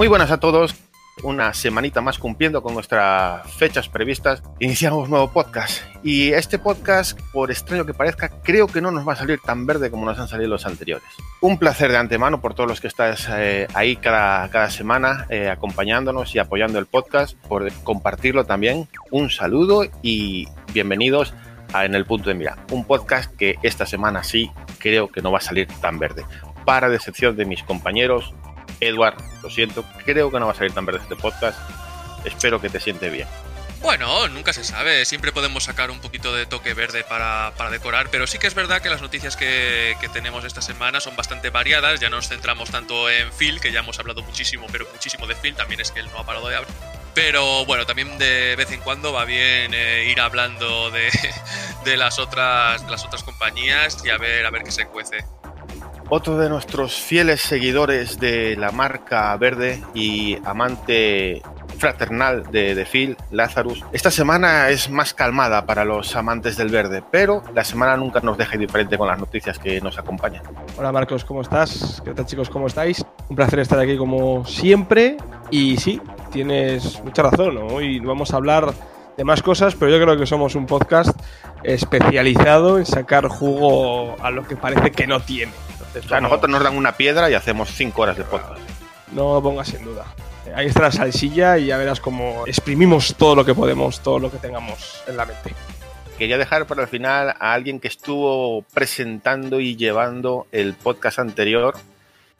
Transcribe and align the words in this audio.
Muy 0.00 0.08
buenas 0.08 0.30
a 0.30 0.40
todos. 0.40 0.74
Una 1.22 1.52
semanita 1.52 2.00
más 2.00 2.18
cumpliendo 2.18 2.62
con 2.62 2.72
nuestras 2.72 3.46
fechas 3.52 3.90
previstas, 3.90 4.42
iniciamos 4.58 5.10
nuevo 5.10 5.30
podcast. 5.30 5.82
Y 6.02 6.32
este 6.32 6.58
podcast, 6.58 7.20
por 7.34 7.50
extraño 7.50 7.84
que 7.84 7.92
parezca, 7.92 8.30
creo 8.42 8.66
que 8.66 8.80
no 8.80 8.90
nos 8.92 9.06
va 9.06 9.12
a 9.12 9.16
salir 9.16 9.40
tan 9.44 9.66
verde 9.66 9.90
como 9.90 10.06
nos 10.06 10.18
han 10.18 10.26
salido 10.26 10.48
los 10.48 10.64
anteriores. 10.64 11.06
Un 11.42 11.58
placer 11.58 11.90
de 11.90 11.98
antemano 11.98 12.40
por 12.40 12.54
todos 12.54 12.66
los 12.66 12.80
que 12.80 12.86
estáis 12.86 13.28
eh, 13.30 13.66
ahí 13.74 13.96
cada, 13.96 14.48
cada 14.48 14.70
semana 14.70 15.26
eh, 15.28 15.50
acompañándonos 15.50 16.34
y 16.34 16.38
apoyando 16.38 16.78
el 16.78 16.86
podcast, 16.86 17.36
por 17.36 17.70
compartirlo 17.84 18.46
también. 18.46 18.88
Un 19.10 19.28
saludo 19.28 19.82
y 20.00 20.48
bienvenidos 20.72 21.34
a 21.74 21.84
En 21.84 21.94
el 21.94 22.06
Punto 22.06 22.30
de 22.30 22.36
Mira, 22.36 22.56
un 22.70 22.86
podcast 22.86 23.36
que 23.36 23.56
esta 23.62 23.84
semana 23.84 24.24
sí 24.24 24.50
creo 24.78 25.08
que 25.08 25.20
no 25.20 25.30
va 25.30 25.40
a 25.40 25.42
salir 25.42 25.68
tan 25.82 25.98
verde. 25.98 26.24
Para 26.64 26.88
decepción 26.88 27.36
de 27.36 27.44
mis 27.44 27.62
compañeros, 27.62 28.32
Edward, 28.80 29.16
lo 29.42 29.50
siento, 29.50 29.84
creo 30.04 30.30
que 30.30 30.40
no 30.40 30.46
va 30.46 30.52
a 30.52 30.54
salir 30.54 30.72
tan 30.72 30.86
verde 30.86 31.00
este 31.02 31.16
podcast. 31.16 31.58
Espero 32.24 32.60
que 32.60 32.68
te 32.68 32.80
siente 32.80 33.08
bien. 33.10 33.28
Bueno, 33.80 34.28
nunca 34.28 34.52
se 34.52 34.62
sabe, 34.62 35.06
siempre 35.06 35.32
podemos 35.32 35.64
sacar 35.64 35.90
un 35.90 36.00
poquito 36.00 36.34
de 36.34 36.44
toque 36.44 36.74
verde 36.74 37.02
para, 37.02 37.50
decorar, 37.70 38.10
pero 38.10 38.26
sí 38.26 38.38
que 38.38 38.46
es 38.46 38.54
verdad 38.54 38.82
que 38.82 38.90
las 38.90 39.00
noticias 39.00 39.36
que, 39.36 39.96
tenemos 40.12 40.44
esta 40.44 40.60
semana 40.60 41.00
son 41.00 41.16
bastante 41.16 41.48
variadas, 41.48 41.98
ya 41.98 42.10
no 42.10 42.16
nos 42.16 42.28
centramos 42.28 42.70
tanto 42.70 43.08
en 43.08 43.32
Phil, 43.32 43.58
que 43.58 43.72
ya 43.72 43.80
hemos 43.80 43.98
hablado 43.98 44.22
muchísimo, 44.22 44.66
pero 44.70 44.86
muchísimo 44.92 45.26
de 45.26 45.34
Phil, 45.34 45.54
también 45.54 45.80
es 45.80 45.92
que 45.92 46.00
él 46.00 46.08
no 46.12 46.18
ha 46.18 46.26
parado 46.26 46.48
de 46.48 46.56
hablar. 46.56 46.70
Pero 47.14 47.64
bueno, 47.64 47.86
también 47.86 48.18
de 48.18 48.54
vez 48.54 48.70
en 48.70 48.80
cuando 48.80 49.14
va 49.14 49.24
bien 49.24 49.72
eh, 49.72 50.04
ir 50.10 50.20
hablando 50.20 50.90
de, 50.90 51.10
de, 51.84 51.96
las 51.96 52.18
otras, 52.18 52.84
de 52.84 52.90
las 52.90 53.04
otras 53.04 53.22
compañías 53.22 54.04
y 54.04 54.10
a 54.10 54.18
ver, 54.18 54.44
a 54.44 54.50
ver 54.50 54.62
qué 54.62 54.72
se 54.72 54.86
cuece. 54.86 55.24
Otro 56.12 56.36
de 56.36 56.48
nuestros 56.48 57.00
fieles 57.00 57.40
seguidores 57.40 58.18
de 58.18 58.56
la 58.56 58.72
marca 58.72 59.36
verde 59.36 59.80
y 59.94 60.36
amante 60.44 61.40
fraternal 61.78 62.50
de, 62.50 62.74
de, 62.74 62.84
Phil, 62.84 63.16
Lazarus. 63.30 63.84
Esta 63.92 64.10
semana 64.10 64.70
es 64.70 64.90
más 64.90 65.14
calmada 65.14 65.66
para 65.66 65.84
los 65.84 66.16
amantes 66.16 66.56
del 66.56 66.68
verde, 66.68 67.04
pero 67.12 67.44
la 67.54 67.62
semana 67.62 67.96
nunca 67.96 68.18
nos 68.24 68.36
deja 68.36 68.56
indiferente 68.56 68.98
con 68.98 69.06
las 69.06 69.20
noticias 69.20 69.56
que 69.60 69.80
nos 69.80 69.98
acompañan. 69.98 70.42
Hola 70.76 70.90
Marcos, 70.90 71.24
¿cómo 71.24 71.42
estás? 71.42 72.02
¿Qué 72.04 72.12
tal 72.12 72.26
chicos? 72.26 72.50
¿Cómo 72.50 72.66
estáis? 72.66 73.06
Un 73.28 73.36
placer 73.36 73.60
estar 73.60 73.78
aquí 73.78 73.96
como 73.96 74.44
siempre 74.44 75.16
y 75.52 75.76
sí, 75.76 76.02
tienes 76.32 77.00
mucha 77.04 77.22
razón, 77.22 77.56
hoy 77.70 78.00
vamos 78.00 78.34
a 78.34 78.36
hablar 78.36 78.74
de 79.16 79.22
más 79.22 79.42
cosas, 79.42 79.76
pero 79.76 79.96
yo 79.96 80.02
creo 80.02 80.18
que 80.18 80.26
somos 80.26 80.56
un 80.56 80.66
podcast 80.66 81.16
especializado 81.62 82.78
en 82.78 82.86
sacar 82.86 83.28
jugo 83.28 84.16
a 84.20 84.32
lo 84.32 84.42
que 84.48 84.56
parece 84.56 84.90
que 84.90 85.06
no 85.06 85.20
tiene. 85.20 85.52
O 85.98 86.08
sea, 86.08 86.20
nosotros 86.20 86.50
nos 86.50 86.62
dan 86.62 86.76
una 86.76 86.96
piedra 86.96 87.30
y 87.30 87.34
hacemos 87.34 87.70
cinco 87.70 88.02
horas 88.02 88.16
de 88.16 88.24
podcast. 88.24 88.60
No 89.12 89.34
lo 89.34 89.42
pongas 89.42 89.72
en 89.74 89.84
duda. 89.84 90.06
Ahí 90.54 90.66
está 90.66 90.82
la 90.82 90.92
salsilla 90.92 91.58
y 91.58 91.66
ya 91.66 91.76
verás 91.76 92.00
cómo 92.00 92.44
exprimimos 92.46 93.14
todo 93.16 93.34
lo 93.34 93.44
que 93.44 93.54
podemos, 93.54 94.00
todo 94.00 94.18
lo 94.18 94.30
que 94.30 94.38
tengamos 94.38 95.02
en 95.06 95.16
la 95.16 95.26
mente. 95.26 95.54
Quería 96.18 96.38
dejar 96.38 96.66
para 96.66 96.82
el 96.82 96.88
final 96.88 97.30
a 97.30 97.52
alguien 97.52 97.80
que 97.80 97.88
estuvo 97.88 98.62
presentando 98.74 99.60
y 99.60 99.76
llevando 99.76 100.46
el 100.52 100.74
podcast 100.74 101.18
anterior, 101.18 101.74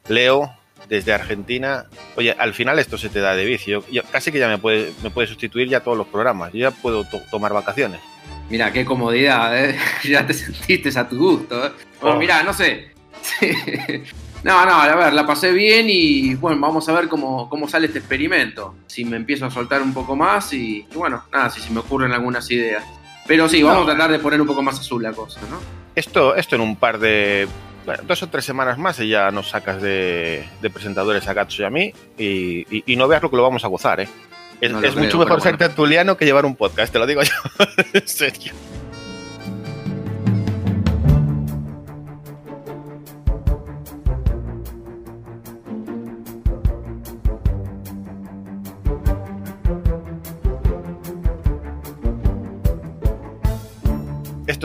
Leo, 0.07 0.53
desde 0.87 1.13
Argentina. 1.13 1.85
Oye, 2.15 2.35
al 2.37 2.53
final 2.53 2.79
esto 2.79 2.97
se 2.97 3.09
te 3.09 3.19
da 3.19 3.35
de 3.35 3.45
vicio. 3.45 3.83
Yo, 3.91 4.03
casi 4.03 4.31
que 4.31 4.39
ya 4.39 4.47
me 4.47 4.57
puede, 4.57 4.93
me 5.03 5.09
puede 5.09 5.27
sustituir 5.27 5.67
ya 5.67 5.79
todos 5.79 5.97
los 5.97 6.07
programas. 6.07 6.53
Yo 6.53 6.59
ya 6.59 6.71
puedo 6.71 7.03
to 7.05 7.21
tomar 7.31 7.53
vacaciones. 7.53 8.01
Mira, 8.49 8.71
qué 8.71 8.83
comodidad, 8.83 9.57
¿eh? 9.57 9.77
ya 10.03 10.27
te 10.27 10.33
sentiste 10.33 10.97
a 10.99 11.07
tu 11.07 11.17
gusto. 11.17 11.65
¿eh? 11.65 11.71
Bueno, 12.01 12.17
oh. 12.17 12.19
mira, 12.19 12.43
no 12.43 12.53
sé, 12.53 12.90
no, 14.43 14.65
no, 14.65 14.71
a 14.73 14.95
ver, 14.95 15.13
la 15.13 15.25
pasé 15.25 15.51
bien 15.51 15.87
y 15.89 16.35
bueno, 16.35 16.59
vamos 16.59 16.87
a 16.89 16.93
ver 16.93 17.07
cómo, 17.07 17.49
cómo 17.49 17.67
sale 17.67 17.87
este 17.87 17.99
experimento. 17.99 18.75
Si 18.87 19.05
me 19.05 19.17
empiezo 19.17 19.45
a 19.45 19.51
soltar 19.51 19.81
un 19.81 19.93
poco 19.93 20.15
más 20.15 20.53
y, 20.53 20.85
y 20.91 20.95
bueno, 20.95 21.23
nada, 21.31 21.49
si 21.49 21.61
se 21.61 21.71
me 21.71 21.79
ocurren 21.79 22.11
algunas 22.11 22.49
ideas. 22.51 22.83
Pero 23.27 23.47
sí, 23.47 23.61
vamos 23.63 23.85
no. 23.85 23.91
a 23.91 23.95
tratar 23.95 24.11
de 24.11 24.19
poner 24.19 24.41
un 24.41 24.47
poco 24.47 24.61
más 24.61 24.79
azul 24.79 25.03
la 25.03 25.13
cosa, 25.13 25.39
¿no? 25.49 25.59
Esto, 25.95 26.35
esto 26.35 26.55
en 26.55 26.61
un 26.61 26.75
par 26.75 26.99
de. 26.99 27.47
Bueno, 27.85 28.03
dos 28.07 28.21
o 28.23 28.29
tres 28.29 28.45
semanas 28.45 28.77
más 28.77 28.99
y 28.99 29.09
ya 29.09 29.31
nos 29.31 29.49
sacas 29.49 29.81
de, 29.81 30.47
de 30.61 30.69
presentadores 30.69 31.27
a 31.27 31.33
Gatsu 31.33 31.63
y 31.63 31.65
a 31.65 31.69
mí 31.71 31.93
y, 32.15 32.65
y, 32.69 32.83
y, 32.85 32.95
no 32.95 33.07
veas 33.07 33.23
lo 33.23 33.31
que 33.31 33.37
lo 33.37 33.43
vamos 33.43 33.65
a 33.65 33.67
gozar, 33.67 33.99
¿eh? 33.99 34.07
Es, 34.61 34.71
no 34.71 34.79
es 34.81 34.95
mucho 34.95 35.17
creo, 35.17 35.19
mejor 35.21 35.41
ser 35.41 35.53
bueno. 35.53 35.67
tertuliano 35.67 36.15
que 36.17 36.25
llevar 36.25 36.45
un 36.45 36.55
podcast, 36.55 36.93
te 36.93 36.99
lo 36.99 37.07
digo 37.07 37.23
yo, 37.23 37.33
en 37.93 38.07
serio. 38.07 38.53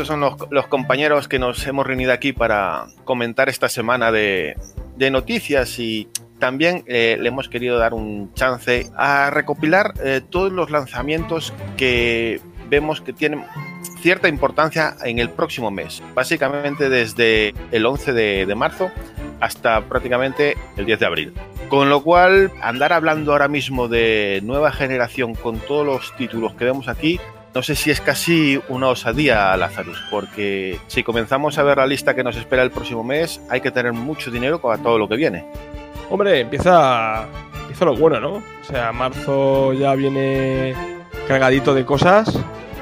Son 0.07 0.21
los, 0.21 0.35
los, 0.51 0.67
compañeros 0.67 1.29
que 1.29 1.39
nos 1.39 1.67
hemos 1.67 1.87
reunido 1.87 2.13
aquí 2.13 2.33
para 2.33 2.87
comentar 3.05 3.49
esta 3.49 3.69
semana 3.69 4.11
de, 4.13 4.57
de 4.97 5.11
noticias 5.11 5.79
y 5.79 6.09
también 6.39 6.85
eh, 6.87 7.17
le 7.21 7.29
hemos 7.29 7.49
querido 7.49 7.79
dar 7.79 7.95
un 7.95 8.33
chance 8.35 8.91
a 8.97 9.31
recopilar 9.31 9.95
eh, 10.03 10.21
todos 10.29 10.53
los 10.53 10.71
lanzamientos 10.71 11.53
que 11.77 12.41
vemos 12.69 13.01
que 13.01 13.13
tienen 13.13 13.45
cierta 14.01 14.29
importancia 14.29 14.97
en 15.05 15.19
el 15.19 15.31
próximo 15.31 15.71
mes, 15.71 16.03
básicamente 16.15 16.89
desde 16.89 17.55
el 17.71 17.87
11 17.87 18.13
de, 18.13 18.47
de 18.47 18.55
marzo 18.55 18.91
hasta 19.41 19.83
prácticamente 19.83 20.57
el 20.77 20.87
10 20.87 20.99
de 20.99 21.07
abril. 21.07 21.35
Con 21.69 21.91
lo 21.91 22.03
cual, 22.03 22.53
andar 22.61 22.93
hablando 22.93 23.33
ahora 23.33 23.49
mismo 23.49 23.89
de 23.89 24.41
nueva 24.45 24.73
generación 24.73 25.35
con 25.35 25.59
todos 25.59 25.85
los 25.85 26.17
títulos 26.17 26.55
que 26.55 26.65
vemos 26.65 26.89
aquí 26.89 27.21
no 27.57 27.63
sé 27.63 27.75
si 27.75 27.91
es 27.91 28.03
casi 28.03 28.61
una 28.69 28.89
osadía, 28.89 29.57
Lazarus, 29.57 29.99
porque 30.11 30.79
si 30.89 31.03
comenzamos 31.03 31.57
a 31.57 31.63
ver 31.63 31.79
la 31.79 31.87
lista 31.87 32.15
que 32.15 32.23
nos 32.23 32.37
espera 32.37 32.63
el 32.63 32.71
próximo 32.71 33.03
mes, 33.03 33.41
hay 33.49 33.63
que 33.63 33.71
tener 33.71 33.95
mucho 33.95 34.31
dinero 34.31 34.61
para 34.61 34.77
todo 34.77 34.99
lo 34.99 35.09
que 35.09 35.17
viene. 35.17 35.47
Hombre, 36.11 36.41
empieza, 36.41 37.27
empieza 37.63 37.87
lo 37.87 37.97
bueno, 37.97 38.21
¿no? 38.21 38.35
O 38.35 38.65
sea, 38.65 38.93
marzo 38.93 39.73
ya 39.73 39.95
viene 39.95 40.75
cargadito 41.27 41.73
de 41.73 41.87
cosas, 41.87 42.31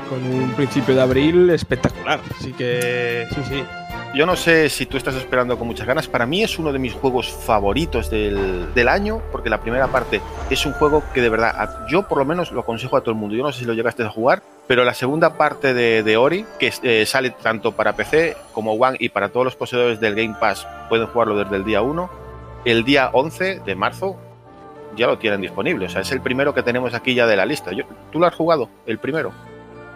con 0.08 0.24
un 0.26 0.50
principio 0.54 0.96
de 0.96 1.02
abril 1.02 1.50
espectacular. 1.50 2.18
Así 2.36 2.52
que, 2.52 3.28
sí, 3.32 3.42
sí. 3.48 3.64
Yo 4.14 4.26
no 4.26 4.36
sé 4.36 4.68
si 4.68 4.86
tú 4.86 4.96
estás 4.96 5.16
esperando 5.16 5.58
con 5.58 5.66
muchas 5.66 5.88
ganas. 5.88 6.06
Para 6.06 6.24
mí 6.24 6.44
es 6.44 6.56
uno 6.60 6.72
de 6.72 6.78
mis 6.78 6.92
juegos 6.92 7.28
favoritos 7.28 8.10
del, 8.10 8.72
del, 8.72 8.88
año, 8.88 9.20
porque 9.32 9.50
la 9.50 9.60
primera 9.60 9.88
parte 9.88 10.20
es 10.50 10.64
un 10.66 10.72
juego 10.72 11.02
que 11.12 11.20
de 11.20 11.28
verdad, 11.28 11.84
yo 11.88 12.06
por 12.06 12.18
lo 12.18 12.24
menos 12.24 12.52
lo 12.52 12.60
aconsejo 12.60 12.96
a 12.96 13.00
todo 13.00 13.10
el 13.10 13.16
mundo. 13.16 13.34
Yo 13.34 13.42
no 13.42 13.50
sé 13.50 13.60
si 13.60 13.64
lo 13.64 13.74
llegaste 13.74 14.04
a 14.04 14.08
jugar, 14.10 14.40
pero 14.68 14.84
la 14.84 14.94
segunda 14.94 15.36
parte 15.36 15.74
de, 15.74 16.04
de 16.04 16.16
Ori, 16.16 16.46
que 16.60 16.72
eh, 16.84 17.04
sale 17.06 17.30
tanto 17.30 17.72
para 17.72 17.96
PC 17.96 18.36
como 18.52 18.74
One 18.74 18.96
y 19.00 19.08
para 19.08 19.30
todos 19.30 19.46
los 19.46 19.56
poseedores 19.56 19.98
del 19.98 20.14
Game 20.14 20.36
Pass, 20.38 20.64
pueden 20.88 21.08
jugarlo 21.08 21.36
desde 21.36 21.56
el 21.56 21.64
día 21.64 21.82
1. 21.82 22.08
El 22.64 22.84
día 22.84 23.10
11 23.12 23.62
de 23.66 23.74
marzo 23.74 24.16
ya 24.96 25.08
lo 25.08 25.18
tienen 25.18 25.40
disponible. 25.40 25.86
O 25.86 25.88
sea, 25.88 26.02
es 26.02 26.12
el 26.12 26.20
primero 26.20 26.54
que 26.54 26.62
tenemos 26.62 26.94
aquí 26.94 27.16
ya 27.16 27.26
de 27.26 27.34
la 27.34 27.44
lista. 27.44 27.72
¿Tú 28.12 28.20
lo 28.20 28.26
has 28.26 28.34
jugado? 28.34 28.68
El 28.86 28.98
primero. 28.98 29.32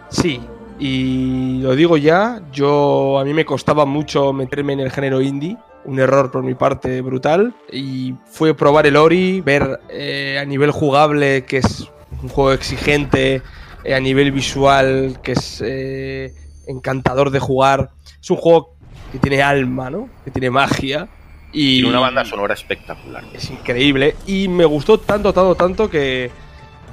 Sí, 0.09 0.41
y 0.79 1.59
lo 1.61 1.75
digo 1.75 1.97
ya, 1.97 2.41
yo 2.53 3.19
a 3.19 3.25
mí 3.25 3.33
me 3.33 3.45
costaba 3.45 3.85
mucho 3.85 4.31
meterme 4.31 4.73
en 4.73 4.79
el 4.79 4.91
género 4.91 5.21
indie, 5.21 5.57
un 5.83 5.99
error 5.99 6.31
por 6.31 6.43
mi 6.43 6.55
parte 6.55 7.01
brutal, 7.01 7.53
y 7.71 8.15
fue 8.31 8.53
probar 8.53 8.87
el 8.87 8.95
Ori, 8.95 9.41
ver 9.41 9.81
eh, 9.89 10.37
a 10.41 10.45
nivel 10.45 10.71
jugable 10.71 11.43
que 11.43 11.57
es 11.57 11.89
un 12.23 12.29
juego 12.29 12.53
exigente, 12.53 13.41
eh, 13.83 13.93
a 13.93 13.99
nivel 13.99 14.31
visual 14.31 15.19
que 15.21 15.33
es 15.33 15.61
eh, 15.65 16.33
encantador 16.67 17.31
de 17.31 17.39
jugar, 17.39 17.89
es 18.21 18.29
un 18.29 18.37
juego 18.37 18.75
que 19.11 19.19
tiene 19.19 19.41
alma, 19.41 19.89
¿no? 19.89 20.09
Que 20.23 20.31
tiene 20.31 20.49
magia. 20.49 21.07
Y 21.51 21.77
Tiene 21.77 21.89
una 21.89 21.99
banda 21.99 22.23
sonora 22.25 22.53
espectacular. 22.53 23.23
es 23.33 23.49
increíble. 23.49 24.15
Y 24.27 24.47
me 24.47 24.65
gustó 24.65 24.99
tanto, 24.99 25.33
tanto, 25.33 25.55
tanto 25.55 25.89
que, 25.89 26.29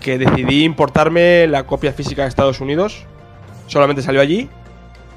que 0.01 0.17
decidí 0.17 0.65
importarme 0.65 1.47
la 1.47 1.67
copia 1.67 1.93
física 1.93 2.23
de 2.23 2.29
Estados 2.29 2.61
Unidos. 2.61 3.05
Solamente 3.67 4.03
salió 4.03 4.21
allí. 4.21 4.49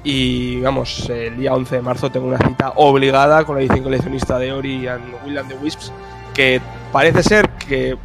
Y 0.02 0.60
vamos, 0.60 1.10
el 1.10 1.36
día 1.36 1.52
11 1.54 1.76
de 1.76 1.82
marzo 1.82 2.10
tengo 2.10 2.26
una 2.26 2.38
cita 2.38 2.72
obligada 2.76 3.44
con 3.44 3.56
la 3.56 3.60
edición 3.62 3.82
coleccionista 3.82 4.38
de 4.38 4.50
Ori 4.52 4.86
and 4.88 5.02
Will 5.24 5.36
and 5.38 5.48
the 5.48 5.56
Wisps. 5.56 5.92
Que 6.32 6.60
parece 6.92 7.22
ser 7.22 7.50
que 7.50 7.96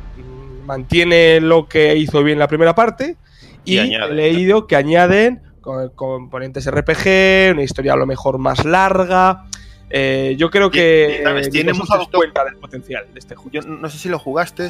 mantiene 0.65 1.39
lo 1.39 1.68
que 1.69 1.95
hizo 1.95 2.21
bien 2.24 2.38
la 2.39 2.47
primera 2.47 2.75
parte. 2.75 3.15
Y 3.63 3.75
Y, 3.75 3.80
añade. 3.80 4.12
he 4.12 4.15
leído 4.15 4.68
que 4.68 4.75
añaden 4.75 5.42
componentes 5.95 6.69
RPG, 6.69 7.53
una 7.53 7.63
historia 7.63 7.94
a 7.94 7.95
lo 7.95 8.06
mejor 8.06 8.38
más 8.38 8.65
larga. 8.65 9.45
Eh, 9.89 10.36
yo 10.38 10.50
creo 10.51 10.69
que 10.69 11.24
Tiene 11.51 11.71
stock. 11.71 12.12
cuenta 12.12 12.44
del 12.44 12.57
potencial 12.57 13.06
de 13.13 13.19
este 13.19 13.36
juego. 13.36 13.51
Yo 13.51 13.62
no 13.62 13.89
sé 13.89 13.98
si 13.98 14.09
lo 14.09 14.19
jugaste, 14.19 14.69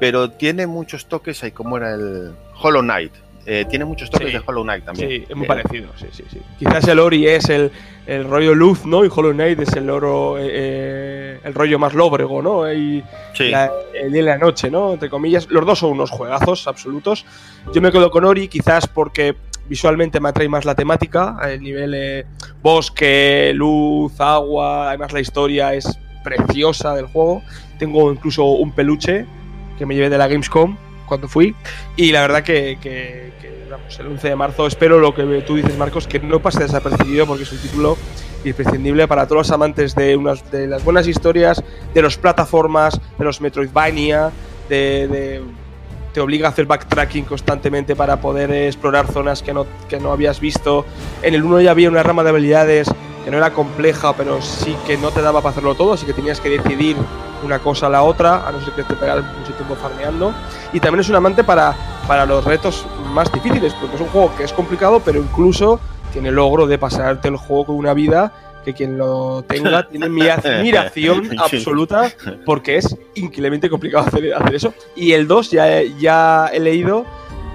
pero 0.00 0.30
tiene 0.30 0.66
muchos 0.66 1.06
toques 1.06 1.42
ahí, 1.42 1.50
como 1.52 1.76
era 1.76 1.94
el 1.94 2.32
Hollow 2.60 2.82
Knight. 2.82 3.12
Eh, 3.44 3.64
tiene 3.68 3.84
muchos 3.84 4.08
toques 4.08 4.28
Sí. 4.28 4.32
de 4.34 4.42
Hollow 4.46 4.62
Knight 4.62 4.84
también. 4.84 5.08
Sí, 5.08 5.24
es 5.28 5.34
muy 5.36 5.44
Eh, 5.44 5.48
parecido, 5.48 5.88
sí, 5.96 6.06
sí, 6.12 6.22
sí. 6.30 6.38
Quizás 6.60 6.86
el 6.86 7.00
Ori 7.00 7.26
es 7.26 7.48
el, 7.48 7.72
el 8.06 8.24
rollo 8.24 8.54
luz, 8.54 8.86
¿no? 8.86 9.04
Y 9.04 9.10
Hollow 9.12 9.32
Knight 9.32 9.58
es 9.60 9.72
el 9.74 9.90
oro, 9.90 10.38
eh, 10.38 10.48
eh, 10.52 11.40
el 11.42 11.52
rollo 11.52 11.78
más 11.78 11.92
lóbrego, 11.92 12.40
¿no? 12.40 12.72
Y 12.72 13.02
Sí, 13.34 13.48
la- 13.50 13.70
el 14.00 14.12
día 14.12 14.22
y 14.22 14.24
la 14.24 14.38
noche, 14.38 14.70
¿no? 14.70 14.92
Entre 14.92 15.10
comillas. 15.10 15.48
Los 15.50 15.66
dos 15.66 15.80
son 15.80 15.90
unos 15.90 16.10
juegazos 16.10 16.68
absolutos. 16.68 17.26
Yo 17.74 17.80
me 17.82 17.90
quedo 17.90 18.10
con 18.12 18.24
Ori, 18.24 18.46
quizás 18.46 18.86
porque 18.86 19.34
visualmente 19.68 20.20
me 20.20 20.28
atrae 20.28 20.48
más 20.48 20.64
la 20.64 20.74
temática, 20.76 21.36
el 21.48 21.62
nivel 21.62 21.94
eh, 21.96 22.26
bosque, 22.62 23.52
luz, 23.54 24.12
agua, 24.20 24.88
además 24.88 25.12
la 25.12 25.20
historia 25.20 25.74
es 25.74 25.98
preciosa 26.24 26.94
del 26.94 27.06
juego. 27.06 27.42
Tengo 27.78 28.12
incluso 28.12 28.44
un 28.44 28.72
peluche 28.72 29.26
que 29.78 29.84
me 29.86 29.94
llevé 29.94 30.08
de 30.10 30.18
la 30.18 30.28
Gamescom 30.28 30.76
cuando 31.12 31.28
fui 31.28 31.54
y 31.94 32.10
la 32.10 32.22
verdad 32.22 32.42
que, 32.42 32.78
que- 32.80 33.32
que, 33.40 33.66
vamos, 33.70 33.98
el 34.00 34.06
11 34.06 34.28
de 34.30 34.36
marzo 34.36 34.66
espero 34.66 34.98
lo 34.98 35.14
que 35.14 35.22
tú 35.46 35.56
dices 35.56 35.76
Marcos, 35.76 36.06
que 36.06 36.18
no 36.20 36.40
pase 36.40 36.60
desapercibido 36.62 37.26
porque 37.26 37.42
es 37.42 37.52
un 37.52 37.58
título 37.58 37.98
imprescindible 38.44 39.06
para 39.06 39.26
todos 39.26 39.46
los 39.48 39.50
amantes 39.50 39.94
de, 39.94 40.16
unas, 40.16 40.50
de 40.50 40.66
las 40.66 40.82
buenas 40.84 41.06
historias, 41.06 41.62
de 41.94 42.02
las 42.02 42.16
plataformas, 42.16 42.98
de 43.18 43.24
los 43.24 43.40
Metroidvania, 43.42 44.30
de, 44.70 45.06
de- 45.08 45.42
te 46.14 46.20
obliga 46.20 46.48
a 46.48 46.50
hacer 46.50 46.66
backtracking 46.66 47.24
constantemente 47.24 47.94
para 47.96 48.20
poder 48.20 48.50
explorar 48.52 49.06
zonas 49.10 49.42
que 49.42 49.54
no, 49.54 49.66
que 49.88 49.98
no 49.98 50.12
habías 50.12 50.40
visto. 50.40 50.84
En 51.22 51.34
el 51.34 51.42
1 51.42 51.60
ya 51.62 51.70
había 51.70 51.88
una 51.88 52.02
rama 52.02 52.22
de 52.22 52.28
habilidades 52.30 52.88
que 53.24 53.30
no 53.30 53.38
era 53.38 53.52
compleja, 53.52 54.14
pero 54.14 54.40
sí 54.42 54.76
que 54.86 54.96
no 54.96 55.10
te 55.10 55.22
daba 55.22 55.40
para 55.40 55.50
hacerlo 55.50 55.74
todo, 55.74 55.92
así 55.92 56.06
que 56.06 56.12
tenías 56.12 56.40
que 56.40 56.50
decidir 56.50 56.96
una 57.44 57.58
cosa 57.58 57.86
a 57.86 57.90
la 57.90 58.02
otra, 58.02 58.46
a 58.46 58.52
no 58.52 58.60
ser 58.60 58.72
que 58.74 58.82
te 58.84 58.94
pegaras 58.94 59.24
mucho 59.38 59.52
tiempo 59.52 59.74
farmeando. 59.74 60.32
Y 60.72 60.80
también 60.80 61.00
es 61.00 61.08
un 61.08 61.16
amante 61.16 61.44
para, 61.44 61.74
para 62.06 62.26
los 62.26 62.44
retos 62.44 62.86
más 63.12 63.32
difíciles, 63.32 63.74
porque 63.74 63.96
es 63.96 64.00
un 64.00 64.08
juego 64.08 64.32
que 64.36 64.44
es 64.44 64.52
complicado, 64.52 65.00
pero 65.04 65.20
incluso 65.20 65.80
tiene 66.12 66.28
el 66.28 66.34
logro 66.34 66.66
de 66.66 66.78
pasarte 66.78 67.28
el 67.28 67.36
juego 67.36 67.66
con 67.66 67.76
una 67.76 67.94
vida 67.94 68.32
que 68.64 68.74
quien 68.74 68.96
lo 68.96 69.42
tenga 69.42 69.88
tiene 69.90 70.08
mi 70.08 70.28
admiración 70.28 71.30
absoluta 71.38 72.12
porque 72.44 72.76
es 72.76 72.96
increíblemente 73.14 73.68
complicado 73.68 74.06
hacer, 74.06 74.34
hacer 74.34 74.54
eso. 74.54 74.74
Y 74.94 75.12
el 75.12 75.26
2 75.26 75.50
ya, 75.50 75.82
ya 75.82 76.48
he 76.52 76.60
leído 76.60 77.04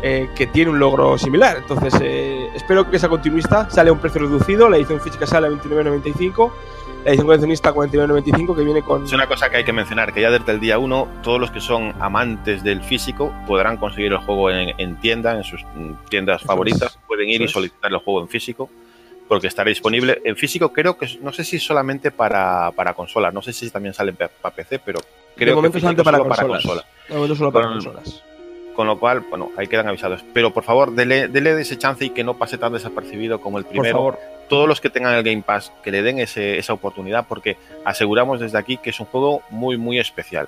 eh, 0.04 0.30
que 0.36 0.48
tiene 0.48 0.72
un 0.72 0.80
logro 0.80 1.18
similar. 1.18 1.58
Entonces, 1.58 1.94
eh, 2.02 2.50
espero 2.56 2.90
que 2.90 2.98
esa 2.98 3.10
continuista 3.10 3.70
sale 3.70 3.90
a 3.90 3.94
un 3.94 4.00
precio 4.00 4.22
reducido. 4.22 4.70
La 4.70 4.78
edición 4.78 5.02
física 5.02 5.26
sale 5.26 5.48
a 5.48 5.50
29.95. 5.50 6.52
La 7.04 7.12
edición 7.12 7.28
coleccionista 7.28 7.70
a 7.70 7.74
49.95 7.74 8.56
que 8.56 8.64
viene 8.64 8.82
con... 8.82 9.06
Es 9.06 9.14
una 9.14 9.28
cosa 9.28 9.50
que 9.50 9.58
hay 9.58 9.64
que 9.64 9.72
mencionar, 9.72 10.14
que 10.14 10.22
ya 10.22 10.30
desde 10.30 10.52
el 10.52 10.60
día 10.60 10.78
1 10.78 11.08
todos 11.24 11.40
los 11.40 11.52
que 11.52 11.62
son 11.62 11.94
amantes 12.00 12.64
del 12.64 12.82
físico 12.84 13.34
podrán 13.48 13.78
conseguir 13.78 14.12
el 14.12 14.18
juego 14.18 14.52
en, 14.52 14.74
en 14.78 14.98
tienda, 14.98 15.38
en 15.38 15.44
sus 15.44 15.64
mm, 15.76 16.10
tiendas 16.10 16.42
Eso 16.42 16.48
favoritas, 16.48 16.92
es, 16.96 17.00
pueden 17.08 17.30
ir 17.30 17.36
eso 17.42 17.44
y 17.46 17.48
solicitar 17.54 17.92
el 17.92 18.00
juego 18.00 18.22
en 18.22 18.28
físico, 18.28 18.70
porque 19.30 19.48
estará 19.48 19.70
disponible 19.70 20.22
en 20.26 20.36
físico, 20.36 20.74
creo 20.74 20.98
que, 20.98 21.08
no 21.22 21.32
sé 21.32 21.46
si 21.46 21.60
solamente 21.60 22.12
para, 22.12 22.72
para 22.72 22.94
consolas, 22.94 23.34
no 23.34 23.42
sé 23.42 23.54
si 23.54 23.70
también 23.70 23.94
sale 23.94 24.12
para 24.12 24.54
PC, 24.54 24.80
pero 24.80 25.00
creo 25.38 25.50
de 25.52 25.56
momento 25.56 25.76
que 25.76 25.80
solamente 25.80 26.04
para 26.04 26.18
solo 26.18 26.30
consolas. 26.30 26.64
consola. 26.64 26.86
De 27.08 27.16
momento 27.16 27.36
solo 27.36 27.52
para 27.54 27.66
Con- 27.68 27.74
consolas. 27.76 28.24
Con 28.78 28.86
lo 28.88 28.98
cual, 29.00 29.22
bueno, 29.30 29.50
ahí 29.58 29.68
quedan 29.68 29.88
avisados. 29.90 30.24
Pero 30.34 30.54
por 30.54 30.64
favor, 30.64 30.94
dele, 30.94 31.28
dele 31.28 31.60
ese 31.60 31.78
chance 31.78 32.06
y 32.06 32.12
que 32.12 32.24
no 32.24 32.36
pase 32.38 32.58
tan 32.60 32.72
desapercibido 32.74 33.42
como 33.42 33.58
el 33.58 33.64
Por 33.66 33.72
primero. 33.72 33.98
favor. 33.98 34.20
Todos 34.48 34.70
los 34.70 34.80
que 34.80 34.90
tengan 34.92 35.16
el 35.16 35.24
Game 35.24 35.42
Pass, 35.42 35.74
que 35.84 35.92
le 35.92 36.04
den 36.04 36.20
ese- 36.20 36.58
esa 36.60 36.72
oportunidad, 36.74 37.26
porque 37.28 37.58
aseguramos 37.84 38.40
desde 38.40 38.58
aquí 38.60 38.78
que 38.78 38.92
es 38.92 39.00
un 39.02 39.08
juego 39.08 39.42
muy, 39.50 39.78
muy 39.78 40.00
especial. 40.00 40.48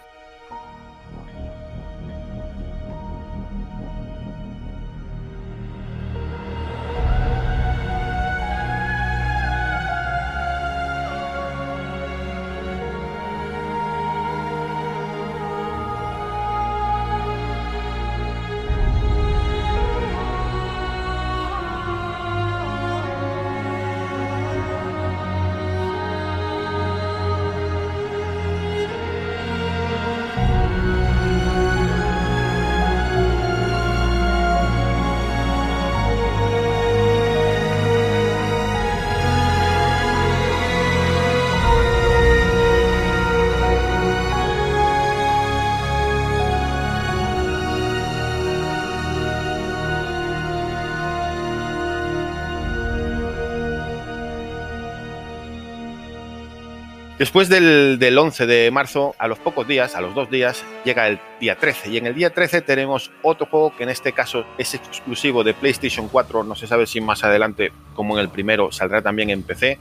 Después 57.20 57.50
del, 57.50 58.00
del 58.00 58.18
11 58.18 58.48
de 58.48 58.72
marzo, 58.72 59.14
a 59.20 59.28
los 59.28 59.38
pocos 59.40 59.68
días, 59.68 59.94
a 59.94 60.00
los 60.00 60.16
dos 60.16 60.30
días, 60.30 60.64
llega 60.86 61.06
el 61.06 61.20
día 61.42 61.58
13. 61.58 61.90
Y 61.90 61.98
en 61.98 62.08
el 62.08 62.16
día 62.16 62.30
13 62.30 62.62
tenemos 62.62 63.12
otro 63.24 63.46
juego 63.46 63.76
que 63.76 63.84
en 63.84 63.90
este 63.90 64.14
caso 64.14 64.46
es 64.58 64.74
exclusivo 64.74 65.44
de 65.44 65.54
PlayStation 65.54 66.08
4. 66.08 66.46
No 66.46 66.56
se 66.56 66.66
sabe 66.66 66.88
si 66.88 67.02
más 67.02 67.26
adelante, 67.26 67.74
como 67.94 68.18
en 68.18 68.22
el 68.22 68.30
primero, 68.30 68.72
saldrá 68.72 69.02
también 69.02 69.32
en 69.32 69.44
PC. 69.44 69.78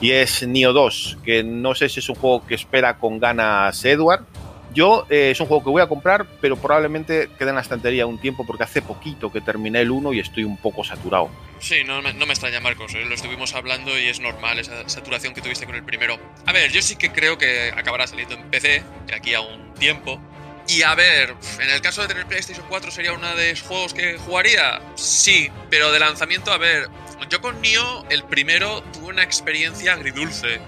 Y 0.00 0.10
es 0.10 0.44
Neo 0.44 0.72
2, 0.72 1.18
que 1.24 1.44
no 1.44 1.76
sé 1.76 1.88
si 1.88 2.00
es 2.00 2.08
un 2.08 2.16
juego 2.16 2.44
que 2.44 2.56
espera 2.56 2.98
con 2.98 3.20
ganas 3.20 3.84
Edward. 3.84 4.24
Yo 4.72 5.06
eh, 5.10 5.30
es 5.32 5.40
un 5.40 5.46
juego 5.46 5.64
que 5.64 5.70
voy 5.70 5.82
a 5.82 5.86
comprar, 5.86 6.26
pero 6.40 6.56
probablemente 6.56 7.28
quede 7.38 7.50
en 7.50 7.56
la 7.56 7.60
estantería 7.60 8.06
un 8.06 8.18
tiempo 8.18 8.46
porque 8.46 8.62
hace 8.64 8.80
poquito 8.82 9.30
que 9.30 9.40
terminé 9.40 9.80
el 9.80 9.90
1 9.90 10.12
y 10.12 10.20
estoy 10.20 10.44
un 10.44 10.56
poco 10.56 10.82
saturado. 10.84 11.30
Sí, 11.58 11.82
no, 11.84 12.00
me- 12.00 12.12
no 12.14 12.26
me 12.26 12.32
extraña, 12.32 12.60
Marcos. 12.60 12.94
eh, 12.94 13.04
Lo 13.04 13.14
estuvimos 13.14 13.54
hablando 13.54 13.98
y 13.98 14.08
es 14.08 14.20
normal 14.20 14.58
esa 14.58 14.88
saturación 14.88 15.34
que 15.34 15.42
tuviste 15.42 15.66
con 15.66 15.74
el 15.74 15.84
primero. 15.84 16.18
A 16.46 16.52
ver, 16.52 16.70
yo 16.72 16.80
sí 16.80 16.96
que 16.96 17.10
creo 17.12 17.36
que 17.38 17.70
acabará 17.76 18.06
saliendo 18.06 18.34
en 18.34 18.42
PC 18.50 18.82
de 19.06 19.14
aquí 19.14 19.34
a 19.34 19.40
un 19.40 19.74
tiempo. 19.74 20.20
Y 20.68 20.82
a 20.82 20.94
ver, 20.94 21.34
en 21.60 21.70
el 21.70 21.80
caso 21.80 22.02
de 22.02 22.08
tener 22.08 22.24
PlayStation 22.26 22.64
4 22.68 22.90
sería 22.92 23.12
uno 23.12 23.34
de 23.34 23.50
los 23.50 23.62
juegos 23.62 23.92
que 23.92 24.16
jugaría. 24.16 24.80
Sí, 24.94 25.50
pero 25.70 25.90
de 25.90 25.98
lanzamiento, 25.98 26.52
a 26.52 26.58
ver, 26.58 26.86
yo 27.28 27.40
con 27.40 27.60
Nioh, 27.60 28.04
el 28.10 28.22
primero, 28.24 28.80
tuve 28.92 29.08
una 29.08 29.22
experiencia 29.24 29.92
agridulce. 29.94 30.58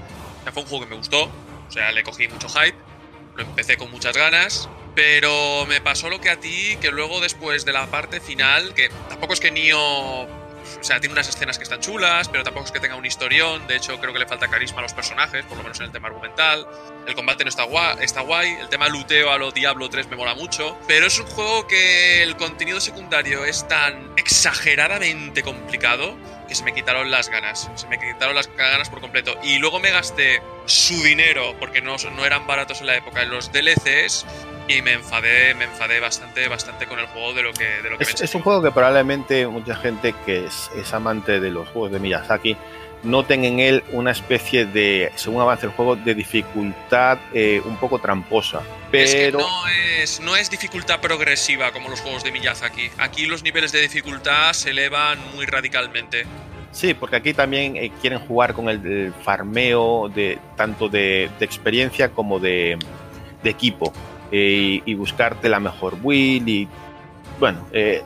O 0.41 0.43
sea, 0.43 0.53
fue 0.53 0.63
un 0.65 0.69
juego 0.69 0.85
que 0.85 0.91
me 0.91 0.97
gustó. 0.97 1.25
O 1.69 1.71
sea, 1.71 1.91
le 1.93 2.03
cogí 2.03 2.27
mucho 2.29 2.49
hype. 2.49 2.77
Lo 3.37 3.43
empecé 3.43 3.77
con 3.77 3.91
muchas 3.91 4.17
ganas. 4.17 4.69
Pero 4.95 5.67
me 5.67 5.81
pasó 5.81 6.09
lo 6.09 6.21
que 6.21 6.31
a 6.31 6.39
ti, 6.39 6.77
que 6.81 6.93
luego 6.93 7.21
después 7.21 7.65
de 7.65 7.73
la 7.73 7.89
parte 7.89 8.21
final, 8.21 8.75
que 8.75 8.91
tampoco 9.09 9.33
es 9.33 9.41
que 9.41 9.51
Nioh 9.51 10.29
o 10.81 10.83
sea, 10.83 11.01
tiene 11.01 11.13
unas 11.13 11.29
escenas 11.29 11.59
que 11.59 11.65
están 11.65 11.81
chulas, 11.81 12.29
pero 12.29 12.43
tampoco 12.43 12.67
es 12.67 12.73
que 12.73 12.81
tenga 12.81 12.97
un 12.97 13.05
historión. 13.05 13.67
De 13.67 13.77
hecho, 13.77 13.99
creo 14.01 14.13
que 14.13 14.19
le 14.19 14.27
falta 14.27 14.49
carisma 14.49 14.79
a 14.79 14.83
los 14.83 14.95
personajes, 14.95 15.45
por 15.47 15.57
lo 15.57 15.63
menos 15.63 15.79
en 15.81 15.87
el 15.87 15.93
tema 15.93 16.09
argumental. 16.09 16.67
El 17.07 17.15
combate 17.15 17.45
no 17.45 17.51
está 17.51 17.65
guay, 17.65 17.99
está 18.01 18.23
guay. 18.23 18.53
El 18.61 18.69
tema 18.69 18.89
luteo 18.89 19.31
a 19.31 19.39
lo 19.39 19.51
Diablo 19.51 19.91
3 19.91 20.09
me 20.09 20.17
mola 20.17 20.35
mucho. 20.35 20.77
Pero 20.87 21.07
es 21.07 21.19
un 21.19 21.27
juego 21.27 21.67
que 21.67 22.23
el 22.23 22.37
contenido 22.37 22.81
secundario 22.81 23.45
es 23.45 23.67
tan 23.69 24.13
exageradamente 24.17 25.43
complicado 25.43 26.17
que 26.49 26.55
se 26.55 26.65
me 26.65 26.73
quitaron 26.73 27.11
las 27.11 27.29
ganas. 27.29 27.71
Se 27.75 27.87
me 27.89 27.99
quitaron 27.99 28.35
las 28.35 28.49
ganas 28.57 28.89
por 28.89 29.01
completo. 29.01 29.35
Y 29.43 29.59
luego 29.59 29.81
me 29.81 29.91
gasté 29.91 30.43
su 30.67 30.95
dinero, 31.03 31.55
porque 31.59 31.83
no, 31.83 31.97
no 32.17 32.25
eran 32.25 32.47
baratos 32.47 32.81
en 32.81 32.87
la 32.87 32.97
época, 32.97 33.23
en 33.23 33.31
los 33.31 33.53
DLCs 33.53 34.25
y 34.67 34.81
me 34.81 34.95
enfadé, 34.95 35.55
me 35.55 35.65
enfadé 35.65 36.01
bastante, 36.01 36.49
bastante 36.49 36.87
con 36.87 36.99
el 36.99 37.07
juego 37.07 37.35
de 37.35 37.43
lo 37.43 37.53
que, 37.53 37.83
de 37.83 37.91
lo 37.91 37.99
que 37.99 38.05
Es, 38.05 38.19
me 38.19 38.25
es 38.25 38.35
un 38.35 38.43
juego 38.43 38.63
que 38.63 38.71
probablemente 38.71 39.47
mucha 39.47 39.77
gente 39.77 40.15
que 40.25 40.47
es, 40.47 40.71
es 40.75 40.93
amante 40.95 41.41
de 41.41 41.51
los 41.51 41.69
juegos 41.69 41.93
de 41.93 41.99
Miyazaki 41.99 42.57
noten 43.05 43.45
en 43.45 43.61
él 43.61 43.85
una 43.93 44.11
especie 44.11 44.67
de, 44.67 45.13
según 45.15 45.41
avance 45.43 45.67
el 45.67 45.73
juego, 45.73 45.97
de 45.97 46.15
dificultad 46.15 47.19
eh, 47.33 47.61
un 47.65 47.77
poco 47.77 47.99
tramposa. 47.99 48.63
Es 48.93 49.15
que 49.15 49.21
Pero 49.33 49.39
no 49.41 49.69
es, 50.03 50.21
no 50.21 50.37
es 50.37 50.51
dificultad 50.51 51.01
progresiva 51.01 51.73
como 51.73 51.89
los 51.89 52.01
juegos 52.01 52.25
de 52.25 52.33
Miyazaki. 52.33 52.91
Aquí 52.99 53.27
los 53.27 53.43
niveles 53.43 53.73
de 53.73 53.81
dificultad 53.81 54.53
se 54.53 54.71
elevan 54.71 55.19
muy 55.35 55.47
radicalmente. 55.47 56.25
sí, 56.71 56.95
porque 56.95 57.17
aquí 57.17 57.35
también 57.35 57.77
eh, 57.77 57.93
quieren 58.01 58.19
jugar 58.21 58.55
con 58.55 58.69
el, 58.69 58.85
el 58.87 59.13
farmeo 59.23 60.09
de 60.09 60.39
tanto 60.57 60.89
de, 60.89 61.31
de 61.39 61.45
experiencia 61.45 62.09
como 62.11 62.39
de, 62.41 62.79
de 63.43 63.51
equipo 63.51 63.93
eh, 64.33 64.81
y, 64.85 64.91
y 64.91 64.95
buscarte 64.95 65.49
la 65.49 65.61
mejor 65.61 65.97
build 66.01 66.49
y 66.49 66.69
bueno, 67.39 67.67
eh, 67.73 68.03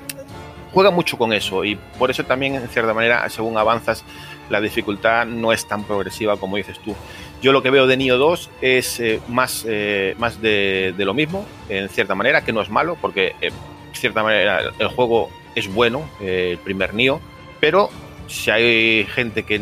juega 0.73 0.91
mucho 0.91 1.17
con 1.17 1.33
eso 1.33 1.65
y 1.65 1.77
por 1.99 2.11
eso 2.11 2.25
también 2.25 2.55
en 2.57 2.69
cierta 2.69 2.93
manera 2.95 3.29
según 3.31 3.57
avanzas 3.57 4.05
la 4.51 4.61
dificultad 4.61 5.27
no 5.27 5.53
es 5.53 5.67
tan 5.67 5.85
progresiva 5.85 6.37
como 6.37 6.57
dices 6.57 6.79
tú. 6.81 6.95
Yo 7.43 7.53
lo 7.53 7.63
que 7.63 7.71
veo 7.71 7.87
de 7.87 7.97
Nioh 7.97 8.17
2 8.19 8.51
es 8.63 8.99
eh, 9.01 9.21
más, 9.29 9.65
eh, 9.69 10.15
más 10.19 10.41
de, 10.41 10.93
de 10.97 11.05
lo 11.05 11.15
mismo, 11.15 11.47
en 11.69 11.89
cierta 11.89 12.15
manera, 12.15 12.43
que 12.45 12.53
no 12.53 12.61
es 12.63 12.69
malo, 12.71 12.97
porque 13.01 13.35
eh, 13.41 13.51
en 13.89 13.95
cierta 13.95 14.23
manera 14.23 14.61
el 14.79 14.89
juego 14.89 15.31
es 15.55 15.73
bueno, 15.73 16.09
el 16.21 16.59
primer 16.59 16.95
Nioh, 16.95 17.21
pero 17.61 17.91
si 18.27 18.51
hay 18.51 19.07
gente 19.07 19.45
que 19.45 19.59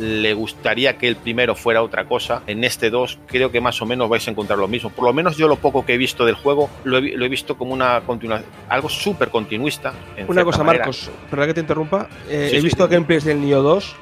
le 0.00 0.34
gustaría 0.34 0.98
que 0.98 1.06
el 1.06 1.14
primero 1.16 1.54
fuera 1.54 1.82
otra 1.82 2.04
cosa, 2.06 2.42
en 2.48 2.64
este 2.64 2.90
2 2.90 3.18
creo 3.26 3.52
que 3.52 3.60
más 3.60 3.80
o 3.80 3.86
menos 3.86 4.08
vais 4.08 4.26
a 4.26 4.30
encontrar 4.32 4.58
lo 4.58 4.66
mismo. 4.66 4.90
Por 4.90 5.04
lo 5.04 5.12
menos 5.12 5.36
yo 5.36 5.46
lo 5.48 5.56
poco 5.56 5.84
que 5.86 5.94
he 5.94 5.96
visto 5.98 6.24
del 6.24 6.34
juego 6.34 6.68
lo 6.84 6.98
he, 6.98 7.00
vi- 7.00 7.10
lo 7.12 7.24
he 7.24 7.28
visto 7.28 7.56
como 7.56 7.72
una 7.72 8.00
continuación, 8.00 8.50
algo 8.68 8.88
súper 8.88 9.28
continuista. 9.28 9.92
en 10.16 10.28
Una 10.28 10.42
cosa, 10.44 10.64
manera. 10.64 10.84
Marcos, 10.86 11.10
perdón 11.30 11.46
que 11.48 11.54
te 11.54 11.60
interrumpa. 11.60 12.08
Eh, 12.28 12.48
Sí, 12.50 12.56
he 12.56 12.60
sí, 12.60 12.64
visto 12.66 12.86
sí. 12.86 12.92
gameplays 12.92 13.24
del 13.24 13.40
Nioh 13.40 13.62
2 13.62 13.94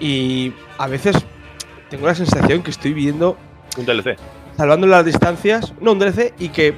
y 0.00 0.52
a 0.78 0.86
veces 0.86 1.16
tengo 1.90 2.06
la 2.06 2.14
sensación 2.14 2.62
que 2.62 2.70
estoy 2.70 2.92
viendo, 2.92 3.36
Un 3.78 3.86
DLC. 3.86 4.16
salvando 4.56 4.86
las 4.86 5.04
distancias, 5.04 5.72
no 5.80 5.92
un 5.92 5.98
DLC, 5.98 6.34
y 6.38 6.48
que 6.48 6.74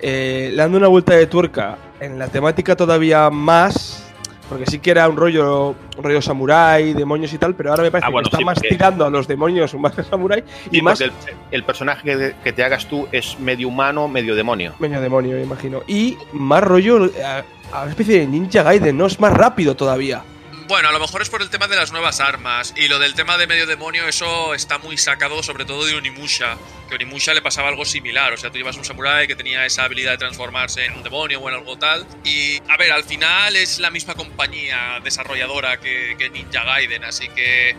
eh, 0.00 0.48
le 0.50 0.56
dando 0.56 0.78
una 0.78 0.88
vuelta 0.88 1.14
de 1.14 1.26
tuerca 1.26 1.76
en 2.00 2.18
la 2.18 2.28
temática 2.28 2.76
todavía 2.76 3.28
más. 3.30 4.04
Porque 4.48 4.64
sí 4.64 4.78
que 4.78 4.92
era 4.92 5.06
un 5.06 5.16
rollo, 5.18 5.74
un 5.98 6.02
rollo 6.02 6.22
samurái, 6.22 6.94
demonios 6.94 7.30
y 7.34 7.36
tal, 7.38 7.54
pero 7.54 7.68
ahora 7.68 7.82
me 7.82 7.90
parece 7.90 8.06
Ah, 8.06 8.10
bueno, 8.10 8.24
que 8.24 8.28
está 8.28 8.38
sí, 8.38 8.44
más 8.46 8.54
porque- 8.54 8.68
tirando 8.70 9.04
a 9.04 9.10
los 9.10 9.28
demonios 9.28 9.74
más 9.78 9.92
que 9.92 10.02
samurái 10.02 10.42
y 10.72 10.80
más 10.80 11.02
el, 11.02 11.12
el 11.50 11.64
personaje 11.64 12.34
que, 12.42 12.52
te 12.54 12.64
hagas 12.64 12.86
tú 12.86 13.06
es 13.12 13.38
medio 13.40 13.68
humano, 13.68 14.08
medio 14.08 14.34
demonio. 14.34 14.72
medio 14.78 15.02
demonio, 15.02 15.36
me 15.36 15.42
imagino. 15.42 15.82
Y 15.86 16.16
más 16.32 16.62
rollo 16.64 17.04
eh, 17.04 17.22
a, 17.22 17.44
a 17.76 17.82
una 17.82 17.90
especie 17.90 18.20
de 18.20 18.26
Ninja 18.26 18.62
Gaiden, 18.62 18.96
¿no? 18.96 19.04
Es 19.04 19.20
más 19.20 19.34
rápido 19.34 19.76
todavía. 19.76 20.22
Bueno, 20.68 20.90
a 20.90 20.92
lo 20.92 21.00
mejor 21.00 21.22
es 21.22 21.30
por 21.30 21.40
el 21.40 21.48
tema 21.48 21.66
de 21.66 21.76
las 21.76 21.92
nuevas 21.92 22.20
armas. 22.20 22.74
Y 22.76 22.88
lo 22.88 22.98
del 22.98 23.14
tema 23.14 23.38
de 23.38 23.46
medio 23.46 23.66
demonio, 23.66 24.06
eso 24.06 24.52
está 24.52 24.76
muy 24.76 24.98
sacado, 24.98 25.42
sobre 25.42 25.64
todo 25.64 25.86
de 25.86 25.94
Onimusha. 25.94 26.58
Que 26.88 26.94
a 26.94 26.96
Onimusha 26.96 27.32
le 27.32 27.40
pasaba 27.40 27.68
algo 27.68 27.86
similar. 27.86 28.34
O 28.34 28.36
sea, 28.36 28.50
tú 28.50 28.58
llevas 28.58 28.76
un 28.76 28.84
samurái 28.84 29.26
que 29.26 29.34
tenía 29.34 29.64
esa 29.64 29.84
habilidad 29.84 30.10
de 30.10 30.18
transformarse 30.18 30.84
en 30.84 30.92
un 30.92 31.02
demonio 31.02 31.40
o 31.40 31.48
en 31.48 31.54
algo 31.54 31.78
tal. 31.78 32.06
Y, 32.22 32.58
a 32.68 32.76
ver, 32.76 32.92
al 32.92 33.04
final 33.04 33.56
es 33.56 33.78
la 33.78 33.90
misma 33.90 34.14
compañía 34.14 35.00
desarrolladora 35.02 35.80
que, 35.80 36.30
Ninja 36.30 36.62
Gaiden. 36.64 37.02
Así 37.04 37.28
que. 37.30 37.74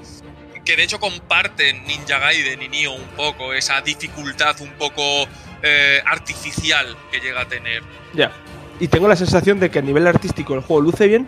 Que 0.66 0.76
de 0.76 0.84
hecho 0.84 1.00
comparten 1.00 1.86
Ninja 1.86 2.18
Gaiden 2.18 2.60
y 2.64 2.70
Nioh 2.70 2.94
un 2.94 3.10
poco. 3.10 3.54
Esa 3.54 3.82
dificultad 3.82 4.60
un 4.62 4.72
poco 4.74 5.28
eh, 5.62 6.02
artificial 6.04 6.98
que 7.12 7.20
llega 7.20 7.42
a 7.42 7.48
tener. 7.48 7.84
Ya. 8.16 8.32
Y 8.80 8.88
tengo 8.88 9.08
la 9.08 9.16
sensación 9.16 9.60
de 9.60 9.70
que 9.70 9.80
a 9.80 9.82
nivel 9.82 10.08
artístico 10.08 10.56
el 10.56 10.62
juego 10.62 10.82
luce 10.82 11.08
bien, 11.08 11.28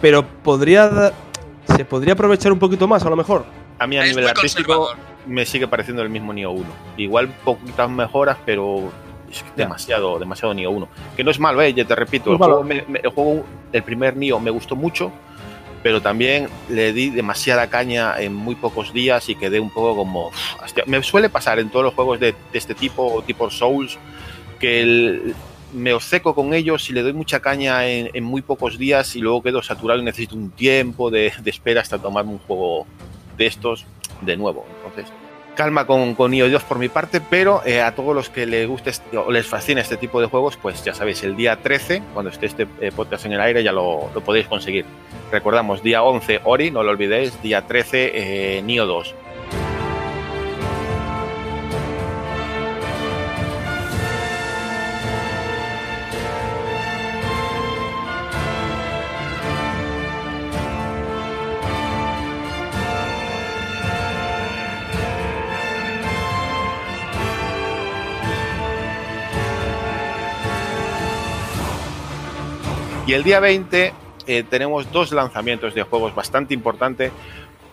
pero 0.00 0.24
podría 0.26 1.12
se 1.76 1.84
podría 1.84 2.14
aprovechar 2.14 2.52
un 2.52 2.58
poquito 2.58 2.88
más, 2.88 3.04
a 3.04 3.10
lo 3.10 3.16
mejor. 3.16 3.44
A 3.78 3.86
mí 3.86 3.96
a 3.98 4.02
es 4.04 4.08
nivel 4.10 4.28
artístico 4.28 4.90
me 5.26 5.44
sigue 5.44 5.68
pareciendo 5.68 6.02
el 6.02 6.08
mismo 6.08 6.32
Nioh 6.32 6.50
1. 6.52 6.66
Igual 6.96 7.28
poquitas 7.44 7.88
mejoras, 7.90 8.38
pero 8.46 8.90
es 9.30 9.44
demasiado, 9.56 10.18
demasiado 10.18 10.54
Nioh 10.54 10.70
1. 10.70 10.88
Que 11.16 11.22
no 11.24 11.30
es 11.30 11.38
malo, 11.38 11.60
eh, 11.62 11.74
ya 11.74 11.84
te 11.84 11.94
repito, 11.94 12.32
el 12.32 12.38
juego, 12.38 12.64
me- 12.64 12.84
me- 12.88 13.00
el 13.00 13.10
juego, 13.10 13.44
el 13.72 13.82
primer 13.82 14.16
Nioh 14.16 14.40
me 14.40 14.50
gustó 14.50 14.74
mucho, 14.74 15.12
pero 15.82 16.00
también 16.00 16.48
le 16.70 16.92
di 16.94 17.10
demasiada 17.10 17.68
caña 17.68 18.18
en 18.18 18.34
muy 18.34 18.54
pocos 18.54 18.92
días 18.92 19.28
y 19.28 19.34
quedé 19.34 19.60
un 19.60 19.70
poco 19.70 19.94
como... 19.94 20.30
Me 20.86 21.02
suele 21.02 21.28
pasar 21.28 21.58
en 21.58 21.68
todos 21.68 21.84
los 21.84 21.94
juegos 21.94 22.18
de, 22.18 22.32
de 22.32 22.58
este 22.58 22.74
tipo, 22.74 23.12
o 23.14 23.22
tipo 23.22 23.50
Souls, 23.50 23.98
que 24.58 24.80
el- 24.80 25.34
me 25.72 25.92
obceco 25.92 26.34
con 26.34 26.54
ellos 26.54 26.88
y 26.90 26.92
le 26.92 27.02
doy 27.02 27.12
mucha 27.12 27.40
caña 27.40 27.86
en, 27.86 28.24
muy 28.24 28.42
pocos 28.42 28.78
días 28.78 29.16
y 29.16 29.20
luego 29.20 29.42
quedo 29.42 29.62
saturado 29.62 30.00
y 30.00 30.04
necesito 30.04 30.34
un 30.34 30.50
tiempo 30.50 31.10
de, 31.10 31.32
espera 31.44 31.80
hasta 31.80 31.98
tomarme 31.98 32.32
un 32.32 32.38
juego 32.38 32.86
de 33.36 33.46
estos 33.46 33.86
de 34.22 34.36
nuevo. 34.36 34.66
Entonces, 34.76 35.12
calma 35.54 35.86
con, 35.86 36.14
con 36.14 36.30
2 36.30 36.62
por 36.64 36.78
mi 36.78 36.88
parte, 36.88 37.20
pero 37.20 37.62
eh, 37.66 37.82
a 37.82 37.94
todos 37.94 38.14
los 38.14 38.30
que 38.30 38.46
les 38.46 38.68
guste 38.68 38.90
este- 38.90 39.18
o 39.18 39.30
les 39.30 39.46
fascina 39.46 39.80
este 39.80 39.96
tipo 39.96 40.20
de 40.20 40.26
juegos, 40.26 40.56
pues 40.56 40.84
ya 40.84 40.94
sabéis, 40.94 41.22
el 41.24 41.36
día 41.36 41.56
13, 41.56 42.02
cuando 42.14 42.30
esté 42.30 42.46
este 42.46 42.66
eh, 42.80 42.92
podcast 42.94 43.26
en 43.26 43.32
el 43.32 43.40
aire, 43.40 43.62
ya 43.62 43.72
lo, 43.72 44.08
podéis 44.24 44.46
conseguir. 44.46 44.84
Recordamos, 45.32 45.82
día 45.82 46.02
11 46.02 46.42
Ori, 46.44 46.70
no 46.70 46.82
lo 46.82 46.90
olvidéis, 46.90 47.42
día 47.42 47.66
13 47.66 48.12
eh, 48.58 48.62
Nioh 48.62 48.86
2. 48.86 49.14
Y 73.08 73.14
el 73.14 73.24
día 73.24 73.40
20 73.40 73.94
eh, 74.26 74.44
tenemos 74.50 74.92
dos 74.92 75.12
lanzamientos 75.12 75.74
de 75.74 75.82
juegos 75.82 76.14
bastante 76.14 76.52
importantes. 76.52 77.10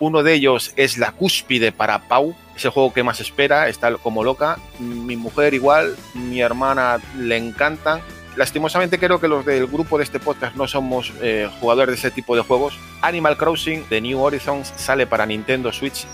Uno 0.00 0.22
de 0.22 0.32
ellos 0.32 0.72
es 0.76 0.96
la 0.96 1.12
cúspide 1.12 1.72
para 1.72 2.08
Pau, 2.08 2.34
es 2.56 2.64
el 2.64 2.70
juego 2.70 2.94
que 2.94 3.02
más 3.02 3.20
espera, 3.20 3.68
está 3.68 3.94
como 3.96 4.24
loca. 4.24 4.56
Mi 4.78 5.14
mujer 5.14 5.52
igual, 5.52 5.94
mi 6.14 6.40
hermana 6.40 7.00
le 7.18 7.36
encantan. 7.36 8.00
Lastimosamente 8.34 8.98
creo 8.98 9.20
que 9.20 9.28
los 9.28 9.44
del 9.44 9.66
grupo 9.66 9.98
de 9.98 10.04
este 10.04 10.20
podcast 10.20 10.56
no 10.56 10.66
somos 10.66 11.12
eh, 11.20 11.50
jugadores 11.60 11.96
de 11.96 12.08
ese 12.08 12.10
tipo 12.10 12.34
de 12.34 12.40
juegos. 12.40 12.78
Animal 13.02 13.36
Crossing 13.36 13.86
de 13.90 14.00
New 14.00 14.18
Horizons 14.18 14.72
sale 14.76 15.06
para 15.06 15.26
Nintendo 15.26 15.70
Switch 15.70 16.06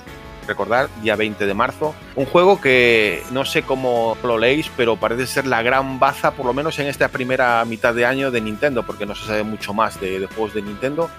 recordar, 0.46 0.88
día 1.02 1.16
20 1.16 1.46
de 1.46 1.54
marzo. 1.54 1.94
Un 2.16 2.26
juego 2.26 2.60
que 2.60 3.22
no 3.30 3.44
sé 3.44 3.62
cómo 3.62 4.16
lo 4.22 4.38
leéis, 4.38 4.70
pero 4.76 4.96
parece 4.96 5.26
ser 5.26 5.46
la 5.46 5.62
gran 5.62 5.98
baza, 5.98 6.32
por 6.32 6.46
lo 6.46 6.52
menos 6.54 6.78
en 6.78 6.86
esta 6.88 7.08
primera 7.08 7.64
mitad 7.64 7.94
de 7.94 8.04
año 8.06 8.30
de 8.30 8.40
Nintendo, 8.40 8.82
porque 8.84 9.06
no 9.06 9.14
se 9.14 9.26
sabe 9.26 9.42
mucho 9.42 9.72
más 9.74 10.00
de, 10.00 10.20
de 10.20 10.26
juegos 10.26 10.54
de 10.54 10.62
Nintendo. 10.62 11.10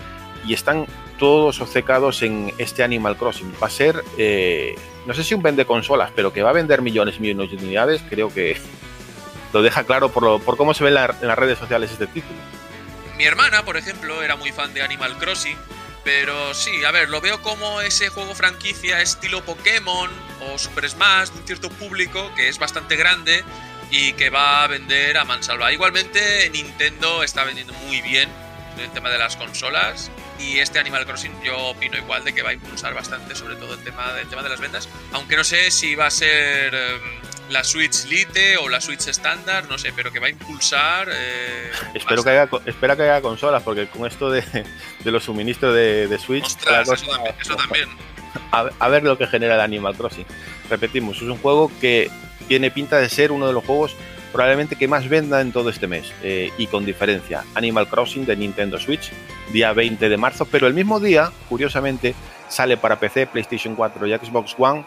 Y 0.45 0.53
están 0.53 0.85
todos 1.19 1.61
obcecados 1.61 2.21
en 2.21 2.51
este 2.57 2.83
Animal 2.83 3.15
Crossing. 3.15 3.53
Va 3.63 3.67
a 3.67 3.69
ser, 3.69 4.03
eh, 4.17 4.75
no 5.05 5.13
sé 5.13 5.23
si 5.23 5.33
un 5.33 5.41
vende 5.41 5.65
consolas, 5.65 6.11
pero 6.15 6.33
que 6.33 6.43
va 6.43 6.49
a 6.49 6.53
vender 6.53 6.81
millones 6.81 7.15
y 7.17 7.21
millones 7.21 7.51
de 7.51 7.57
unidades, 7.57 8.01
creo 8.09 8.27
que 8.33 8.57
lo 9.53 9.61
deja 9.61 9.83
claro 9.85 10.09
por, 10.09 10.23
lo- 10.23 10.39
por 10.39 10.57
cómo 10.57 10.73
se 10.73 10.83
ve 10.83 10.89
en, 10.89 10.95
la- 10.95 11.15
en 11.21 11.27
las 11.27 11.37
redes 11.37 11.59
sociales 11.59 11.91
este 11.91 12.07
título. 12.07 12.35
Mi 13.17 13.23
hermana, 13.25 13.63
por 13.63 13.77
ejemplo, 13.77 14.21
era 14.23 14.35
muy 14.35 14.51
fan 14.51 14.73
de 14.73 14.81
Animal 14.81 15.17
Crossing, 15.17 15.55
pero 16.03 16.53
sí, 16.53 16.83
a 16.83 16.91
ver, 16.91 17.09
lo 17.09 17.21
veo 17.21 17.41
como 17.41 17.81
ese 17.81 18.09
juego 18.09 18.35
franquicia 18.35 19.01
estilo 19.01 19.43
Pokémon 19.45 20.09
o 20.41 20.57
Super 20.57 20.89
Smash 20.89 21.29
de 21.29 21.39
un 21.39 21.47
cierto 21.47 21.69
público 21.69 22.31
que 22.35 22.49
es 22.49 22.59
bastante 22.59 22.95
grande 22.95 23.43
y 23.89 24.13
que 24.13 24.29
va 24.29 24.63
a 24.63 24.67
vender 24.67 25.17
a 25.17 25.23
mansalva. 25.23 25.71
Igualmente, 25.71 26.49
Nintendo 26.49 27.23
está 27.23 27.43
vendiendo 27.43 27.73
muy 27.85 28.01
bien 28.01 28.29
el 28.79 28.89
tema 28.91 29.09
de 29.09 29.19
las 29.19 29.35
consolas 29.37 30.11
y 30.39 30.59
este 30.59 30.79
Animal 30.79 31.05
Crossing 31.05 31.41
yo 31.43 31.57
opino 31.57 31.97
igual 31.97 32.23
de 32.23 32.33
que 32.33 32.41
va 32.41 32.49
a 32.49 32.53
impulsar 32.53 32.93
bastante, 32.93 33.35
sobre 33.35 33.55
todo 33.55 33.75
el 33.75 33.83
tema, 33.83 34.19
el 34.19 34.27
tema 34.27 34.41
de 34.41 34.49
las 34.49 34.59
ventas, 34.59 34.89
aunque 35.11 35.37
no 35.37 35.43
sé 35.43 35.69
si 35.71 35.95
va 35.95 36.07
a 36.07 36.11
ser 36.11 36.73
eh, 36.73 36.99
la 37.53 37.63
Switch 37.63 38.05
Lite 38.05 38.57
o 38.57 38.67
la 38.67 38.81
Switch 38.81 39.07
estándar, 39.07 39.69
no 39.69 39.77
sé, 39.77 39.93
pero 39.95 40.11
que 40.11 40.19
va 40.19 40.27
a 40.27 40.29
impulsar. 40.31 41.07
Eh, 41.09 41.71
espero, 41.93 42.23
que 42.23 42.29
haya, 42.31 42.49
espera 42.65 42.95
que 42.95 43.03
haya 43.03 43.21
consolas, 43.21 43.61
porque 43.61 43.87
con 43.87 44.05
esto 44.05 44.29
de, 44.29 44.43
los 45.05 45.23
suministros 45.23 45.73
de, 45.73 46.17
Switch. 46.19 46.45
Ostras, 46.45 46.89
eso 47.39 47.55
también. 47.55 47.87
A, 48.51 48.87
ver 48.89 49.03
lo 49.03 49.17
que 49.17 49.27
genera 49.27 49.55
el 49.55 49.61
Animal 49.61 49.95
Crossing. 49.95 50.25
Repetimos, 50.69 51.17
es 51.17 51.23
un 51.23 51.37
juego 51.37 51.71
que 51.79 52.09
tiene 52.47 52.71
pinta 52.71 52.97
de 52.97 53.09
ser 53.09 53.31
uno 53.31 53.47
de 53.47 53.53
los 53.53 53.63
juegos 53.63 53.95
probablemente 54.31 54.75
que 54.75 54.87
más 54.87 55.07
venda 55.07 55.41
en 55.41 55.51
todo 55.51 55.69
este 55.69 55.85
mes 55.85 56.11
eh, 56.23 56.51
y 56.57 56.65
con 56.65 56.85
diferencia. 56.85 57.43
Animal 57.53 57.87
Crossing 57.87 58.25
de 58.25 58.35
Nintendo 58.35 58.79
Switch, 58.79 59.11
día 59.51 59.73
20 59.73 60.09
de 60.09 60.17
marzo, 60.17 60.45
pero 60.45 60.65
el 60.65 60.73
mismo 60.73 60.99
día, 60.99 61.31
curiosamente, 61.47 62.15
sale 62.49 62.77
para 62.77 62.99
PC, 62.99 63.27
PlayStation 63.27 63.75
4 63.75 64.07
y 64.07 64.17
Xbox 64.17 64.55
One 64.57 64.83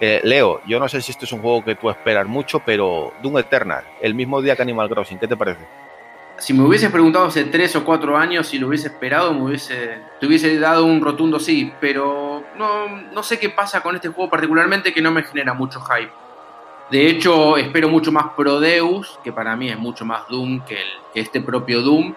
eh, 0.00 0.20
Leo, 0.24 0.60
yo 0.66 0.78
no 0.78 0.88
sé 0.88 1.00
si 1.02 1.12
esto 1.12 1.24
es 1.24 1.32
un 1.32 1.40
juego 1.40 1.64
que 1.64 1.74
tú 1.74 1.90
esperas 1.90 2.26
mucho, 2.26 2.60
pero 2.60 3.12
Doom 3.22 3.38
Eternal, 3.38 3.84
el 4.00 4.14
mismo 4.14 4.40
día 4.40 4.54
que 4.54 4.62
Animal 4.62 4.88
Crossing, 4.88 5.18
¿qué 5.18 5.26
te 5.26 5.36
parece? 5.36 5.66
Si 6.38 6.54
me 6.54 6.62
hubieses 6.62 6.90
preguntado 6.92 7.26
hace 7.26 7.44
tres 7.44 7.74
o 7.74 7.84
cuatro 7.84 8.16
años 8.16 8.46
si 8.46 8.58
lo 8.58 8.68
hubiese 8.68 8.88
esperado, 8.88 9.34
me 9.34 9.42
hubiese, 9.42 9.98
te 10.20 10.26
hubiese 10.26 10.56
dado 10.58 10.84
un 10.84 11.00
rotundo 11.00 11.40
sí, 11.40 11.72
pero 11.80 12.44
no, 12.56 12.88
no 12.88 13.22
sé 13.24 13.40
qué 13.40 13.50
pasa 13.50 13.80
con 13.80 13.96
este 13.96 14.08
juego 14.08 14.30
particularmente 14.30 14.92
que 14.92 15.02
no 15.02 15.10
me 15.10 15.24
genera 15.24 15.52
mucho 15.52 15.80
hype. 15.80 16.12
De 16.90 17.06
hecho, 17.06 17.58
espero 17.58 17.88
mucho 17.88 18.10
más 18.10 18.28
Prodeus, 18.34 19.18
que 19.22 19.30
para 19.30 19.54
mí 19.56 19.68
es 19.68 19.78
mucho 19.78 20.06
más 20.06 20.26
Doom 20.28 20.64
que, 20.64 20.78
este 21.14 21.40
propio 21.40 21.82
Doom 21.82 22.14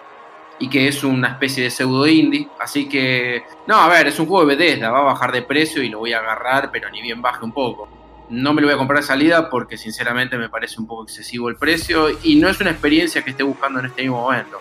y 0.62 0.68
que 0.68 0.86
es 0.86 1.02
una 1.02 1.26
especie 1.26 1.64
de 1.64 1.70
pseudo 1.70 2.06
indie. 2.06 2.48
Así 2.60 2.88
que, 2.88 3.42
no, 3.66 3.74
a 3.74 3.88
ver, 3.88 4.06
es 4.06 4.20
un 4.20 4.26
juego 4.26 4.46
de 4.46 4.54
Bethesda, 4.54 4.92
va 4.92 5.00
a 5.00 5.02
bajar 5.02 5.32
de 5.32 5.42
precio 5.42 5.82
y 5.82 5.88
lo 5.88 5.98
voy 5.98 6.12
a 6.12 6.20
agarrar, 6.20 6.70
pero 6.70 6.88
ni 6.88 7.02
bien 7.02 7.20
baje 7.20 7.44
un 7.44 7.50
poco. 7.50 7.88
No 8.30 8.54
me 8.54 8.62
lo 8.62 8.68
voy 8.68 8.76
a 8.76 8.78
comprar 8.78 9.02
salida 9.02 9.50
porque 9.50 9.76
sinceramente 9.76 10.38
me 10.38 10.48
parece 10.48 10.80
un 10.80 10.86
poco 10.86 11.02
excesivo 11.02 11.48
el 11.48 11.56
precio 11.56 12.16
y 12.22 12.36
no 12.36 12.48
es 12.48 12.60
una 12.60 12.70
experiencia 12.70 13.22
que 13.22 13.30
esté 13.30 13.42
buscando 13.42 13.80
en 13.80 13.86
este 13.86 14.02
mismo 14.02 14.20
momento. 14.20 14.60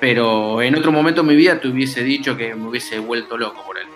Pero 0.00 0.62
en 0.62 0.74
otro 0.74 0.90
momento 0.90 1.20
de 1.20 1.28
mi 1.28 1.36
vida 1.36 1.60
te 1.60 1.68
hubiese 1.68 2.02
dicho 2.02 2.34
que 2.34 2.54
me 2.54 2.68
hubiese 2.68 2.98
vuelto 2.98 3.36
loco 3.36 3.62
por 3.66 3.76
él. 3.76 3.86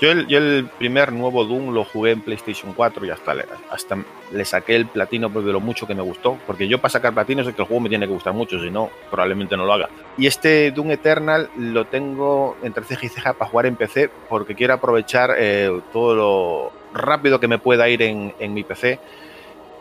Yo 0.00 0.12
el, 0.12 0.68
primer 0.78 1.12
nuevo 1.12 1.44
Doom 1.44 1.74
lo 1.74 1.84
jugué 1.84 2.12
en 2.12 2.20
PlayStation 2.20 2.72
4 2.72 3.04
y 3.04 3.10
hasta 3.10 3.34
le, 3.34 4.44
saqué 4.44 4.76
el 4.76 4.86
platino 4.86 5.28
pues, 5.28 5.44
de 5.44 5.52
lo 5.52 5.58
mucho 5.58 5.88
que 5.88 5.94
me 5.94 6.02
gustó. 6.02 6.38
Porque 6.46 6.68
yo 6.68 6.78
para 6.78 6.90
sacar 6.90 7.12
platino 7.14 7.42
sé 7.42 7.52
que 7.52 7.62
el 7.62 7.68
juego 7.68 7.80
me 7.80 7.88
tiene 7.88 8.06
que 8.06 8.12
gustar 8.12 8.32
mucho, 8.32 8.60
si 8.60 8.70
no, 8.70 8.90
probablemente 9.10 9.56
no 9.56 9.64
lo 9.64 9.72
haga. 9.72 9.88
Y 10.16 10.28
este 10.28 10.70
Doom 10.70 10.92
Eternal 10.92 11.50
lo 11.56 11.86
tengo 11.86 12.56
entre 12.62 12.84
ceja 12.84 13.06
y 13.06 13.08
ceja 13.08 13.32
para 13.32 13.50
jugar 13.50 13.66
en 13.66 13.74
PC 13.74 14.08
porque 14.28 14.54
quiero 14.54 14.74
aprovechar 14.74 15.34
eh, 15.36 15.80
todo 15.92 16.14
lo 16.14 16.72
rápido 16.94 17.40
que 17.40 17.48
me 17.48 17.58
pueda 17.58 17.88
ir 17.88 18.02
en, 18.02 18.54
mi 18.54 18.62
PC. 18.62 19.00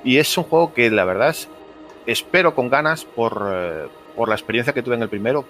Y 0.04 0.18
es 0.18 0.36
un 0.36 0.46
juego 0.46 0.74
que 0.74 0.90
la 0.90 1.06
verdad 1.06 1.30
es, 1.30 1.48
espero 2.08 2.56
con 2.56 2.70
ganas 2.70 3.04
eh, 3.04 3.88
por 4.16 4.30
la 4.30 4.36
experiencia 4.36 4.74
que 4.74 4.82
tuve 4.82 4.96
en 4.96 5.04
el 5.04 5.10
primero, 5.10 5.46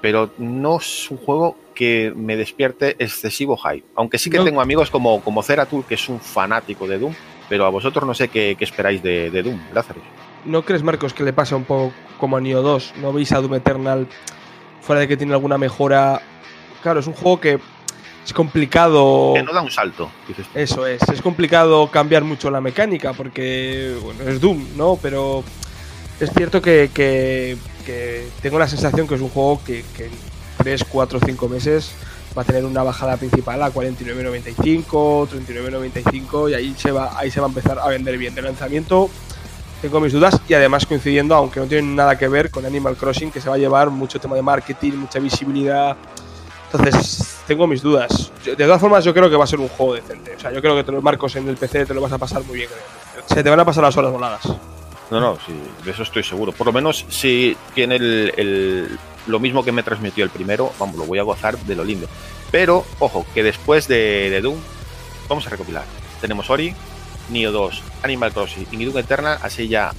pero 0.00 0.30
no 0.38 0.78
es 0.78 1.10
un 1.10 1.18
juego 1.18 1.56
que 1.74 2.12
me 2.14 2.36
despierte 2.36 2.96
excesivo 2.98 3.56
hype. 3.56 3.86
Aunque 3.94 4.18
sí 4.18 4.30
que 4.30 4.38
tengo 4.40 4.60
amigos 4.60 4.90
como, 4.90 5.20
como 5.22 5.42
Zeratul, 5.42 5.84
que 5.84 5.94
es 5.94 6.08
un 6.08 6.20
fanático 6.20 6.86
de 6.86 6.98
Doom, 6.98 7.14
pero 7.48 7.66
a 7.66 7.70
vosotros 7.70 8.06
no 8.06 8.14
sé 8.14 8.28
qué, 8.28 8.56
esperáis 8.60 9.02
de, 9.02 9.30
Doom, 9.30 9.58
Lázaro. 9.72 10.00
¿No 10.44 10.62
crees, 10.62 10.82
Marcos, 10.82 11.12
que 11.12 11.22
le 11.22 11.32
pasa 11.32 11.56
un 11.56 11.64
poco 11.64 11.92
como 12.18 12.36
a 12.36 12.40
Neo 12.40 12.62
2? 12.62 12.94
¿No 13.00 13.12
veis 13.12 13.32
a 13.32 13.40
Doom 13.40 13.54
Eternal 13.54 14.06
fuera 14.80 15.00
de 15.00 15.08
que 15.08 15.16
tiene 15.16 15.32
alguna 15.32 15.58
mejora? 15.58 16.22
Claro, 16.82 17.00
es 17.00 17.06
un 17.06 17.12
juego 17.12 17.40
que 17.40 17.58
es 18.24 18.32
complicado. 18.32 19.32
Que 19.34 19.42
no 19.42 19.52
da 19.52 19.60
un 19.60 19.70
salto. 19.70 20.10
Eso 20.54 20.86
es, 20.86 21.02
es 21.08 21.20
complicado 21.20 21.90
cambiar 21.90 22.24
mucho 22.24 22.50
la 22.50 22.60
mecánica 22.60 23.12
porque, 23.12 23.96
bueno, 24.02 24.22
es 24.24 24.40
Doom, 24.40 24.76
¿no? 24.76 24.98
Pero 25.00 25.44
es 26.20 26.30
cierto 26.30 26.60
que, 26.60 26.90
que, 26.92 27.56
tengo 28.40 28.58
la 28.58 28.68
sensación 28.68 29.06
que 29.06 29.14
es 29.14 29.20
un 29.20 29.28
juego 29.28 29.60
que, 29.64 29.84
que 29.96 30.06
en 30.06 30.12
3, 30.58 30.84
4, 30.84 31.20
5 31.24 31.48
meses 31.48 31.92
va 32.36 32.42
a 32.42 32.44
tener 32.44 32.64
una 32.64 32.82
bajada 32.82 33.16
principal 33.16 33.62
a 33.62 33.72
49.95, 33.72 35.28
39.95 35.28 36.50
y 36.50 36.54
ahí 36.54 36.74
se 36.76 36.92
va 36.92 37.18
ahí 37.18 37.30
se 37.30 37.40
va 37.40 37.46
a 37.46 37.48
empezar 37.48 37.78
a 37.78 37.88
vender 37.88 38.16
bien. 38.18 38.34
De 38.34 38.42
lanzamiento 38.42 39.10
tengo 39.80 39.98
mis 40.00 40.12
dudas 40.12 40.38
y 40.46 40.54
además 40.54 40.84
coincidiendo, 40.84 41.34
aunque 41.34 41.58
no 41.58 41.66
tiene 41.66 41.94
nada 41.94 42.18
que 42.18 42.28
ver 42.28 42.50
con 42.50 42.66
Animal 42.66 42.96
Crossing, 42.96 43.30
que 43.30 43.40
se 43.40 43.48
va 43.48 43.54
a 43.54 43.58
llevar 43.58 43.88
mucho 43.88 44.20
tema 44.20 44.36
de 44.36 44.42
marketing, 44.42 44.92
mucha 44.92 45.18
visibilidad. 45.18 45.96
Entonces, 46.70 47.38
tengo 47.46 47.66
mis 47.66 47.82
dudas. 47.82 48.30
De 48.44 48.54
todas 48.54 48.80
formas, 48.80 49.04
yo 49.04 49.14
creo 49.14 49.30
que 49.30 49.36
va 49.36 49.44
a 49.44 49.46
ser 49.46 49.58
un 49.58 49.68
juego 49.68 49.94
decente. 49.94 50.36
O 50.36 50.38
sea, 50.38 50.52
yo 50.52 50.60
creo 50.60 50.76
que 50.76 50.84
te 50.84 50.92
los 50.92 51.02
marcos 51.02 51.34
en 51.36 51.48
el 51.48 51.56
PC 51.56 51.86
te 51.86 51.94
lo 51.94 52.00
vas 52.00 52.12
a 52.12 52.18
pasar 52.18 52.44
muy 52.44 52.58
bien. 52.58 52.70
Se 53.26 53.42
te 53.42 53.50
van 53.50 53.58
a 53.58 53.64
pasar 53.64 53.82
las 53.82 53.96
horas 53.96 54.12
voladas. 54.12 54.42
No, 55.10 55.20
no, 55.20 55.38
sí, 55.44 55.52
de 55.84 55.90
eso 55.90 56.02
estoy 56.02 56.22
seguro. 56.22 56.52
Por 56.52 56.66
lo 56.66 56.72
menos 56.72 57.04
si 57.08 57.56
tiene 57.74 57.96
el, 57.96 58.98
lo 59.26 59.40
mismo 59.40 59.64
que 59.64 59.72
me 59.72 59.82
transmitió 59.82 60.24
el 60.24 60.30
primero, 60.30 60.72
vamos, 60.78 60.96
lo 60.96 61.04
voy 61.04 61.18
a 61.18 61.22
gozar 61.22 61.58
de 61.58 61.74
lo 61.74 61.84
lindo. 61.84 62.06
Pero, 62.50 62.84
ojo, 62.98 63.26
que 63.34 63.42
después 63.42 63.88
de, 63.88 64.40
Doom, 64.40 64.58
vamos 65.28 65.46
a 65.46 65.50
recopilar. 65.50 65.84
Tenemos 66.20 66.48
Ori, 66.50 66.74
Neo 67.30 67.50
2, 67.50 67.82
Animal 68.02 68.32
Crossing 68.32 68.66
y 68.70 68.84
Doom 68.84 68.98
Eternal, 68.98 69.38
así 69.42 69.68
ya 69.68 69.92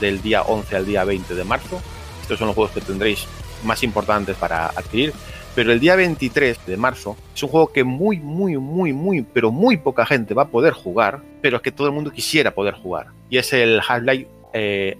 del 0.00 0.20
día 0.20 0.42
11 0.42 0.76
al 0.76 0.86
día 0.86 1.04
20 1.04 1.34
de 1.34 1.44
marzo. 1.44 1.80
Estos 2.20 2.38
son 2.38 2.48
los 2.48 2.54
juegos 2.54 2.74
que 2.74 2.80
tendréis 2.80 3.26
más 3.64 3.82
importantes 3.82 4.36
para 4.36 4.66
adquirir. 4.66 5.14
Pero 5.56 5.72
el 5.72 5.80
día 5.80 5.96
23 5.96 6.66
de 6.66 6.76
marzo 6.76 7.16
es 7.34 7.42
un 7.42 7.48
juego 7.48 7.72
que 7.72 7.82
muy, 7.82 8.20
muy, 8.20 8.58
muy, 8.58 8.92
muy, 8.92 9.22
pero 9.22 9.50
muy 9.50 9.78
poca 9.78 10.04
gente 10.04 10.34
va 10.34 10.42
a 10.42 10.48
poder 10.48 10.74
jugar, 10.74 11.22
pero 11.40 11.56
es 11.56 11.62
que 11.62 11.72
todo 11.72 11.86
el 11.86 11.94
mundo 11.94 12.10
quisiera 12.12 12.54
poder 12.54 12.74
jugar. 12.74 13.06
Y 13.30 13.38
es 13.38 13.54
el 13.54 13.80
Half-Life 13.80 14.28
eh, 14.52 14.98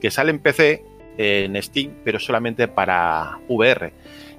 que 0.00 0.10
sale 0.10 0.32
en 0.32 0.40
PC, 0.40 0.84
en 1.16 1.62
Steam, 1.62 1.92
pero 2.02 2.18
solamente 2.18 2.66
para 2.66 3.38
VR. 3.48 3.92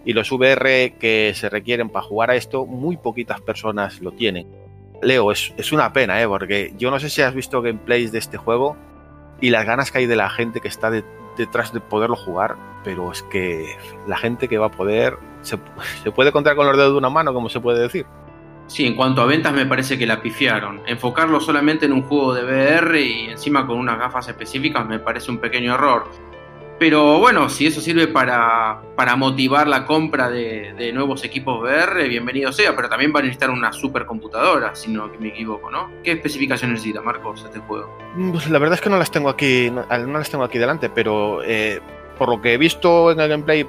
Y 0.03 0.11
los 0.11 0.29
VR 0.29 0.95
que 0.99 1.31
se 1.33 1.47
requieren 1.47 1.87
para 1.87 2.05
jugar 2.05 2.29
a 2.29 2.35
esto, 2.35 2.65
muy 2.65 2.97
poquitas 2.97 3.39
personas 3.39 4.01
lo 4.01 4.11
tienen. 4.11 4.45
Leo, 5.01 5.31
es, 5.31 5.53
es 5.55 5.71
una 5.71 5.93
pena, 5.93 6.21
¿eh? 6.21 6.27
porque 6.27 6.73
yo 6.77 6.91
no 6.91 6.99
sé 6.99 7.09
si 7.09 7.21
has 7.21 7.33
visto 7.33 7.61
gameplays 7.61 8.11
de 8.11 8.19
este 8.19 8.35
juego 8.35 8.75
y 9.39 9.51
las 9.51 9.65
ganas 9.65 9.89
que 9.89 9.99
hay 9.99 10.05
de 10.05 10.17
la 10.17 10.29
gente 10.29 10.59
que 10.59 10.67
está 10.67 10.91
detrás 11.37 11.71
de 11.71 11.79
poderlo 11.79 12.17
jugar 12.17 12.72
pero 12.83 13.11
es 13.11 13.23
que 13.23 13.77
la 14.07 14.17
gente 14.17 14.47
que 14.47 14.57
va 14.57 14.67
a 14.67 14.71
poder, 14.71 15.17
se, 15.41 15.57
puede 16.11 16.31
contar 16.31 16.55
con 16.55 16.67
los 16.67 16.77
dedos 16.77 16.91
de 16.91 16.97
una 16.97 17.09
mano, 17.09 17.33
como 17.33 17.49
se 17.49 17.59
puede 17.59 17.81
decir. 17.81 18.05
Sí, 18.67 18.85
en 18.85 18.95
cuanto 18.95 19.21
a 19.21 19.25
ventas 19.25 19.53
me 19.53 19.65
parece 19.65 19.97
que 19.97 20.05
la 20.05 20.21
pifiaron. 20.21 20.81
Enfocarlo 20.87 21.39
solamente 21.39 21.85
en 21.85 21.93
un 21.93 22.03
juego 22.03 22.33
de 22.33 22.43
VR 22.43 23.01
y 23.01 23.29
encima 23.29 23.67
con 23.67 23.77
unas 23.77 23.99
gafas 23.99 24.27
específicas 24.29 24.87
me 24.87 24.99
parece 24.99 25.31
un 25.31 25.37
pequeño 25.37 25.73
error. 25.75 26.09
Pero 26.79 27.19
bueno, 27.19 27.49
si 27.49 27.67
eso 27.67 27.79
sirve 27.79 28.07
para, 28.07 28.81
para 28.95 29.15
motivar 29.15 29.67
la 29.67 29.85
compra 29.85 30.29
de, 30.29 30.91
nuevos 30.93 31.23
equipos 31.23 31.61
VR, 31.61 32.07
bienvenido 32.09 32.51
sea, 32.51 32.75
pero 32.75 32.89
también 32.89 33.13
va 33.15 33.19
a 33.19 33.23
necesitar 33.23 33.49
una 33.51 33.71
supercomputadora, 33.71 34.75
si 34.75 34.91
no 34.91 35.09
me 35.19 35.29
equivoco, 35.29 35.71
¿no? 35.71 35.89
¿Qué 36.03 36.11
especificaciones 36.11 36.79
necesita, 36.79 37.01
Marcos, 37.01 37.43
este 37.45 37.59
juego? 37.59 37.97
Pues 38.31 38.49
la 38.49 38.59
verdad 38.59 38.75
es 38.75 38.81
que 38.81 38.89
no 38.89 38.97
las 38.97 39.11
tengo 39.11 39.29
aquí, 39.29 39.71
no, 39.71 39.85
las 39.87 40.29
tengo 40.29 40.43
aquí 40.43 40.57
delante, 40.57 40.89
pero 40.89 41.41
eh, 41.43 41.79
por 42.17 42.29
lo 42.29 42.41
que 42.41 42.53
he 42.53 42.57
visto 42.57 43.11
en 43.11 43.19
el 43.19 43.29
gameplay, 43.29 43.67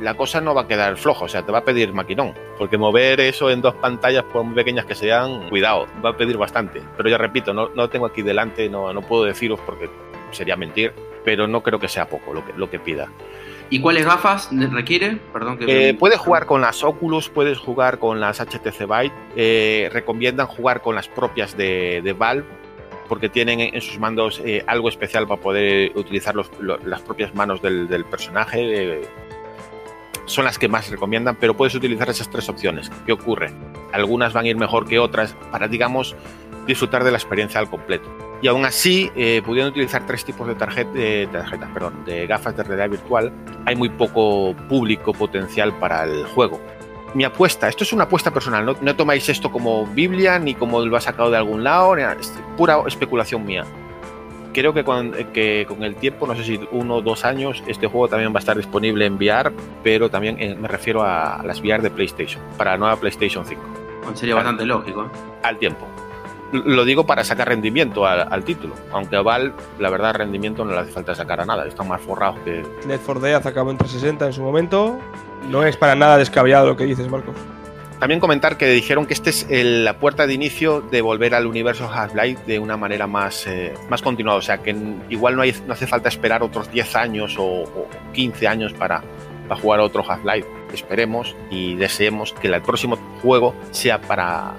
la 0.00 0.14
cosa 0.14 0.40
no 0.40 0.54
va 0.54 0.62
a 0.62 0.68
quedar 0.68 0.96
floja, 0.96 1.24
o 1.24 1.28
sea, 1.28 1.44
te 1.44 1.52
va 1.52 1.58
a 1.58 1.64
pedir 1.64 1.92
maquinón, 1.92 2.34
porque 2.56 2.78
mover 2.78 3.20
eso 3.20 3.50
en 3.50 3.60
dos 3.60 3.74
pantallas, 3.74 4.24
por 4.24 4.44
muy 4.44 4.54
pequeñas 4.54 4.84
que 4.84 4.94
sean, 4.94 5.48
cuidado, 5.48 5.86
va 6.04 6.10
a 6.10 6.16
pedir 6.16 6.36
bastante. 6.36 6.82
Pero 6.96 7.08
ya 7.08 7.18
repito, 7.18 7.52
no, 7.52 7.70
no 7.74 7.88
tengo 7.88 8.06
aquí 8.06 8.22
delante, 8.22 8.68
no, 8.68 8.92
no 8.92 9.02
puedo 9.02 9.24
deciros 9.24 9.58
porque 9.66 9.90
sería 10.30 10.56
mentir, 10.56 10.92
pero 11.24 11.46
no 11.46 11.62
creo 11.62 11.78
que 11.78 11.88
sea 11.88 12.08
poco 12.08 12.32
lo 12.32 12.44
que, 12.44 12.52
lo 12.52 12.70
que 12.70 12.78
pida. 12.78 13.08
¿Y 13.70 13.80
cuáles 13.80 14.06
gafas 14.06 14.48
requiere? 14.50 15.18
Perdón 15.32 15.58
que 15.58 15.90
eh, 15.90 15.94
puedes 15.94 16.18
jugar 16.18 16.46
con 16.46 16.62
las 16.62 16.82
Oculus, 16.82 17.28
puedes 17.28 17.58
jugar 17.58 17.98
con 17.98 18.18
las 18.18 18.40
HTC 18.40 18.78
Vive. 18.80 19.12
Eh, 19.36 19.90
recomiendan 19.92 20.46
jugar 20.46 20.80
con 20.80 20.94
las 20.94 21.08
propias 21.08 21.54
de, 21.54 22.00
de 22.02 22.12
Valve 22.14 22.46
porque 23.08 23.28
tienen 23.28 23.60
en 23.60 23.80
sus 23.80 23.98
mandos 23.98 24.40
eh, 24.44 24.62
algo 24.66 24.88
especial 24.88 25.26
para 25.26 25.40
poder 25.40 25.92
utilizar 25.96 26.34
las 26.36 27.00
propias 27.02 27.34
manos 27.34 27.62
del, 27.62 28.04
personaje. 28.04 28.58
Eh, 28.60 29.02
son 30.26 30.44
las 30.44 30.58
que 30.58 30.68
más 30.68 30.90
recomiendan, 30.90 31.36
pero 31.36 31.56
puedes 31.56 31.74
utilizar 31.74 32.08
esas 32.10 32.30
tres 32.30 32.48
opciones. 32.48 32.90
¿Qué 33.06 33.12
ocurre? 33.12 33.50
Algunas 33.92 34.32
van 34.32 34.44
a 34.44 34.48
ir 34.48 34.56
mejor 34.56 34.86
que 34.86 34.98
otras 34.98 35.34
para, 35.50 35.68
digamos, 35.68 36.14
disfrutar 36.66 37.02
de 37.02 37.10
la 37.10 37.16
experiencia 37.16 37.58
al 37.58 37.70
completo. 37.70 38.08
Y 38.42 38.46
aún 38.46 38.64
así, 38.64 39.10
eh, 39.16 39.42
pudiendo 39.44 39.70
utilizar 39.70 40.06
tres 40.06 40.24
tipos 40.24 40.46
de, 40.46 40.54
de 40.54 41.26
tarjetas, 41.26 41.70
perdón, 41.72 42.04
de 42.04 42.26
gafas 42.26 42.56
de 42.56 42.62
realidad 42.62 42.90
virtual, 42.90 43.32
hay 43.64 43.74
muy 43.74 43.88
poco 43.88 44.54
público 44.68 45.12
potencial 45.12 45.76
para 45.78 46.04
el 46.04 46.24
juego 46.26 46.60
mi 47.14 47.24
apuesta, 47.24 47.68
esto 47.68 47.84
es 47.84 47.92
una 47.92 48.04
apuesta 48.04 48.30
personal, 48.32 48.76
no, 48.80 48.96
tomáis 48.96 49.28
esto 49.28 49.50
como 49.50 49.86
Biblia 49.86 50.38
ni 50.38 50.54
como 50.54 50.80
lo 50.80 50.96
ha 50.96 51.00
sacado 51.00 51.30
de 51.30 51.36
algún 51.36 51.64
lado, 51.64 51.96
es 51.96 52.32
pura 52.56 52.78
especulación 52.86 53.44
mía. 53.44 53.64
Creo 54.52 54.72
que 54.74 54.82
con, 54.82 55.12
que 55.32 55.66
con 55.68 55.84
el 55.84 55.94
tiempo, 55.94 56.26
no 56.26 56.34
sé 56.34 56.42
si 56.42 56.60
uno 56.72 56.96
o 56.96 57.02
dos 57.02 57.24
años, 57.24 57.62
este 57.66 57.86
juego 57.86 58.08
también 58.08 58.32
va 58.32 58.38
a 58.38 58.40
estar 58.40 58.56
disponible 58.56 59.06
en 59.06 59.14
VR, 59.14 59.52
pero 59.84 60.10
también 60.10 60.36
me 60.60 60.68
refiero 60.68 61.02
a 61.02 61.42
las 61.44 61.60
VR 61.60 61.82
de 61.82 61.90
PlayStation, 61.90 62.42
para 62.56 62.72
la 62.72 62.78
nueva 62.78 62.96
PlayStation 62.96 63.44
5. 63.44 63.62
Sería 64.14 64.34
bastante 64.34 64.64
lógico. 64.64 65.04
¿eh? 65.04 65.08
Al 65.42 65.58
tiempo. 65.58 65.86
Lo 66.52 66.84
digo 66.84 67.04
para 67.04 67.24
sacar 67.24 67.48
rendimiento 67.48 68.06
al, 68.06 68.44
título. 68.44 68.74
Aunque 68.92 69.16
a 69.16 69.22
Val, 69.22 69.52
la 69.78 69.90
verdad, 69.90 70.14
rendimiento 70.14 70.64
no 70.64 70.72
le 70.72 70.78
hace 70.78 70.92
falta 70.92 71.14
sacar 71.14 71.40
a 71.40 71.44
nada. 71.44 71.66
Están 71.66 71.88
más 71.88 72.00
forrados 72.00 72.38
que. 72.40 72.64
Net 72.86 73.00
for 73.00 73.20
Death 73.20 73.46
acabó 73.46 73.70
en 73.70 73.76
360 73.76 74.26
en 74.26 74.32
su 74.32 74.42
momento. 74.42 74.98
No 75.50 75.64
es 75.64 75.76
para 75.76 75.94
nada 75.94 76.16
descabellado 76.16 76.66
lo 76.66 76.76
que 76.76 76.84
dices, 76.84 77.08
Marcos. 77.08 77.34
También 77.98 78.20
comentar 78.20 78.56
que 78.56 78.68
dijeron 78.68 79.06
que 79.06 79.14
esta 79.14 79.28
es 79.28 79.46
la 79.50 79.98
puerta 79.98 80.26
de 80.28 80.32
inicio 80.32 80.80
de 80.80 81.02
volver 81.02 81.34
al 81.34 81.46
universo 81.46 81.90
Half-Life 81.92 82.44
de 82.46 82.60
una 82.60 82.76
manera 82.76 83.08
más, 83.08 83.46
eh, 83.48 83.74
más 83.90 84.02
continuada. 84.02 84.38
O 84.38 84.42
sea, 84.42 84.58
que 84.58 84.74
igual 85.08 85.34
no, 85.34 85.42
hay, 85.42 85.52
no 85.66 85.72
hace 85.72 85.88
falta 85.88 86.08
esperar 86.08 86.44
otros 86.44 86.70
10 86.70 86.94
años 86.94 87.34
o, 87.38 87.64
15 88.12 88.46
años 88.46 88.72
para, 88.72 89.02
para 89.48 89.60
jugar 89.60 89.80
otro 89.80 90.08
Half-Life. 90.08 90.46
Esperemos 90.72 91.34
y 91.50 91.74
deseemos 91.74 92.32
que 92.34 92.46
el 92.46 92.62
próximo 92.62 92.96
juego 93.20 93.54
sea 93.72 94.00
para 94.00 94.54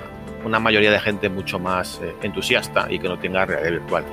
una 0.46 0.60
mayoría 0.60 0.92
de 0.92 1.00
gente 1.00 1.30
mucho 1.30 1.60
más 1.60 2.00
eh, 2.04 2.16
entusiasta 2.22 2.88
y 2.90 3.00
que 3.00 3.08
no 3.08 3.18
tenga 3.18 3.46
realidad 3.46 3.72
virtual. 3.72 4.06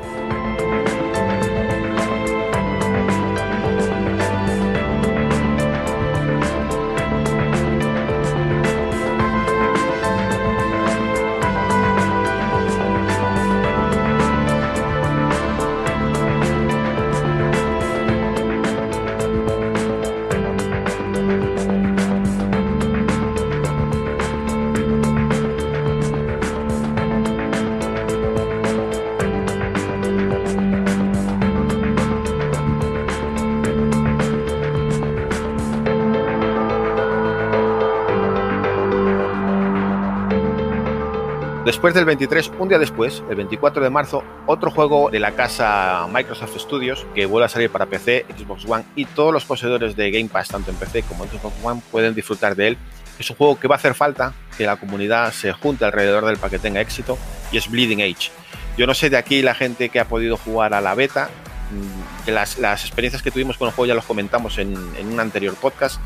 Después 41.66 41.94
del 41.94 42.04
23, 42.04 42.52
un 42.60 42.68
día 42.68 42.78
después, 42.78 43.24
el 43.28 43.34
24 43.34 43.82
de 43.82 43.90
marzo, 43.90 44.22
otro 44.46 44.70
juego 44.70 45.10
de 45.10 45.18
la 45.18 45.32
casa 45.32 46.06
Microsoft 46.12 46.56
Studios 46.60 47.04
que 47.12 47.26
vuelve 47.26 47.46
a 47.46 47.48
salir 47.48 47.70
para 47.70 47.86
PC, 47.86 48.24
Xbox 48.38 48.64
One 48.66 48.84
y 48.94 49.04
todos 49.04 49.32
los 49.32 49.44
poseedores 49.44 49.96
de 49.96 50.12
Game 50.12 50.28
Pass, 50.28 50.46
tanto 50.46 50.70
en 50.70 50.76
PC 50.76 51.02
como 51.02 51.24
en 51.24 51.30
Xbox 51.30 51.56
One, 51.64 51.82
pueden 51.90 52.14
disfrutar 52.14 52.54
de 52.54 52.68
él. 52.68 52.78
Es 53.18 53.28
un 53.30 53.36
juego 53.36 53.58
que 53.58 53.66
va 53.66 53.74
a 53.74 53.78
hacer 53.78 53.94
falta 53.94 54.32
que 54.56 54.64
la 54.64 54.76
comunidad 54.76 55.32
se 55.32 55.52
junte 55.52 55.84
alrededor 55.84 56.24
del 56.24 56.36
para 56.36 56.50
que 56.50 56.60
tenga 56.60 56.80
éxito 56.80 57.18
y 57.50 57.56
es 57.56 57.68
Bleeding 57.68 58.00
Age. 58.00 58.30
Yo 58.78 58.86
no 58.86 58.94
sé 58.94 59.10
de 59.10 59.16
aquí 59.16 59.42
la 59.42 59.56
gente 59.56 59.88
que 59.88 59.98
ha 59.98 60.04
podido 60.04 60.36
jugar 60.36 60.72
a 60.72 60.80
la 60.80 60.94
beta, 60.94 61.30
mm, 61.72 62.30
las, 62.30 62.58
las 62.58 62.84
experiencias 62.84 63.24
que 63.24 63.32
tuvimos 63.32 63.56
con 63.56 63.66
el 63.66 63.74
juego 63.74 63.88
ya 63.88 63.94
los 63.96 64.04
comentamos 64.04 64.58
en, 64.58 64.72
en 65.00 65.08
un 65.08 65.18
anterior 65.18 65.56
podcast. 65.56 66.00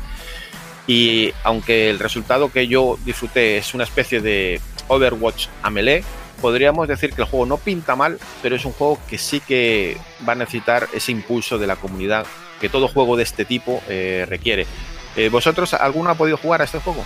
Y 0.91 1.33
aunque 1.45 1.89
el 1.89 1.99
resultado 1.99 2.51
que 2.51 2.67
yo 2.67 2.99
disfruté 3.05 3.55
es 3.55 3.73
una 3.73 3.85
especie 3.85 4.19
de 4.19 4.59
Overwatch 4.89 5.47
a 5.63 5.69
melee, 5.69 6.03
podríamos 6.41 6.85
decir 6.85 7.13
que 7.13 7.21
el 7.21 7.29
juego 7.29 7.45
no 7.45 7.55
pinta 7.55 7.95
mal, 7.95 8.19
pero 8.41 8.57
es 8.57 8.65
un 8.65 8.73
juego 8.73 8.99
que 9.09 9.17
sí 9.17 9.39
que 9.39 9.95
va 10.27 10.33
a 10.33 10.35
necesitar 10.35 10.89
ese 10.91 11.13
impulso 11.13 11.57
de 11.57 11.65
la 11.65 11.77
comunidad 11.77 12.25
que 12.59 12.67
todo 12.67 12.89
juego 12.89 13.15
de 13.15 13.23
este 13.23 13.45
tipo 13.45 13.81
eh, 13.87 14.25
requiere. 14.27 14.67
Eh, 15.15 15.29
¿Vosotros 15.29 15.73
alguno 15.75 16.09
ha 16.09 16.15
podido 16.15 16.35
jugar 16.35 16.59
a 16.59 16.65
este 16.65 16.79
juego? 16.79 17.05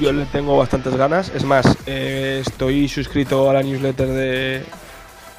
Yo 0.00 0.12
le 0.12 0.26
tengo 0.26 0.56
bastantes 0.56 0.94
ganas. 0.94 1.32
Es 1.34 1.42
más, 1.42 1.66
eh, 1.84 2.44
estoy 2.46 2.86
suscrito 2.86 3.50
a 3.50 3.54
la 3.54 3.62
newsletter 3.64 4.06
de 4.06 4.62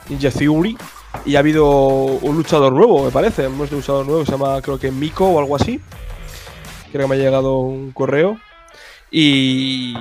Ninja 0.09 0.29
y 1.25 1.37
ha 1.37 1.39
habido 1.39 1.65
un 1.69 2.35
luchador 2.35 2.73
nuevo, 2.73 3.05
me 3.05 3.11
parece. 3.11 3.47
Un 3.47 3.57
luchador 3.57 4.05
nuevo, 4.05 4.25
se 4.25 4.33
llama 4.33 4.61
creo 4.61 4.77
que 4.77 4.91
Miko 4.91 5.25
o 5.25 5.39
algo 5.39 5.55
así. 5.55 5.79
Creo 6.91 7.07
que 7.07 7.09
me 7.09 7.15
ha 7.15 7.23
llegado 7.23 7.57
un 7.59 7.91
correo. 7.91 8.39
Y, 9.11 9.95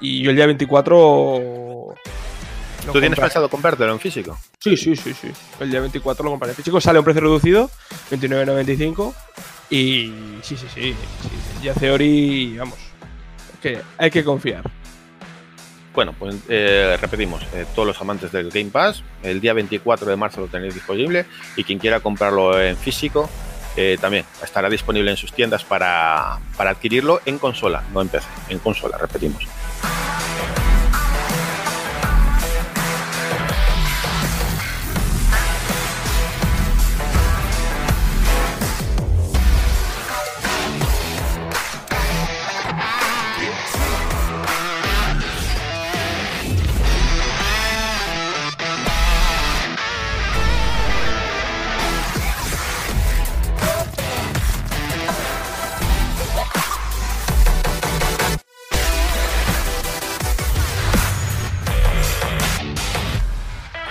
y 0.00 0.22
yo 0.22 0.30
el 0.30 0.36
día 0.36 0.46
24. 0.46 1.94
¿Tú 2.92 3.00
tienes 3.00 3.18
pensado 3.18 3.48
comprártelo 3.48 3.92
en 3.92 4.00
físico? 4.00 4.38
Sí, 4.60 4.76
sí, 4.76 4.94
sí, 4.94 5.14
sí. 5.14 5.28
El 5.60 5.70
día 5.70 5.80
24 5.80 6.24
lo 6.24 6.30
compraré 6.30 6.52
en 6.52 6.56
físico. 6.56 6.80
Sale 6.80 6.98
a 6.98 7.00
un 7.00 7.04
precio 7.04 7.22
reducido, 7.22 7.70
29.95. 8.10 9.14
Y 9.70 10.12
sí, 10.42 10.56
sí, 10.56 10.66
sí. 10.72 10.94
Ya 11.62 11.72
Theory, 11.74 12.58
vamos. 12.58 12.78
Es 13.54 13.60
que 13.60 13.80
hay 13.96 14.10
que 14.10 14.22
confiar. 14.22 14.70
Bueno, 15.94 16.12
pues 16.18 16.34
eh, 16.48 16.98
repetimos, 17.00 17.42
eh, 17.54 17.64
todos 17.72 17.86
los 17.86 18.00
amantes 18.00 18.32
del 18.32 18.50
Game 18.50 18.70
Pass, 18.70 19.04
el 19.22 19.40
día 19.40 19.52
24 19.52 20.10
de 20.10 20.16
marzo 20.16 20.40
lo 20.40 20.48
tenéis 20.48 20.74
disponible 20.74 21.24
y 21.56 21.62
quien 21.62 21.78
quiera 21.78 22.00
comprarlo 22.00 22.60
en 22.60 22.76
físico, 22.76 23.30
eh, 23.76 23.98
también 24.00 24.24
estará 24.42 24.68
disponible 24.68 25.10
en 25.10 25.16
sus 25.16 25.32
tiendas 25.32 25.64
para, 25.64 26.38
para 26.56 26.70
adquirirlo 26.70 27.20
en 27.26 27.38
consola, 27.38 27.82
no 27.92 28.00
en 28.00 28.08
PC, 28.08 28.26
en 28.48 28.58
consola, 28.58 28.98
repetimos. 28.98 29.46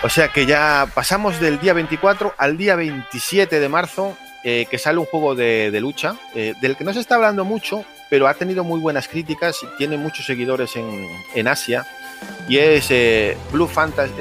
O 0.04 0.10
sea 0.10 0.28
que 0.28 0.46
ya 0.46 0.86
pasamos 0.94 1.40
del 1.40 1.62
día 1.62 1.72
24 1.72 2.34
al 2.38 2.58
día 2.58 2.76
27 2.76 3.58
de 3.62 3.70
marzo, 3.70 4.18
eh, 4.44 4.68
que 4.70 4.78
sale 4.78 5.00
un 5.00 5.06
juego 5.06 5.34
de, 5.34 5.72
lucha, 5.80 6.18
eh, 6.36 6.56
del 6.60 6.76
que 6.76 6.84
no 6.84 6.92
se 6.92 7.00
está 7.00 7.16
hablando 7.16 7.46
mucho, 7.46 7.86
pero 8.10 8.28
ha 8.28 8.34
tenido 8.34 8.66
muy 8.66 8.82
buenas 8.82 9.08
críticas 9.08 9.64
y 9.64 9.78
tiene 9.78 9.96
muchos 9.96 10.26
seguidores 10.26 10.72
en, 10.76 11.48
Asia. 11.48 11.88
Y 12.50 12.58
es 12.58 12.88
eh, 12.92 13.38
Blue 13.54 13.68
Fantasy, 13.68 14.12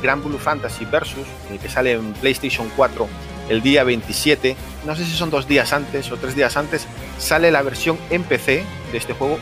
Grand 0.00 0.24
Blue 0.24 0.38
Fantasy 0.38 0.86
Versus, 0.86 1.26
que 1.60 1.68
sale 1.68 1.92
en 1.92 2.14
PlayStation 2.14 2.70
4 2.74 3.06
el 3.50 3.60
día 3.60 3.84
27. 3.84 4.56
No 4.86 4.96
sé 4.96 5.04
si 5.04 5.12
son 5.12 5.28
dos 5.28 5.46
días 5.46 5.74
antes 5.74 6.10
o 6.10 6.16
tres 6.16 6.34
días 6.34 6.56
antes, 6.56 6.86
sale 7.18 7.50
la 7.50 7.60
versión 7.60 7.98
en 8.08 8.22
PC 8.22 8.64
de 8.90 8.96
este 8.96 9.12
juego 9.12 9.38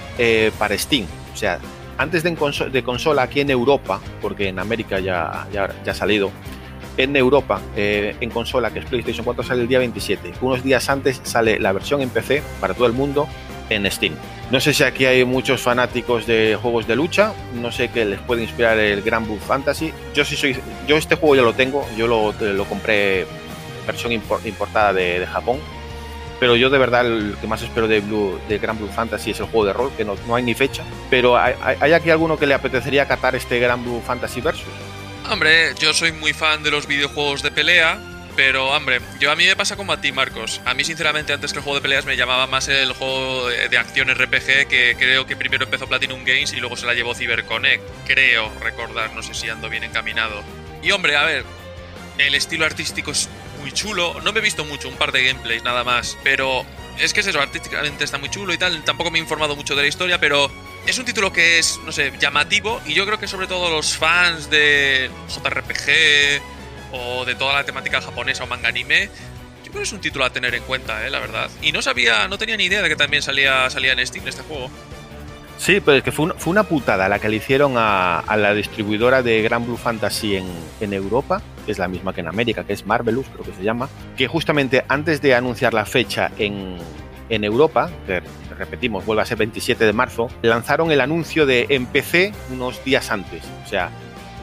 para 0.59 0.77
Steam. 0.77 1.07
O 1.33 1.37
sea, 1.37 1.61
antes 1.99 2.23
de, 2.23 2.83
consola 2.83 3.23
aquí 3.23 3.41
en 3.41 3.51
Europa, 3.51 4.01
porque 4.21 4.49
en 4.49 4.59
América 4.59 4.99
ya, 5.01 5.47
ya, 5.53 5.71
ha 5.87 5.95
salido, 5.95 6.31
en 6.97 7.17
Europa, 7.17 7.61
eh, 7.77 8.17
en 8.21 8.31
consola, 8.31 8.73
que 8.73 8.79
es 8.79 8.85
PlayStation 8.85 9.25
4, 9.25 9.43
sale 9.43 9.63
el 9.63 9.69
día 9.69 9.79
27. 9.81 10.35
Unos 10.41 10.63
días 10.63 10.89
antes 10.89 11.21
sale 11.25 11.59
la 11.59 11.73
versión 11.73 12.01
en 12.01 12.11
PC 12.11 12.43
para 12.61 12.75
todo 12.75 12.87
el 12.87 12.93
mundo 12.93 13.27
en 13.69 13.91
Steam. 13.91 14.15
No 14.51 14.61
sé 14.61 14.73
si 14.75 14.85
aquí 14.85 15.07
hay 15.07 15.25
muchos 15.25 15.61
fanáticos 15.61 16.27
de 16.27 16.57
juegos 16.61 16.87
de 16.87 16.95
lucha, 16.95 17.33
no 17.55 17.73
sé 17.73 17.89
qué 17.89 18.05
les 18.05 18.21
puede 18.21 18.43
inspirar 18.43 18.79
el 18.79 19.03
Grand 19.03 19.27
Blue 19.27 19.39
Fantasy. 19.39 19.93
Yo 20.15 20.25
sí 20.25 20.37
soy, 20.37 20.57
yo 20.87 20.97
este 20.97 21.17
juego 21.17 21.35
ya 21.35 21.43
lo 21.43 21.55
tengo, 21.55 21.85
yo 21.97 22.07
lo, 22.07 22.33
lo 22.33 22.65
compré 22.67 23.27
versión 23.87 24.13
importada 24.13 24.93
de 24.93 25.27
Japón 25.27 25.59
pero 26.45 26.57
yo 26.57 26.69
de 26.69 26.77
verdad 26.77 27.07
el 27.07 27.39
que 27.41 27.47
más 27.47 27.63
espero 27.63 27.89
de, 27.89 28.01
Blue, 28.01 28.39
de 28.51 28.59
Grand 28.59 28.79
Blue 28.79 28.91
Fantasy 28.93 29.31
es 29.31 29.41
el 29.41 29.47
juego 29.47 29.65
de 29.65 29.73
rol, 29.73 29.91
que 29.97 30.05
no, 30.05 30.15
no 30.27 30.37
hay 30.37 30.43
ni 30.43 30.53
fecha. 30.53 30.85
Pero 31.09 31.39
¿hay, 31.39 31.91
aquí 31.95 32.11
alguno 32.11 32.39
que 32.39 32.47
le 32.47 32.53
apetecería 32.53 33.09
catar 33.09 33.35
este 33.35 33.59
Grand 33.59 33.83
Blue 33.83 34.03
Fantasy 34.07 34.43
Versus? 34.43 34.69
Hombre, 35.31 35.73
yo 35.79 35.95
soy 35.95 36.13
muy 36.13 36.35
fan 36.35 36.63
de 36.63 36.71
los 36.71 36.87
videojuegos 36.87 37.43
de 37.43 37.51
pelea, 37.51 37.99
pero 38.37 38.69
hombre, 38.69 39.01
yo 39.19 39.33
a 39.33 39.37
mí 39.37 39.47
me 39.47 39.57
pasa 39.57 39.75
como 39.77 39.95
a 39.95 40.03
ti, 40.03 40.13
Marcos. 40.13 40.61
A 40.67 40.75
mí, 40.75 40.85
sinceramente, 40.85 41.33
antes 41.33 41.55
que 41.55 41.61
el 41.61 41.65
juego 41.65 41.77
de 41.77 41.81
peleas 41.81 42.05
me 42.05 42.15
llamaba 42.15 42.47
más 42.47 42.69
el 42.69 42.93
juego 42.93 43.49
de 43.49 43.79
acción 43.79 44.15
RPG, 44.15 44.69
que 44.69 44.97
creo 44.99 45.25
que 45.25 45.37
primero 45.37 45.65
empezó 45.65 45.87
Platinum 45.87 46.25
Games 46.27 46.53
y 46.53 46.57
luego 46.57 46.77
se 46.77 46.85
la 46.85 46.93
llevó 46.93 47.15
CyberConnect. 47.15 47.83
Creo 48.07 48.53
recordar, 48.61 49.15
no 49.15 49.23
sé 49.23 49.33
si 49.33 49.49
ando 49.49 49.71
bien 49.71 49.85
encaminado. 49.85 50.43
Y 50.83 50.91
hombre, 50.91 51.17
a 51.17 51.25
ver, 51.25 51.47
el 52.19 52.35
estilo 52.35 52.67
artístico 52.67 53.13
es 53.13 53.31
muy 53.65 53.73
chulo. 53.73 54.21
No 54.23 54.33
me 54.33 54.41
he 54.41 54.43
visto 54.43 54.63
mucho, 54.67 54.91
un 54.91 54.97
par 54.97 55.11
de 55.11 55.25
gameplays 55.25 55.65
nada 55.65 55.85
más, 55.85 56.19
pero 56.23 56.67
es 57.01 57.15
que 57.15 57.21
es 57.21 57.27
eso, 57.27 57.41
artísticamente 57.41 58.05
está 58.05 58.19
muy 58.19 58.29
chulo 58.29 58.53
y 58.53 58.59
tal. 58.59 58.85
Tampoco 58.85 59.11
me 59.11 59.19
he 59.19 59.23
informado 59.23 59.57
mucho 59.57 59.75
de 59.75 59.81
la 59.81 59.89
historia, 59.89 60.21
pero 60.21 60.51
es 60.87 60.99
un 60.99 61.07
título 61.07 61.33
que 61.33 61.59
es, 61.59 61.81
no 61.87 61.91
sé, 61.91 62.13
llamativo 62.21 62.83
y 62.85 62.93
yo 62.93 63.07
creo 63.07 63.19
que 63.19 63.27
sobre 63.27 63.47
todo 63.47 63.71
los 63.71 63.97
fans 63.97 64.51
de 64.51 65.11
JRPG 65.29 66.43
o 66.93 67.25
de 67.25 67.35
toda 67.37 67.55
la 67.55 67.65
temática 67.65 68.03
japonesa 68.03 68.45
o 68.45 68.47
manga 68.47 68.69
anime, 68.69 69.09
yo 69.65 69.71
creo 69.71 69.77
que 69.77 69.85
es 69.85 69.93
un 69.95 70.01
título 70.01 70.27
a 70.27 70.31
tener 70.31 70.55
en 70.55 70.63
cuenta, 70.65 71.07
eh, 71.07 71.11
la 71.11 71.21
verdad. 71.21 71.49
Y 71.63 71.73
no 71.73 71.81
sabía, 71.81 72.29
no 72.29 72.37
tenía 72.37 72.59
ni 72.59 72.65
idea 72.65 72.83
de 72.83 72.91
que 72.91 72.97
también 72.97 73.23
salía, 73.23 73.71
salía 73.71 73.95
en 73.95 74.07
Steam 74.07 74.29
este 74.29 74.43
juego. 74.43 74.71
Sí, 75.57 75.81
pero 75.81 75.97
es 75.97 76.05
que 76.05 76.13
fue 76.13 76.27
una, 76.27 76.35
fue 76.35 76.51
una 76.51 76.65
putada 76.65 77.09
la 77.09 77.19
que 77.19 77.31
le 77.31 77.37
hicieron 77.37 77.77
a, 77.79 78.23
la 78.37 78.53
distribuidora 78.53 79.23
de 79.23 79.41
Gran 79.41 79.65
Blue 79.65 79.79
Fantasy 79.79 80.37
en 80.37 80.93
Europa, 80.93 81.41
que 81.65 81.73
es 81.73 81.79
la 81.79 81.89
misma 81.89 82.13
que 82.13 82.21
en 82.21 82.29
América, 82.29 82.65
que 82.65 82.73
es 82.73 82.87
Marvelous, 82.87 83.27
creo 83.33 83.45
que 83.45 83.53
se 83.53 83.63
llama, 83.63 83.89
que 84.17 84.27
justamente 84.29 84.85
antes 84.89 85.21
de 85.23 85.35
anunciar 85.35 85.75
la 85.75 85.85
fecha 85.87 86.31
en, 86.39 86.77
en 87.29 87.45
Europa, 87.45 87.91
que 88.07 88.23
repetimos, 88.59 89.05
vuelve 89.07 89.23
a 89.23 89.27
ser 89.27 89.39
27 89.39 89.85
de 89.85 89.93
marzo, 89.93 90.29
lanzaron 90.43 90.91
el 90.93 91.01
anuncio 91.01 91.47
de 91.47 91.67
en 91.71 91.87
PC 91.87 92.33
unos 92.53 92.85
días 92.85 93.11
antes. 93.11 93.43
O 93.65 93.69
sea, 93.69 93.91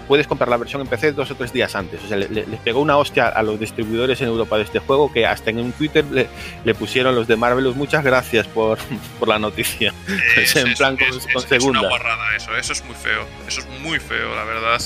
puedes 0.08 0.28
comprar 0.28 0.50
la 0.50 0.58
versión 0.58 0.82
en 0.82 0.88
PC 0.88 1.14
dos 1.14 1.32
o 1.32 1.36
tres 1.36 1.54
días 1.54 1.74
antes. 1.76 2.04
O 2.04 2.08
sea, 2.08 2.18
le- 2.18 2.28
le- 2.28 2.46
les 2.46 2.60
pegó 2.60 2.82
una 2.82 2.98
hostia 2.98 3.28
a 3.30 3.42
los 3.44 3.58
distribuidores 3.58 4.20
en 4.20 4.28
Europa 4.28 4.58
de 4.58 4.64
este 4.64 4.80
juego 4.80 5.14
que 5.14 5.26
hasta 5.26 5.52
en 5.52 5.60
un 5.60 5.72
Twitter 5.72 6.04
le, 6.12 6.28
le 6.66 6.76
pusieron 6.76 7.16
los 7.16 7.28
de 7.28 7.38
Marvelous 7.38 7.78
muchas 7.78 8.04
gracias 8.04 8.46
por, 8.48 8.78
por 9.20 9.30
la 9.30 9.40
noticia. 9.40 9.94
Es, 10.36 10.56
en 10.58 10.68
es- 10.70 10.78
plan 10.78 10.98
con, 10.98 11.08
es- 11.08 11.28
con 11.34 11.46
es- 11.58 11.64
una 11.64 11.88
guarrada 11.88 12.36
eso, 12.36 12.54
eso 12.58 12.74
es 12.74 12.84
muy 12.84 12.96
feo. 12.96 13.26
Eso 13.48 13.62
es 13.62 13.68
muy 13.82 14.00
feo, 14.00 14.36
la 14.36 14.44
verdad. 14.44 14.82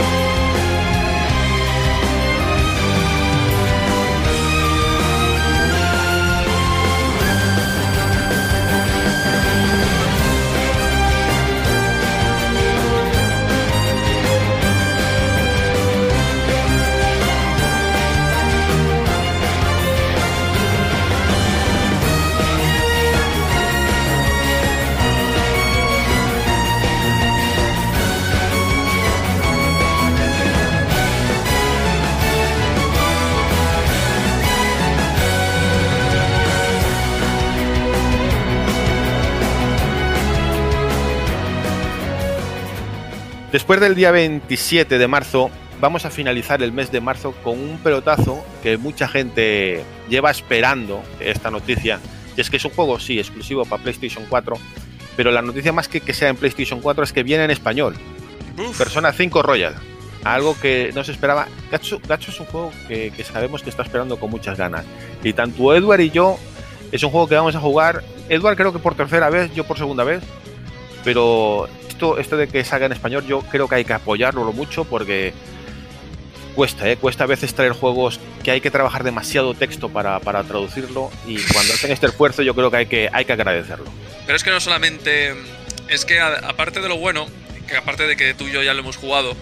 Thank 0.00 0.24
you. 0.24 0.29
Después 43.70 43.88
del 43.88 43.94
día 43.94 44.10
27 44.10 44.98
de 44.98 45.06
marzo, 45.06 45.48
vamos 45.80 46.04
a 46.04 46.10
finalizar 46.10 46.60
el 46.60 46.72
mes 46.72 46.90
de 46.90 47.00
marzo 47.00 47.30
con 47.44 47.56
un 47.56 47.78
pelotazo 47.78 48.44
que 48.64 48.76
mucha 48.78 49.06
gente 49.06 49.84
lleva 50.08 50.32
esperando 50.32 51.04
esta 51.20 51.52
noticia. 51.52 52.00
Y 52.36 52.40
es 52.40 52.50
que 52.50 52.56
es 52.56 52.64
un 52.64 52.72
juego, 52.72 52.98
sí, 52.98 53.20
exclusivo 53.20 53.64
para 53.64 53.80
PlayStation 53.80 54.24
4, 54.28 54.56
pero 55.16 55.30
la 55.30 55.40
noticia 55.40 55.72
más 55.72 55.86
que 55.86 56.00
que 56.00 56.12
sea 56.12 56.30
en 56.30 56.36
PlayStation 56.36 56.80
4 56.80 57.04
es 57.04 57.12
que 57.12 57.22
viene 57.22 57.44
en 57.44 57.52
español. 57.52 57.94
Uf, 58.58 58.76
Persona 58.76 59.12
5 59.12 59.40
Royal. 59.40 59.76
Algo 60.24 60.58
que 60.60 60.90
no 60.92 61.04
se 61.04 61.12
esperaba. 61.12 61.46
Gacho, 61.70 62.00
Gacho 62.08 62.32
es 62.32 62.40
un 62.40 62.46
juego 62.46 62.72
que, 62.88 63.12
que 63.12 63.22
sabemos 63.22 63.62
que 63.62 63.70
está 63.70 63.84
esperando 63.84 64.18
con 64.18 64.30
muchas 64.30 64.58
ganas. 64.58 64.84
Y 65.22 65.32
tanto 65.32 65.76
Edward 65.76 66.00
y 66.00 66.10
yo 66.10 66.40
es 66.90 67.04
un 67.04 67.10
juego 67.10 67.28
que 67.28 67.36
vamos 67.36 67.54
a 67.54 67.60
jugar. 67.60 68.02
Edward 68.28 68.56
creo 68.56 68.72
que 68.72 68.80
por 68.80 68.96
tercera 68.96 69.30
vez, 69.30 69.54
yo 69.54 69.62
por 69.62 69.78
segunda 69.78 70.02
vez. 70.02 70.24
Pero 71.04 71.68
esto, 71.88 72.18
esto 72.18 72.36
de 72.36 72.48
que 72.48 72.64
salga 72.64 72.86
en 72.86 72.92
español, 72.92 73.26
yo 73.26 73.40
creo 73.40 73.68
que 73.68 73.76
hay 73.76 73.84
que 73.84 73.92
apoyarlo 73.92 74.52
mucho 74.52 74.84
porque 74.84 75.32
cuesta, 76.54 76.88
¿eh? 76.90 76.96
cuesta 76.96 77.24
a 77.24 77.26
veces 77.26 77.54
traer 77.54 77.72
juegos 77.72 78.20
que 78.42 78.50
hay 78.50 78.60
que 78.60 78.70
trabajar 78.70 79.04
demasiado 79.04 79.54
texto 79.54 79.88
para, 79.88 80.20
para 80.20 80.44
traducirlo. 80.44 81.10
Y 81.26 81.42
cuando 81.44 81.74
hacen 81.74 81.90
este 81.90 82.06
esfuerzo, 82.06 82.42
yo 82.42 82.54
creo 82.54 82.70
que 82.70 82.76
hay 82.76 82.86
que, 82.86 83.08
hay 83.12 83.24
que 83.24 83.32
agradecerlo. 83.32 83.90
Pero 84.26 84.36
es 84.36 84.44
que 84.44 84.50
no 84.50 84.60
solamente. 84.60 85.34
Es 85.88 86.04
que 86.04 86.20
aparte 86.20 86.80
de 86.80 86.88
lo 86.88 86.98
bueno, 86.98 87.26
que 87.66 87.76
aparte 87.76 88.06
de 88.06 88.16
que 88.16 88.34
tú 88.34 88.46
y 88.46 88.52
yo 88.52 88.62
ya 88.62 88.74
lo 88.74 88.80
hemos 88.80 88.96
jugado, 88.96 89.34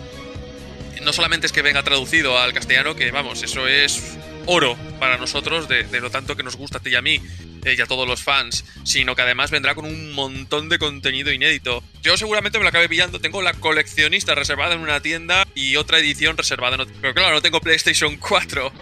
no 1.03 1.13
solamente 1.13 1.47
es 1.47 1.53
que 1.53 1.63
venga 1.63 1.83
traducido 1.83 2.39
al 2.39 2.53
castellano, 2.53 2.95
que 2.95 3.11
vamos, 3.11 3.43
eso 3.43 3.67
es 3.67 4.17
oro 4.49 4.77
para 4.99 5.17
nosotros, 5.17 5.69
de, 5.69 5.85
de 5.85 6.01
lo 6.01 6.11
tanto 6.11 6.37
que 6.37 6.43
nos 6.43 6.57
gusta 6.57 6.79
a 6.79 6.81
ti 6.81 6.91
y 6.91 6.95
a 6.97 7.03
mí 7.03 7.21
eh, 7.65 7.75
y 7.77 7.81
a 7.81 7.87
todos 7.87 8.07
los 8.07 8.23
fans, 8.23 8.65
sino 8.85 9.15
que 9.15 9.23
además 9.23 9.51
vendrá 9.51 9.75
con 9.75 9.85
un 9.85 10.13
montón 10.13 10.69
de 10.69 10.79
contenido 10.79 11.33
inédito. 11.33 11.83
Yo 12.03 12.17
seguramente 12.17 12.59
me 12.59 12.65
lo 12.65 12.71
acabe 12.71 12.89
pillando, 12.89 13.21
tengo 13.21 13.43
la 13.43 13.53
coleccionista 13.53 14.35
reservada 14.35 14.75
en 14.75 14.81
una 14.81 15.01
tienda 15.01 15.47
y 15.55 15.77
otra 15.77 15.99
edición 15.99 16.37
reservada 16.37 16.77
en 16.77 16.81
otra. 16.83 16.95
Pero 17.01 17.15
claro, 17.15 17.35
no 17.35 17.43
tengo 17.43 17.61
PlayStation 17.61 18.17
4. 18.17 18.73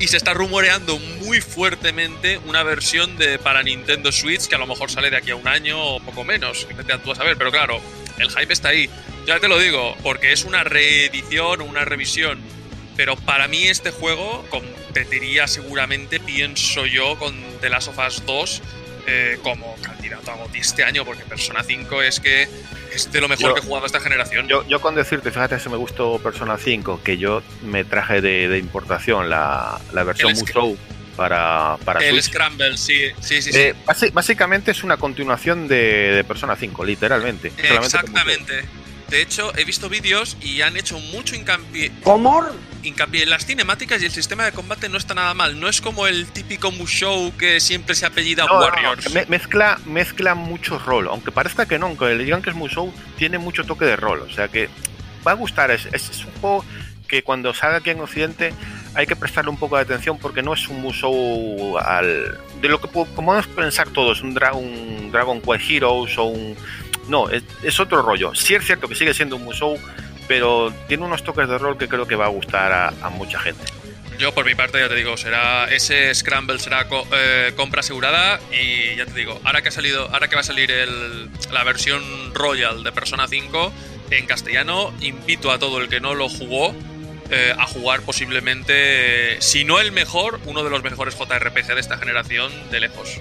Y 0.00 0.08
se 0.08 0.16
está 0.16 0.34
rumoreando 0.34 0.98
muy 0.98 1.40
fuertemente 1.40 2.38
una 2.46 2.62
versión 2.62 3.16
de 3.16 3.38
para 3.38 3.62
Nintendo 3.62 4.12
Switch 4.12 4.46
que 4.46 4.54
a 4.54 4.58
lo 4.58 4.66
mejor 4.66 4.90
sale 4.90 5.10
de 5.10 5.16
aquí 5.16 5.30
a 5.30 5.36
un 5.36 5.46
año 5.46 5.80
o 5.80 6.00
poco 6.00 6.24
menos. 6.24 6.66
Vete 6.76 6.92
a 6.92 7.02
tú 7.02 7.12
a 7.12 7.14
saber, 7.14 7.36
pero 7.36 7.50
claro, 7.50 7.80
el 8.18 8.30
hype 8.30 8.52
está 8.52 8.70
ahí. 8.70 8.88
Ya 9.26 9.40
te 9.40 9.48
lo 9.48 9.58
digo, 9.58 9.96
porque 10.02 10.32
es 10.32 10.44
una 10.44 10.64
reedición 10.64 11.60
o 11.60 11.64
una 11.64 11.84
revisión. 11.84 12.40
Pero 12.98 13.14
para 13.16 13.46
mí 13.48 13.66
este 13.68 13.92
juego 13.92 14.44
competiría 14.50 15.46
seguramente, 15.46 16.18
pienso 16.20 16.84
yo, 16.84 17.16
con 17.18 17.34
The 17.60 17.70
Last 17.70 17.88
of 17.88 17.98
Us 18.06 18.26
2 18.26 18.62
eh, 19.06 19.38
como 19.42 19.74
candidato 19.76 20.32
a 20.32 20.34
GOTY 20.34 20.58
este 20.58 20.82
año, 20.84 21.04
porque 21.04 21.22
Persona 21.24 21.62
5 21.62 22.02
es 22.02 22.18
que 22.20 22.48
es 22.92 23.10
de 23.12 23.20
lo 23.20 23.28
mejor 23.28 23.50
Yo- 23.50 23.54
que 23.54 23.60
he 23.60 23.62
jugado 23.62 23.86
esta 23.86 24.00
generación. 24.00 24.48
Yo, 24.48 24.66
yo 24.66 24.80
con 24.80 24.94
decirte, 24.96 25.30
fíjate 25.30 25.58
si 25.60 25.68
me 25.68 25.76
gustó 25.76 26.18
Persona 26.18 26.58
5, 26.58 27.00
que 27.04 27.16
yo 27.18 27.40
me 27.62 27.84
traje 27.84 28.20
de, 28.20 28.48
de 28.48 28.58
importación 28.58 29.30
la, 29.30 29.80
la 29.92 30.02
versión 30.02 30.32
Musou 30.32 30.76
para, 31.16 31.76
para 31.84 32.00
el 32.00 32.10
Switch. 32.14 32.24
Scramble, 32.34 32.76
sí, 32.76 33.10
sí, 33.20 33.40
sí. 33.42 33.52
sí. 33.52 33.58
Eh, 33.58 33.74
basi- 33.86 34.12
básicamente 34.12 34.72
es 34.72 34.82
una 34.82 34.96
continuación 34.96 35.68
de, 35.68 36.12
de 36.14 36.24
Persona 36.24 36.56
5, 36.56 36.84
literalmente. 36.84 37.52
Exactamente. 37.56 38.64
De 39.10 39.22
hecho, 39.22 39.56
he 39.56 39.64
visto 39.64 39.88
vídeos 39.88 40.36
y 40.42 40.60
han 40.60 40.76
hecho 40.76 40.98
mucho 40.98 41.34
hincapié, 41.34 41.90
¿Cómo? 42.04 42.44
hincapié 42.82 43.22
en 43.22 43.30
las 43.30 43.46
cinemáticas 43.46 44.02
y 44.02 44.04
el 44.04 44.10
sistema 44.12 44.44
de 44.44 44.52
combate 44.52 44.88
no 44.90 44.98
está 44.98 45.14
nada 45.14 45.32
mal. 45.34 45.58
No 45.58 45.68
es 45.68 45.80
como 45.80 46.06
el 46.06 46.26
típico 46.26 46.70
Musou 46.70 47.34
que 47.36 47.58
siempre 47.60 47.94
se 47.94 48.04
apellida 48.04 48.44
No, 48.44 48.54
no, 48.54 48.60
no, 48.60 48.66
Warriors. 48.66 49.12
me- 49.14 49.24
mezcla, 49.26 49.78
mezcla 49.86 50.34
mucho 50.34 50.78
rol, 50.78 51.08
aunque 51.08 51.32
parezca 51.32 51.66
que 51.66 51.78
no, 51.78 51.86
aunque 51.86 52.04
le 52.14 52.24
digan 52.24 52.42
que 52.42 52.50
es 52.50 52.56
Musou, 52.56 52.92
tiene 53.16 53.38
mucho 53.38 53.64
toque 53.64 53.86
de 53.86 53.96
rol, 53.96 54.20
o 54.20 54.30
sea 54.32 54.48
que 54.48 54.68
va 55.26 55.32
a 55.32 55.34
gustar, 55.34 55.70
es, 55.70 55.86
es- 55.92 56.10
es 56.10 56.24
un 56.24 56.32
juego 56.40 56.64
que 57.08 57.22
cuando 57.22 57.54
salga 57.54 57.78
aquí 57.78 57.88
en 57.90 58.00
Occidente 58.00 58.52
hay 58.94 59.06
que 59.06 59.16
prestarle 59.16 59.50
un 59.50 59.56
poco 59.58 59.76
de 59.76 59.82
atención 59.82 60.18
porque 60.18 60.42
no 60.42 60.54
es 60.54 60.66
un 60.68 60.80
Musou 60.80 61.78
al, 61.78 62.38
de 62.60 62.68
lo 62.68 62.80
que 62.80 62.88
podemos 62.88 63.46
pensar 63.48 63.88
todos, 63.90 64.22
un, 64.22 64.34
Dra- 64.34 64.54
un 64.54 65.10
Dragon 65.12 65.40
Quest 65.40 65.70
Heroes 65.70 66.18
o 66.18 66.24
un... 66.24 66.56
No, 67.08 67.28
es, 67.30 67.42
es 67.62 67.78
otro 67.80 68.02
rollo. 68.02 68.34
Sí 68.34 68.54
es 68.54 68.64
cierto 68.66 68.88
que 68.88 68.94
sigue 68.94 69.14
siendo 69.14 69.36
un 69.36 69.44
Musou, 69.44 69.78
pero 70.26 70.72
tiene 70.88 71.04
unos 71.04 71.22
toques 71.24 71.48
de 71.48 71.56
rol 71.58 71.78
que 71.78 71.88
creo 71.88 72.06
que 72.06 72.16
va 72.16 72.26
a 72.26 72.28
gustar 72.28 72.72
a, 72.72 73.08
mucha 73.10 73.38
gente. 73.38 73.64
Yo 74.18 74.34
por 74.34 74.44
mi 74.44 74.54
parte 74.56 74.80
ya 74.80 74.88
te 74.88 74.96
digo, 74.96 75.16
será 75.16 75.66
ese 75.72 76.12
Scramble 76.12 76.58
será 76.58 76.88
eh, 77.12 77.52
compra 77.56 77.80
asegurada 77.80 78.40
y 78.52 78.96
ya 78.96 79.06
te 79.06 79.12
digo, 79.14 79.40
ahora 79.44 79.62
que 79.62 79.68
ha 79.68 79.72
salido, 79.72 80.08
ahora 80.12 80.26
que 80.28 80.34
va 80.34 80.40
a 80.40 80.44
salir 80.44 80.70
el- 80.72 81.30
la 81.52 81.62
versión 81.62 82.02
Royal 82.34 82.82
de 82.82 82.90
Persona 82.90 83.28
5 83.28 83.72
en 84.10 84.26
castellano, 84.26 84.92
invito 85.00 85.52
a 85.52 85.58
todo 85.60 85.80
el 85.80 85.88
que 85.88 86.00
no 86.00 86.14
lo 86.14 86.28
jugó 86.28 86.74
eh, 87.30 87.52
a 87.58 87.66
jugar 87.66 88.00
posiblemente, 88.02 89.34
eh, 89.34 89.36
si 89.40 89.64
no 89.64 89.80
el 89.80 89.92
mejor, 89.92 90.40
uno 90.46 90.64
de 90.64 90.70
los 90.70 90.82
mejores 90.82 91.14
JRPG 91.16 91.74
de 91.74 91.80
esta 91.80 91.98
generación 91.98 92.50
de 92.70 92.80
lejos. 92.80 93.20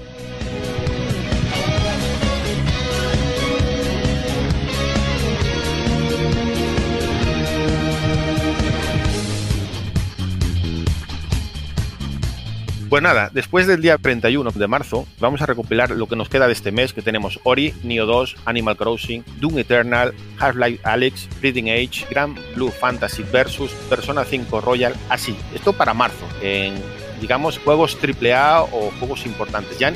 Pues 12.89 13.03
nada, 13.03 13.29
después 13.33 13.67
del 13.67 13.81
día 13.81 13.97
31 13.97 14.51
de 14.51 14.67
marzo, 14.67 15.05
vamos 15.19 15.41
a 15.41 15.45
recopilar 15.45 15.91
lo 15.91 16.07
que 16.07 16.15
nos 16.15 16.29
queda 16.29 16.47
de 16.47 16.53
este 16.53 16.71
mes, 16.71 16.93
que 16.93 17.01
tenemos 17.01 17.37
Ori, 17.43 17.73
Neo 17.83 18.05
2, 18.05 18.37
Animal 18.45 18.77
Crossing, 18.77 19.25
Doom 19.41 19.59
Eternal, 19.59 20.13
Half-Life 20.39 20.79
Alyx, 20.83 21.27
Bleeding 21.41 21.69
Age, 21.69 22.05
Grand 22.09 22.37
Blue 22.55 22.71
Fantasy 22.71 23.23
versus 23.23 23.71
Persona 23.89 24.23
5 24.23 24.61
Royal, 24.61 24.95
así, 25.09 25.35
esto 25.53 25.73
para 25.73 25.93
marzo, 25.93 26.25
en, 26.41 26.75
digamos, 27.19 27.59
juegos 27.59 27.97
AAA 28.01 28.63
o 28.63 28.91
juegos 28.99 29.25
importantes. 29.25 29.77
Ya 29.77 29.91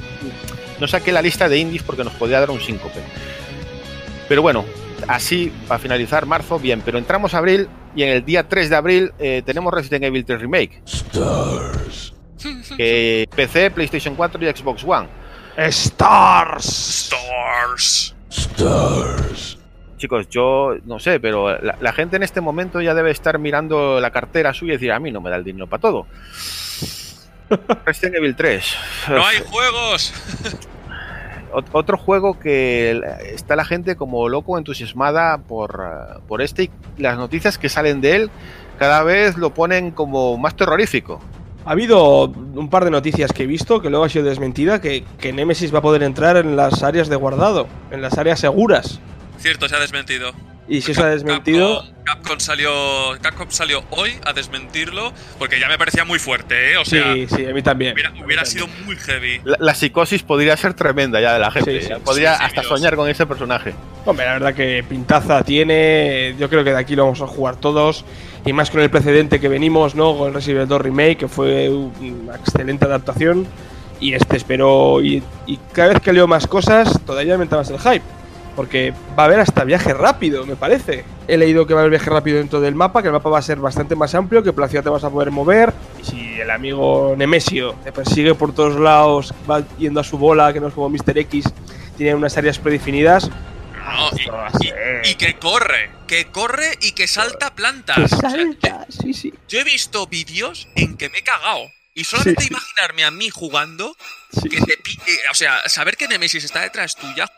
no 0.81 0.85
saqué 0.85 1.13
la 1.13 1.21
lista 1.21 1.47
de 1.47 1.59
indies 1.59 1.83
porque 1.83 2.03
nos 2.03 2.13
podía 2.13 2.41
dar 2.41 2.51
un 2.51 2.59
síncope. 2.59 2.99
Pero 4.27 4.41
bueno, 4.41 4.65
así, 5.07 5.49
para 5.65 5.79
finalizar 5.79 6.25
marzo, 6.25 6.59
bien, 6.59 6.81
pero 6.83 6.97
entramos 6.97 7.35
a 7.35 7.37
abril 7.37 7.69
y 7.95 8.03
en 8.03 8.09
el 8.09 8.25
día 8.25 8.49
3 8.49 8.69
de 8.69 8.75
abril 8.75 9.13
eh, 9.17 9.43
tenemos 9.45 9.73
Resident 9.73 10.03
Evil 10.03 10.25
3 10.25 10.41
Remake 10.41 10.81
que 12.77 13.27
PC, 13.35 13.71
PlayStation 13.71 14.15
4 14.15 14.43
y 14.43 14.55
Xbox 14.55 14.83
One. 14.83 15.07
Stars. 15.57 17.11
Stars. 18.29 19.57
Chicos, 19.97 20.27
yo 20.29 20.75
no 20.85 20.99
sé, 20.99 21.19
pero 21.19 21.61
la, 21.61 21.77
la 21.79 21.93
gente 21.93 22.15
en 22.15 22.23
este 22.23 22.41
momento 22.41 22.81
ya 22.81 22.93
debe 22.95 23.11
estar 23.11 23.37
mirando 23.37 23.99
la 23.99 24.11
cartera 24.11 24.53
suya 24.53 24.73
y 24.73 24.77
decir, 24.77 24.91
a 24.91 24.99
mí 24.99 25.11
no 25.11 25.21
me 25.21 25.29
da 25.29 25.35
el 25.35 25.43
dinero 25.43 25.67
para 25.67 25.81
todo. 25.81 26.07
Resident 27.85 28.15
Evil 28.15 28.35
3. 28.35 28.75
No 29.09 29.25
hay 29.25 29.37
juegos. 29.47 30.13
otro 31.73 31.97
juego 31.97 32.39
que 32.39 33.01
está 33.33 33.55
la 33.55 33.65
gente 33.65 33.95
como 33.95 34.29
loco 34.29 34.57
entusiasmada 34.57 35.37
por, 35.37 36.21
por 36.27 36.41
este 36.41 36.63
y 36.63 36.71
las 36.97 37.17
noticias 37.17 37.57
que 37.57 37.69
salen 37.69 37.99
de 38.01 38.15
él 38.15 38.31
cada 38.79 39.03
vez 39.03 39.37
lo 39.37 39.53
ponen 39.53 39.91
como 39.91 40.37
más 40.37 40.55
terrorífico. 40.55 41.21
Ha 41.65 41.71
habido 41.71 42.25
un 42.25 42.69
par 42.69 42.85
de 42.85 42.91
noticias 42.91 43.31
que 43.31 43.43
he 43.43 43.47
visto 43.47 43.81
que 43.81 43.89
luego 43.89 44.05
ha 44.05 44.09
sido 44.09 44.25
desmentida 44.25 44.81
que, 44.81 45.03
que 45.19 45.31
Nemesis 45.31 45.73
va 45.73 45.79
a 45.79 45.81
poder 45.81 46.03
entrar 46.03 46.37
en 46.37 46.55
las 46.55 46.83
áreas 46.83 47.07
de 47.07 47.15
guardado, 47.15 47.67
en 47.91 48.01
las 48.01 48.17
áreas 48.17 48.39
seguras. 48.39 48.99
Cierto, 49.37 49.67
se 49.67 49.75
ha 49.75 49.79
desmentido. 49.79 50.33
Y 50.67 50.81
si 50.81 50.93
se 50.93 51.01
ha 51.01 51.07
desmentido. 51.07 51.83
Capcom, 52.05 52.39
salió, 52.39 52.71
Capcom 53.21 53.49
salió 53.49 53.83
hoy 53.89 54.11
a 54.25 54.33
desmentirlo 54.33 55.11
porque 55.37 55.59
ya 55.59 55.67
me 55.67 55.77
parecía 55.77 56.05
muy 56.05 56.17
fuerte, 56.17 56.71
¿eh? 56.71 56.77
O 56.77 56.85
sea, 56.85 57.13
sí, 57.13 57.27
sí, 57.27 57.45
a 57.45 57.53
mí 57.53 57.61
también. 57.61 57.93
Hubiera, 58.23 58.45
sido 58.45 58.67
muy 58.85 58.95
heavy. 58.95 59.41
La, 59.43 59.75
psicosis 59.75 60.23
podría 60.23 60.55
ser 60.55 60.73
tremenda 60.73 61.19
ya 61.19 61.33
de 61.33 61.39
la 61.39 61.51
gente. 61.51 61.97
podría 62.05 62.35
hasta 62.35 62.63
soñar 62.63 62.95
con 62.95 63.09
ese 63.09 63.25
personaje. 63.25 63.73
Hombre, 64.05 64.25
la 64.25 64.33
verdad 64.33 64.53
que 64.53 64.83
pintaza 64.87 65.43
tiene. 65.43 66.35
Yo 66.39 66.49
creo 66.49 66.63
que 66.63 66.71
de 66.71 66.79
aquí 66.79 66.95
lo 66.95 67.03
vamos 67.03 67.21
a 67.21 67.27
jugar 67.27 67.57
todos. 67.57 68.05
Y 68.45 68.53
más 68.53 68.71
con 68.71 68.81
el 68.81 68.89
precedente 68.89 69.39
que 69.39 69.47
venimos, 69.47 69.95
¿no? 69.95 70.17
Con 70.17 70.33
Resident 70.33 70.61
Evil 70.61 70.69
2 70.69 70.81
Remake, 70.81 71.17
que 71.17 71.27
fue 71.27 71.69
una 71.69 72.35
excelente 72.35 72.85
adaptación. 72.85 73.45
Y 73.99 74.13
este 74.13 74.37
espero. 74.37 75.01
Y, 75.01 75.21
y 75.45 75.57
cada 75.73 75.89
vez 75.89 76.01
que 76.01 76.11
leo 76.11 76.27
más 76.27 76.47
cosas, 76.47 76.99
todavía 77.05 77.33
aumenta 77.33 77.57
más 77.57 77.69
el 77.69 77.79
hype 77.79 78.21
porque 78.55 78.93
va 79.17 79.23
a 79.23 79.25
haber 79.27 79.39
hasta 79.39 79.63
viaje 79.63 79.93
rápido, 79.93 80.45
me 80.45 80.55
parece. 80.55 81.05
He 81.27 81.37
leído 81.37 81.65
que 81.65 81.73
va 81.73 81.79
a 81.79 81.83
haber 81.83 81.91
viaje 81.91 82.09
rápido 82.09 82.37
dentro 82.37 82.59
del 82.59 82.75
mapa, 82.75 83.01
que 83.01 83.07
el 83.07 83.13
mapa 83.13 83.29
va 83.29 83.39
a 83.39 83.41
ser 83.41 83.59
bastante 83.59 83.95
más 83.95 84.13
amplio, 84.13 84.43
que 84.43 84.51
por 84.53 84.61
la 84.61 84.67
ciudad 84.67 84.83
te 84.83 84.89
vas 84.89 85.03
a 85.03 85.09
poder 85.09 85.31
mover. 85.31 85.73
Y 86.01 86.05
si 86.05 86.39
el 86.39 86.51
amigo 86.51 87.15
Nemesio 87.17 87.75
te 87.83 87.91
persigue 87.91 88.35
por 88.35 88.53
todos 88.53 88.79
lados, 88.79 89.33
va 89.49 89.63
yendo 89.77 89.99
a 89.99 90.03
su 90.03 90.17
bola, 90.17 90.51
que 90.51 90.59
no 90.59 90.67
es 90.67 90.73
como 90.73 90.89
Mr. 90.89 91.17
X, 91.17 91.45
tiene 91.97 92.15
unas 92.15 92.37
áreas 92.37 92.59
predefinidas. 92.59 93.29
No, 93.81 94.09
y, 95.03 95.15
que 95.15 95.35
corre, 95.35 95.91
que 96.07 96.27
corre 96.27 96.77
y 96.81 96.91
que 96.91 97.07
salta 97.07 97.55
plantas. 97.55 97.97
Que 97.97 98.07
salta, 98.07 98.85
sí, 98.89 99.13
sí. 99.13 99.33
Yo 99.47 99.59
he 99.59 99.63
visto 99.63 100.07
vídeos 100.07 100.67
en 100.75 100.97
que 100.97 101.09
me 101.09 101.19
he 101.19 101.23
cagado. 101.23 101.69
Y 101.93 102.05
solamente 102.05 102.45
imaginarme 102.49 103.03
a 103.03 103.11
mí 103.11 103.29
jugando, 103.29 103.97
que 104.49 104.61
te 104.61 104.73
eh, 104.73 105.19
o 105.29 105.33
sea, 105.33 105.67
saber 105.67 105.97
que 105.97 106.07
Nemesis 106.07 106.45
está 106.45 106.61
detrás 106.61 106.95
tuya, 106.95 107.29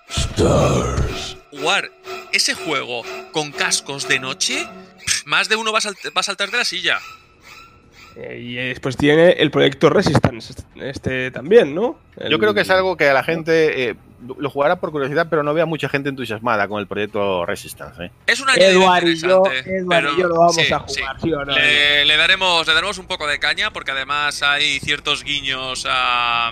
jugar 1.49 1.91
ese 2.32 2.53
juego 2.53 3.01
con 3.32 3.51
cascos 3.51 4.08
de 4.08 4.19
noche, 4.19 4.67
más 5.25 5.49
de 5.49 5.56
uno 5.56 5.71
va 5.71 5.79
a, 5.79 6.23
saltar 6.23 6.51
de 6.51 6.58
la 6.58 6.65
silla. 6.65 6.99
Eh, 8.15 8.39
y 8.43 8.53
después 8.53 8.95
tiene 8.95 9.32
el 9.32 9.49
proyecto 9.49 9.89
Resistance, 9.89 10.53
este 10.75 11.32
también, 11.32 11.73
¿no? 11.73 11.99
Yo 12.29 12.38
creo 12.38 12.53
que 12.53 12.62
es 12.62 12.69
algo 12.69 12.95
que 12.95 13.10
a 13.10 13.13
la 13.13 13.23
gente 13.23 13.89
eh, 13.89 13.95
lo 14.38 14.50
jugará 14.50 14.78
por 14.78 14.92
curiosidad, 14.92 15.28
pero 15.30 15.44
no 15.44 15.54
vea 15.54 15.66
mucha 15.66 15.90
gente 15.90 16.10
entusiasmada 16.10 16.68
con 16.68 16.80
el 16.80 16.88
proyecto 16.88 17.46
Resistance. 17.46 18.06
¿eh? 18.06 18.12
Es 18.28 18.40
una 18.40 18.54
Eduard 18.56 19.08
y 19.08 19.16
yo, 19.18 19.44
lo 20.18 20.36
vamos 20.36 20.72
a 20.72 20.80
jugar, 20.80 21.48
le, 21.48 22.18
daremos, 22.18 22.68
le 22.68 22.74
daremos 22.74 22.98
un 22.98 23.08
poco 23.08 23.28
de 23.28 23.40
caña 23.40 23.72
porque 23.72 23.92
además 23.92 24.42
hay 24.44 24.80
ciertos 24.80 25.24
guiños 25.24 25.86
a, 25.90 26.52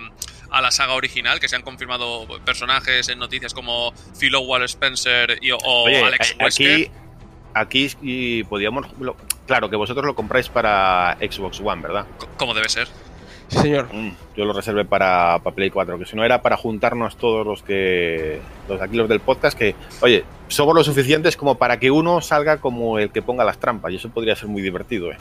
a 0.52 0.62
la 0.62 0.72
saga 0.72 0.94
original 0.94 1.40
que 1.40 1.48
se 1.48 1.56
han 1.56 1.62
confirmado 1.62 2.28
personajes 2.46 3.08
en 3.10 3.20
noticias 3.20 3.54
como 3.54 3.94
Phil 4.20 4.36
Wall 4.36 4.64
Spencer 4.64 5.40
y, 5.42 5.52
o 5.52 5.88
Alex 5.88 6.36
Wesker. 6.40 6.92
Aquí, 7.54 7.92
aquí 7.96 8.44
podíamos. 8.44 8.88
claro, 9.48 9.70
que 9.70 9.76
vosotros 9.76 10.06
lo 10.06 10.16
compráis 10.16 10.50
para 10.50 11.18
Xbox 11.20 11.60
One, 11.62 11.82
¿verdad? 11.82 12.06
Como 12.38 12.54
debe 12.54 12.70
ser. 12.70 12.88
Sí, 13.52 13.58
señor. 13.60 13.90
Mm, 13.92 14.12
yo 14.38 14.46
lo 14.46 14.54
reservé 14.54 14.86
para, 14.86 15.38
Play 15.40 15.70
4, 15.70 16.00
que 16.00 16.06
si 16.06 16.16
no 16.16 16.24
era 16.24 16.42
para 16.42 16.56
juntarnos 16.56 17.18
todos 17.18 17.46
los 17.46 17.62
que. 17.62 18.40
los 18.70 18.82
aquí 18.82 18.96
los 18.96 19.10
del 19.10 19.20
podcast, 19.20 19.58
que, 19.58 19.76
oye, 20.00 20.24
somos 20.48 20.74
lo 20.74 20.84
suficientes 20.86 21.36
como 21.36 21.56
para 21.56 21.78
que 21.78 21.92
uno 21.92 22.22
salga 22.22 22.58
como 22.58 22.98
el 22.98 23.12
que 23.12 23.22
ponga 23.22 23.44
las 23.44 23.60
trampas, 23.60 23.92
y 23.92 23.98
eso 23.98 24.10
podría 24.10 24.38
ser 24.38 24.48
muy 24.48 24.62
divertido, 24.62 25.12
¿eh? 25.12 25.18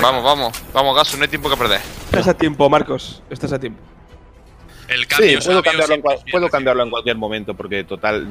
Vamos, 0.00 0.22
vamos, 0.22 0.62
vamos, 0.72 0.96
Gaso, 0.96 1.16
no 1.16 1.24
hay 1.24 1.28
tiempo 1.28 1.50
que 1.50 1.56
perder. 1.56 1.80
Estás 2.04 2.28
a 2.28 2.34
tiempo, 2.34 2.70
Marcos, 2.70 3.22
estás 3.28 3.52
a 3.52 3.58
tiempo. 3.58 3.80
El 4.88 5.06
cambio 5.08 5.40
sí, 5.40 5.46
puedo, 5.48 5.62
cambiarlo, 5.62 5.94
en, 5.94 6.02
puedo 6.30 6.48
cambiarlo 6.48 6.82
en 6.84 6.90
cualquier 6.90 7.16
momento, 7.16 7.54
porque 7.54 7.82
total, 7.82 8.24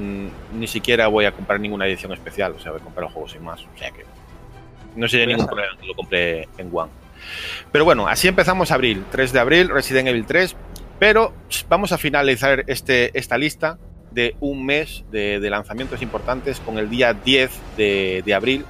ni 0.54 0.68
siquiera 0.68 1.08
voy 1.08 1.26
a 1.26 1.34
comprar 1.34 1.60
ninguna 1.60 1.86
edición 1.86 2.14
especial, 2.14 2.54
o 2.56 2.60
sea, 2.60 2.72
voy 2.72 2.80
a 2.80 2.84
comprar 2.84 3.08
el 3.08 3.14
juego 3.14 3.28
sin 3.28 3.44
más, 3.44 3.60
o 3.62 3.78
sea 3.78 3.92
que. 3.92 4.06
No 4.96 5.08
sería 5.08 5.26
ningún 5.26 5.48
problema 5.48 5.72
que 5.80 5.88
lo 5.88 5.96
compré 5.96 6.48
en 6.58 6.70
One. 6.72 6.92
Pero 7.72 7.86
bueno, 7.86 8.08
así 8.08 8.28
empezamos 8.28 8.72
abril, 8.72 9.06
3 9.12 9.34
de 9.34 9.40
abril, 9.40 9.70
Resident 9.70 10.08
Evil 10.08 10.26
3. 10.26 10.56
Pero 11.00 11.34
vamos 11.68 11.92
a 11.92 11.98
finalizar 11.98 12.64
este, 12.68 13.18
esta 13.18 13.38
lista 13.38 13.80
de 14.12 14.36
un 14.40 14.66
mes 14.66 15.04
de, 15.12 15.40
lanzamientos 15.50 16.02
importantes 16.02 16.60
con 16.60 16.78
el 16.78 16.90
día 16.90 17.14
10 17.14 17.52
de, 17.78 18.34
abril, 18.36 18.66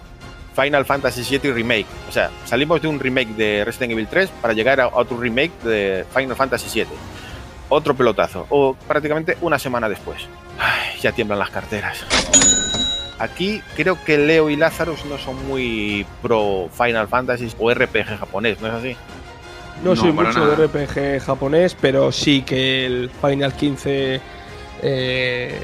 Final 0.56 0.86
Fantasy 0.86 1.38
VII 1.38 1.52
Remake. 1.52 1.88
O 2.08 2.12
sea, 2.12 2.30
salimos 2.46 2.82
de 2.82 2.88
un 2.88 3.00
remake 3.00 3.36
de 3.36 3.66
Resident 3.66 3.94
Evil 3.94 4.08
3 4.08 4.30
para 4.42 4.54
llegar 4.54 4.80
a 4.80 4.88
otro 4.88 5.18
remake 5.18 5.52
de 5.64 6.06
Final 6.16 6.36
Fantasy 6.36 6.80
VII. 6.80 6.88
Otro 7.70 7.96
pelotazo, 7.96 8.48
o 8.50 8.76
prácticamente 8.76 9.38
una 9.42 9.58
semana 9.58 9.90
después. 9.90 10.28
ya 11.02 11.12
tiemblan 11.12 11.40
las 11.40 11.50
carteras. 11.50 12.06
Aquí 13.22 13.62
creo 13.76 14.04
que 14.04 14.18
Leo 14.18 14.50
y 14.50 14.56
Lazarus 14.56 15.06
no 15.06 15.20
son 15.20 15.48
muy 15.48 16.08
pro 16.24 16.70
Final 16.76 17.08
Fantasy 17.08 17.50
o 17.60 17.72
RPG 17.72 18.18
japonés, 18.18 18.60
¿no 18.60 18.68
es 18.68 18.74
así? 18.74 18.98
No, 19.84 19.96
soy 19.96 20.12
mucho 20.12 20.44
de 20.44 20.66
RPG 20.66 21.24
japonés, 21.24 21.78
pero 21.80 22.12
sí 22.12 22.42
que 22.42 22.88
el 22.88 23.12
Final 23.22 23.54
15 23.54 24.20
eh, 24.82 25.60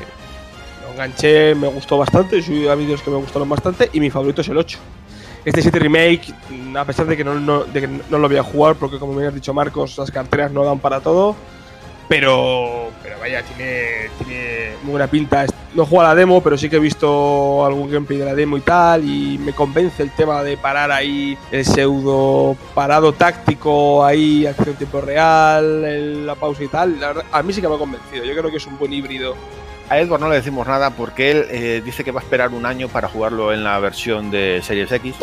lo 0.83 0.93
enganché, 0.93 1.55
me 1.55 1.67
gustó 1.67 1.97
bastante, 1.97 2.43
subí 2.43 2.67
a 2.67 2.75
vídeos 2.75 3.01
que 3.01 3.09
me 3.09 3.17
gustaron 3.17 3.49
bastante 3.49 3.89
y 3.91 3.99
mi 4.01 4.11
favorito 4.11 4.41
es 4.41 4.49
el 4.49 4.57
8. 4.57 4.77
Este 5.43 5.63
7 5.63 5.79
remake, 5.79 6.31
a 6.75 6.85
pesar 6.85 7.07
de 7.07 7.17
que 7.17 7.23
no, 7.23 7.63
de 7.63 7.81
que 7.81 7.87
no 7.87 8.19
lo 8.19 8.27
voy 8.27 8.37
a 8.37 8.43
jugar 8.43 8.75
porque 8.75 8.99
como 8.99 9.13
me 9.13 9.25
has 9.25 9.33
dicho 9.33 9.51
Marcos, 9.55 9.97
las 9.97 10.11
carteras 10.11 10.51
no 10.51 10.63
dan 10.63 10.77
para 10.77 10.99
todo, 10.99 11.35
pero, 12.07 12.91
pero 13.03 13.19
vaya, 13.19 13.43
tiene, 13.43 14.09
tiene 14.17 14.71
muy 14.83 14.91
buena 14.91 15.07
pinta. 15.07 15.45
No 15.73 15.85
jugado 15.85 16.09
a 16.09 16.13
la 16.13 16.19
demo, 16.19 16.41
pero 16.41 16.57
sí 16.57 16.69
que 16.69 16.77
he 16.77 16.79
visto 16.79 17.65
algún 17.65 17.91
gameplay 17.91 18.17
de 18.17 18.25
la 18.25 18.35
demo 18.35 18.57
y 18.57 18.61
tal. 18.61 19.03
Y 19.03 19.37
me 19.37 19.53
convence 19.53 20.01
el 20.01 20.11
tema 20.11 20.43
de 20.43 20.57
parar 20.57 20.91
ahí 20.91 21.37
el 21.51 21.65
pseudo 21.65 22.55
parado 22.73 23.13
táctico, 23.13 24.03
ahí, 24.03 24.45
acción 24.45 24.75
tiempo 24.75 25.01
real, 25.01 26.25
la 26.25 26.35
pausa 26.35 26.63
y 26.63 26.67
tal. 26.67 26.97
a 27.31 27.43
mí 27.43 27.53
sí 27.53 27.61
que 27.61 27.67
me 27.67 27.75
ha 27.75 27.79
convencido. 27.79 28.23
Yo 28.23 28.35
creo 28.35 28.49
que 28.49 28.57
es 28.57 28.65
un 28.65 28.77
buen 28.77 28.93
híbrido. 28.93 29.35
A 29.89 29.99
Edward 29.99 30.19
no 30.19 30.29
le 30.29 30.35
decimos 30.35 30.67
nada 30.67 30.89
porque 30.89 31.31
él 31.31 31.47
eh, 31.49 31.81
dice 31.83 32.03
que 32.03 32.11
va 32.11 32.19
a 32.19 32.23
esperar 32.23 32.49
un 32.49 32.65
año 32.65 32.89
para 32.89 33.07
jugarlo 33.07 33.53
en 33.53 33.63
la 33.63 33.79
versión 33.79 34.31
de 34.31 34.61
Series 34.61 34.91
X. 34.91 35.15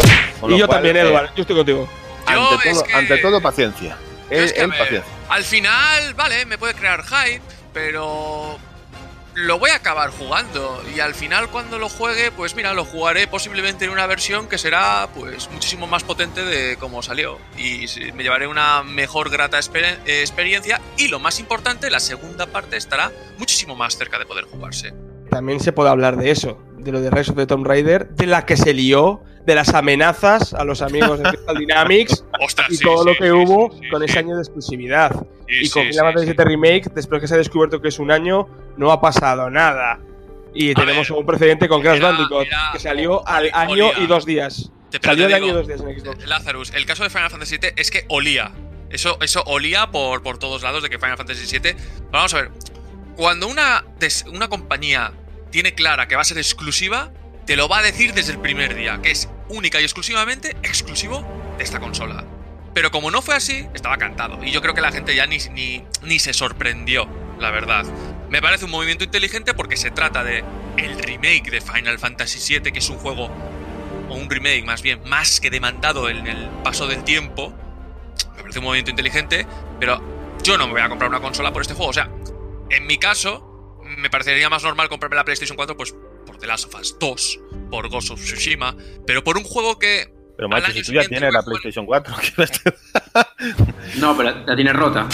Y 0.49 0.59
yo 0.59 0.67
también, 0.69 0.97
Edward, 0.97 1.31
yo 1.35 1.43
estoy 1.43 1.57
contigo. 1.57 1.87
Ante, 2.27 2.71
todo, 2.71 2.85
ante 2.95 3.19
todo, 3.19 3.43
paciencia. 3.43 3.97
Al 5.29 5.45
final, 5.45 6.15
vale, 6.15 6.47
me 6.47 6.59
puede 6.59 6.75
crear 6.75 7.03
hype, 7.05 7.43
pero 7.73 8.59
lo 9.35 9.59
voy 9.59 9.71
a 9.71 9.77
acabar 9.77 10.11
jugando. 10.11 10.83
Y 10.95 11.01
al 11.01 11.15
final 11.15 11.49
cuando 11.51 11.79
lo 11.79 11.89
juegue, 11.89 12.31
pues 12.31 12.55
mira, 12.55 12.73
lo 12.73 12.85
jugaré 12.85 13.27
posiblemente 13.27 13.85
en 13.85 13.91
una 13.91 14.07
versión 14.07 14.49
que 14.49 14.59
será 14.59 15.09
pues 15.15 15.51
muchísimo 15.51 15.87
más 15.87 16.05
potente 16.05 16.45
de 16.45 16.77
como 16.77 17.03
salió. 17.03 17.39
Y 17.59 17.87
me 18.15 18.23
llevaré 18.23 18.47
una 18.47 18.83
mejor 18.83 19.31
grata 19.31 19.59
experiencia. 19.59 20.81
Y 20.97 21.09
lo 21.09 21.19
más 21.19 21.41
importante, 21.41 21.91
la 21.91 22.01
segunda 22.01 22.47
parte 22.47 22.77
estará 22.77 23.11
muchísimo 23.39 23.75
más 23.75 23.97
cerca 23.97 24.19
de 24.19 24.27
poder 24.27 24.45
jugarse. 24.45 24.95
También 25.31 25.59
se 25.59 25.73
puede 25.73 25.91
hablar 25.91 26.17
de 26.17 26.31
eso, 26.31 26.63
de 26.85 26.93
lo 26.93 27.01
de 27.01 27.11
Rise 27.11 27.31
of 27.31 27.37
the 27.37 27.47
Tomb 27.47 27.67
Raider, 27.67 28.09
de 28.11 28.27
la 28.27 28.45
que 28.47 28.57
se 28.57 28.73
lió 28.75 29.23
de 29.47 29.55
las 29.55 29.75
amenazas 29.75 30.55
a 30.55 30.65
los 30.65 30.83
amigos 30.83 31.19
de 31.19 31.25
Crystal 31.25 31.59
Dynamics 31.59 32.25
y 32.69 32.79
todo 32.79 33.05
lo 33.05 33.15
que 33.15 33.33
hubo 33.33 33.71
con 33.91 34.03
ese 34.03 34.19
año 34.19 34.37
de 34.37 34.43
exclusividad. 34.43 35.27
y 35.49 35.69
con 35.71 35.85
Final 35.85 36.15
Fantasy 36.15 36.27
VII 36.27 36.45
Remake, 36.45 36.91
después 36.95 37.21
que 37.21 37.29
se 37.29 37.35
ha 37.35 37.39
descubierto 37.39 37.81
que 37.81 37.89
es 37.89 37.99
un 37.99 38.11
año, 38.11 38.49
no 38.77 38.91
ha 38.93 39.01
pasado 39.01 39.51
nada. 39.51 39.99
Y 40.55 40.73
tenemos 40.75 41.11
un 41.11 41.27
precedente 41.27 41.69
con 41.69 41.83
Crash 41.83 42.01
Bandicoot, 42.01 42.47
que 42.73 42.79
salió 42.79 43.27
al 43.27 43.51
año 43.53 43.91
y 43.99 44.07
dos 44.07 44.25
días. 44.25 44.71
salió 45.03 45.27
al 45.27 45.35
año 45.35 45.49
y 45.49 45.53
dos 45.53 45.67
días 45.67 45.81
en 45.81 46.01
Xbox. 46.01 46.27
Lazarus, 46.27 46.73
el 46.75 46.87
caso 46.87 47.03
de 47.03 47.11
Final 47.11 47.31
Fantasy 47.31 47.59
VII 47.59 47.73
es 47.77 47.91
que 47.91 48.05
olía. 48.09 48.53
Eso, 48.89 49.19
eso 49.21 49.43
olía 49.47 49.91
por, 49.91 50.23
por 50.23 50.39
todos 50.39 50.63
lados 50.63 50.83
de 50.85 50.91
que 50.91 50.99
Final 50.99 51.17
Fantasy 51.17 51.59
VII. 51.59 51.75
Vamos 52.13 52.33
a 52.35 52.43
ver. 52.43 52.51
Cuando 53.17 53.49
una, 53.49 53.85
una 54.33 54.49
compañía 54.49 55.13
tiene 55.55 55.73
clara 55.73 56.09
que 56.09 56.17
va 56.17 56.23
a 56.23 56.25
ser 56.25 56.39
exclusiva, 56.39 57.13
te 57.47 57.55
lo 57.55 57.69
va 57.69 57.79
a 57.79 57.83
decir 57.83 58.13
desde 58.13 58.33
el 58.33 58.41
primer 58.41 58.75
día, 58.75 58.99
que 59.01 59.13
es 59.13 59.29
única 59.49 59.81
y 59.81 59.85
exclusivamente 59.85 60.57
exclusivo 60.65 61.25
de 61.57 61.63
esta 61.63 61.79
consola. 61.79 62.25
Pero 62.75 62.91
como 62.91 63.13
no 63.13 63.23
fue 63.23 63.37
así, 63.37 63.65
estaba 63.73 63.97
cantado. 63.97 64.43
Y 64.43 64.51
yo 64.51 64.61
creo 64.61 64.75
que 64.75 64.81
la 64.81 64.91
gente 64.91 65.15
ya 65.15 65.29
ni, 65.29 65.39
ni, 65.53 65.85
ni 66.03 66.19
se 66.19 66.33
sorprendió, 66.33 67.07
la 67.39 67.53
verdad. 67.53 67.85
Me 68.31 68.43
parece 68.43 68.65
un 68.65 68.73
movimiento 68.73 69.05
inteligente 69.05 69.55
porque 69.55 69.77
se 69.77 69.93
trata 69.93 70.25
de 70.25 70.43
el 70.77 70.99
remake 70.99 71.53
de 71.53 71.61
Final 71.61 72.01
Fantasy 72.01 72.59
VII, 72.59 72.73
que 72.73 72.81
es 72.81 72.91
un 72.91 72.99
juego, 72.99 73.31
o 74.09 74.15
un 74.17 74.29
remake 74.29 74.65
más 74.65 74.83
bien, 74.83 75.03
más 75.07 75.39
que 75.39 75.51
demandado 75.51 76.09
en 76.09 76.27
el 76.27 76.49
paso 76.65 76.89
del 76.89 77.05
tiempo. 77.05 77.55
Me 78.35 78.43
parece 78.43 78.59
un 78.59 78.65
movimiento 78.65 78.91
inteligente, 78.91 79.47
pero 79.79 80.03
yo 80.43 80.59
no 80.59 80.67
me 80.67 80.73
voy 80.73 80.83
a 80.83 80.89
comprar 80.89 81.09
una 81.09 81.21
consola 81.21 81.53
por 81.53 81.63
este 81.63 81.75
juego. 81.75 81.91
O 81.91 81.95
sea, 81.95 82.11
en 82.71 82.89
mi 82.89 82.99
caso, 82.99 83.54
me 84.05 84.11
parecería 84.11 84.51
más 84.51 84.63
normal 84.63 84.91
comprarme 84.91 85.17
la 85.17 85.25
PlayStation 85.25 85.57
4 85.57 85.79
pues 85.79 85.95
por 86.27 86.37
The 86.37 86.47
Last 86.47 86.67
of 86.67 86.79
Us 86.79 86.95
2, 87.01 87.41
por 87.71 87.89
Ghost 87.89 88.11
of 88.11 88.21
Tsushima, 88.23 88.77
pero 89.07 89.25
por 89.25 89.39
un 89.39 89.45
juego 89.45 89.79
que 89.79 90.13
Pero 90.37 90.47
macho, 90.51 90.71
si 90.73 90.83
tú 90.83 90.93
ya 90.93 91.05
tienes 91.05 91.33
la 91.33 91.43
PlayStation 91.43 91.87
4, 91.87 92.15
¿qué 92.21 92.33
vas 92.37 92.51
a- 93.15 93.27
No, 93.97 94.15
pero 94.15 94.45
la 94.45 94.55
tiene 94.55 94.75
rota. 94.75 95.09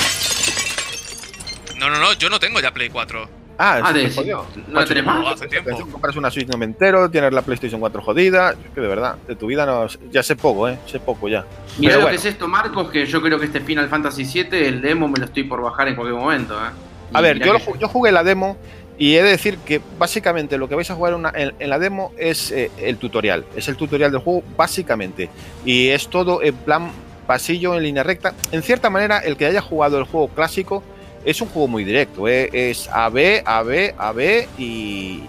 No, 1.78 1.88
no, 1.88 2.00
no, 2.00 2.12
yo 2.14 2.28
no 2.28 2.40
tengo 2.40 2.58
ya 2.60 2.72
Play 2.74 2.90
4. 2.90 3.28
Ah, 3.62 3.80
Ah, 3.84 3.92
te 3.92 4.10
jodió. 4.10 4.44
¿No 4.68 4.80
la 4.80 4.86
tenés 4.86 5.04
no, 5.04 5.22
más? 5.22 5.34
hace 5.34 5.46
tiempo. 5.46 5.70
Compras 5.92 6.16
una 6.16 6.30
Switch 6.32 6.48
no 6.48 6.58
me 6.58 6.64
entero, 6.64 7.08
tienes 7.10 7.32
la 7.32 7.42
PlayStation 7.42 7.78
4 7.78 8.02
jodida. 8.02 8.52
Es 8.52 8.70
que 8.74 8.80
de 8.80 8.88
verdad, 8.88 9.16
de 9.28 9.36
tu 9.36 9.46
vida 9.46 9.66
no. 9.66 9.86
Ya 10.10 10.22
sé 10.24 10.34
poco, 10.34 10.68
¿eh? 10.68 10.78
Sé 10.86 10.98
poco 10.98 11.28
ya. 11.28 11.44
Pero 11.78 11.90
lo 11.92 12.00
bueno. 12.00 12.08
que 12.10 12.16
es 12.16 12.24
esto, 12.24 12.48
Marcos, 12.48 12.90
que 12.90 13.06
yo 13.06 13.22
creo 13.22 13.38
que 13.38 13.46
este 13.46 13.60
Final 13.60 13.88
Fantasy 13.88 14.24
VII, 14.24 14.66
el 14.66 14.80
demo, 14.80 15.06
me 15.08 15.18
lo 15.20 15.26
estoy 15.26 15.44
por 15.44 15.62
bajar 15.62 15.86
en 15.88 15.94
cualquier 15.94 16.18
momento. 16.18 16.54
¿eh? 16.58 16.70
Y 17.12 17.16
A 17.16 17.20
ver, 17.20 17.38
yo 17.78 17.88
jugué 17.88 18.12
la 18.12 18.22
demo 18.22 18.56
y 19.00 19.16
he 19.16 19.22
de 19.22 19.30
decir 19.30 19.56
que 19.58 19.80
básicamente 19.98 20.58
lo 20.58 20.68
que 20.68 20.74
vais 20.76 20.88
a 20.90 20.94
jugar 20.94 21.14
una- 21.14 21.32
en, 21.34 21.54
en 21.58 21.70
la 21.70 21.78
demo 21.78 22.12
es 22.18 22.50
eh, 22.52 22.70
el 22.78 22.98
tutorial. 22.98 23.46
Es 23.56 23.66
el 23.66 23.74
tutorial 23.76 24.12
del 24.12 24.20
juego, 24.20 24.44
básicamente. 24.56 25.30
Y 25.64 25.88
es 25.88 26.08
todo 26.08 26.42
en 26.42 26.54
plan 26.54 26.92
pasillo, 27.26 27.74
en 27.74 27.82
línea 27.82 28.02
recta. 28.02 28.34
En 28.52 28.62
cierta 28.62 28.90
manera, 28.90 29.18
el 29.18 29.36
que 29.36 29.46
haya 29.46 29.62
jugado 29.62 29.98
el 29.98 30.04
juego 30.04 30.28
clásico 30.28 30.82
es 31.24 31.40
un 31.40 31.48
juego 31.48 31.66
muy 31.66 31.82
directo. 31.84 32.28
¿eh? 32.28 32.50
Es 32.52 32.88
A, 32.88 33.08
B, 33.08 33.42
A, 33.46 33.62
B, 33.62 33.94
A, 33.96 34.12
B 34.12 34.46
y, 34.58 35.22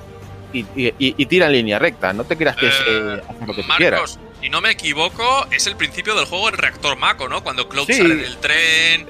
y, 0.54 0.66
y- 0.76 1.26
tira 1.28 1.46
en 1.48 1.54
línea 1.54 1.80
recta. 1.80 2.12
No 2.12 2.26
te 2.26 2.36
creas 2.36 2.58
que 2.58 2.68
es 2.68 2.74
Eh, 2.88 3.22
hacer 3.28 3.48
lo 3.48 3.54
que 3.54 3.64
tú 3.64 3.70
quieras. 3.78 4.00
Marcos, 4.02 4.20
si 4.42 4.50
no 4.50 4.60
me 4.60 4.72
equivoco, 4.72 5.48
es 5.52 5.66
el 5.68 5.78
principio 5.78 6.14
del 6.16 6.26
juego 6.26 6.50
el 6.50 6.58
reactor 6.58 6.98
Mako, 6.98 7.30
¿no? 7.30 7.42
Cuando 7.42 7.70
Cloud 7.70 7.86
Sí. 7.88 7.94
sale 7.94 8.16
del 8.16 8.36
tren. 8.38 9.06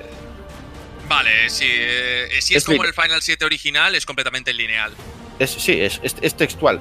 Vale, 1.12 1.49
si, 1.49 1.66
eh, 1.70 2.28
si 2.39 2.55
es, 2.55 2.64
Es 2.64 2.66
como 2.66 2.84
el 2.86 2.93
Final 2.93 3.22
7 3.22 3.43
original, 3.43 3.93
es 3.95 4.05
completamente 4.05 4.53
lineal. 4.53 4.93
Es, 5.39 5.51
sí, 5.51 5.80
es, 5.82 5.99
es- 6.03 6.16
es 6.22 6.36
textual. 6.36 6.80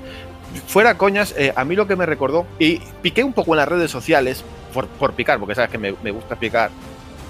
Fuera 0.69 0.97
coñas, 0.97 1.35
eh, 1.37 1.53
a 1.57 1.65
mí 1.65 1.75
lo 1.77 1.87
que 1.89 1.97
me 1.97 2.07
recordó, 2.07 2.47
y 2.59 2.79
piqué 3.03 3.25
un 3.25 3.33
poco 3.33 3.55
en 3.55 3.59
las 3.59 3.69
redes 3.69 3.91
sociales, 3.91 4.45
por, 4.73 4.87
por 4.87 5.15
picar, 5.15 5.39
porque 5.41 5.55
sabes 5.55 5.71
que 5.71 5.79
me, 5.79 5.95
me 6.03 6.11
gusta 6.13 6.37
picar, 6.37 6.71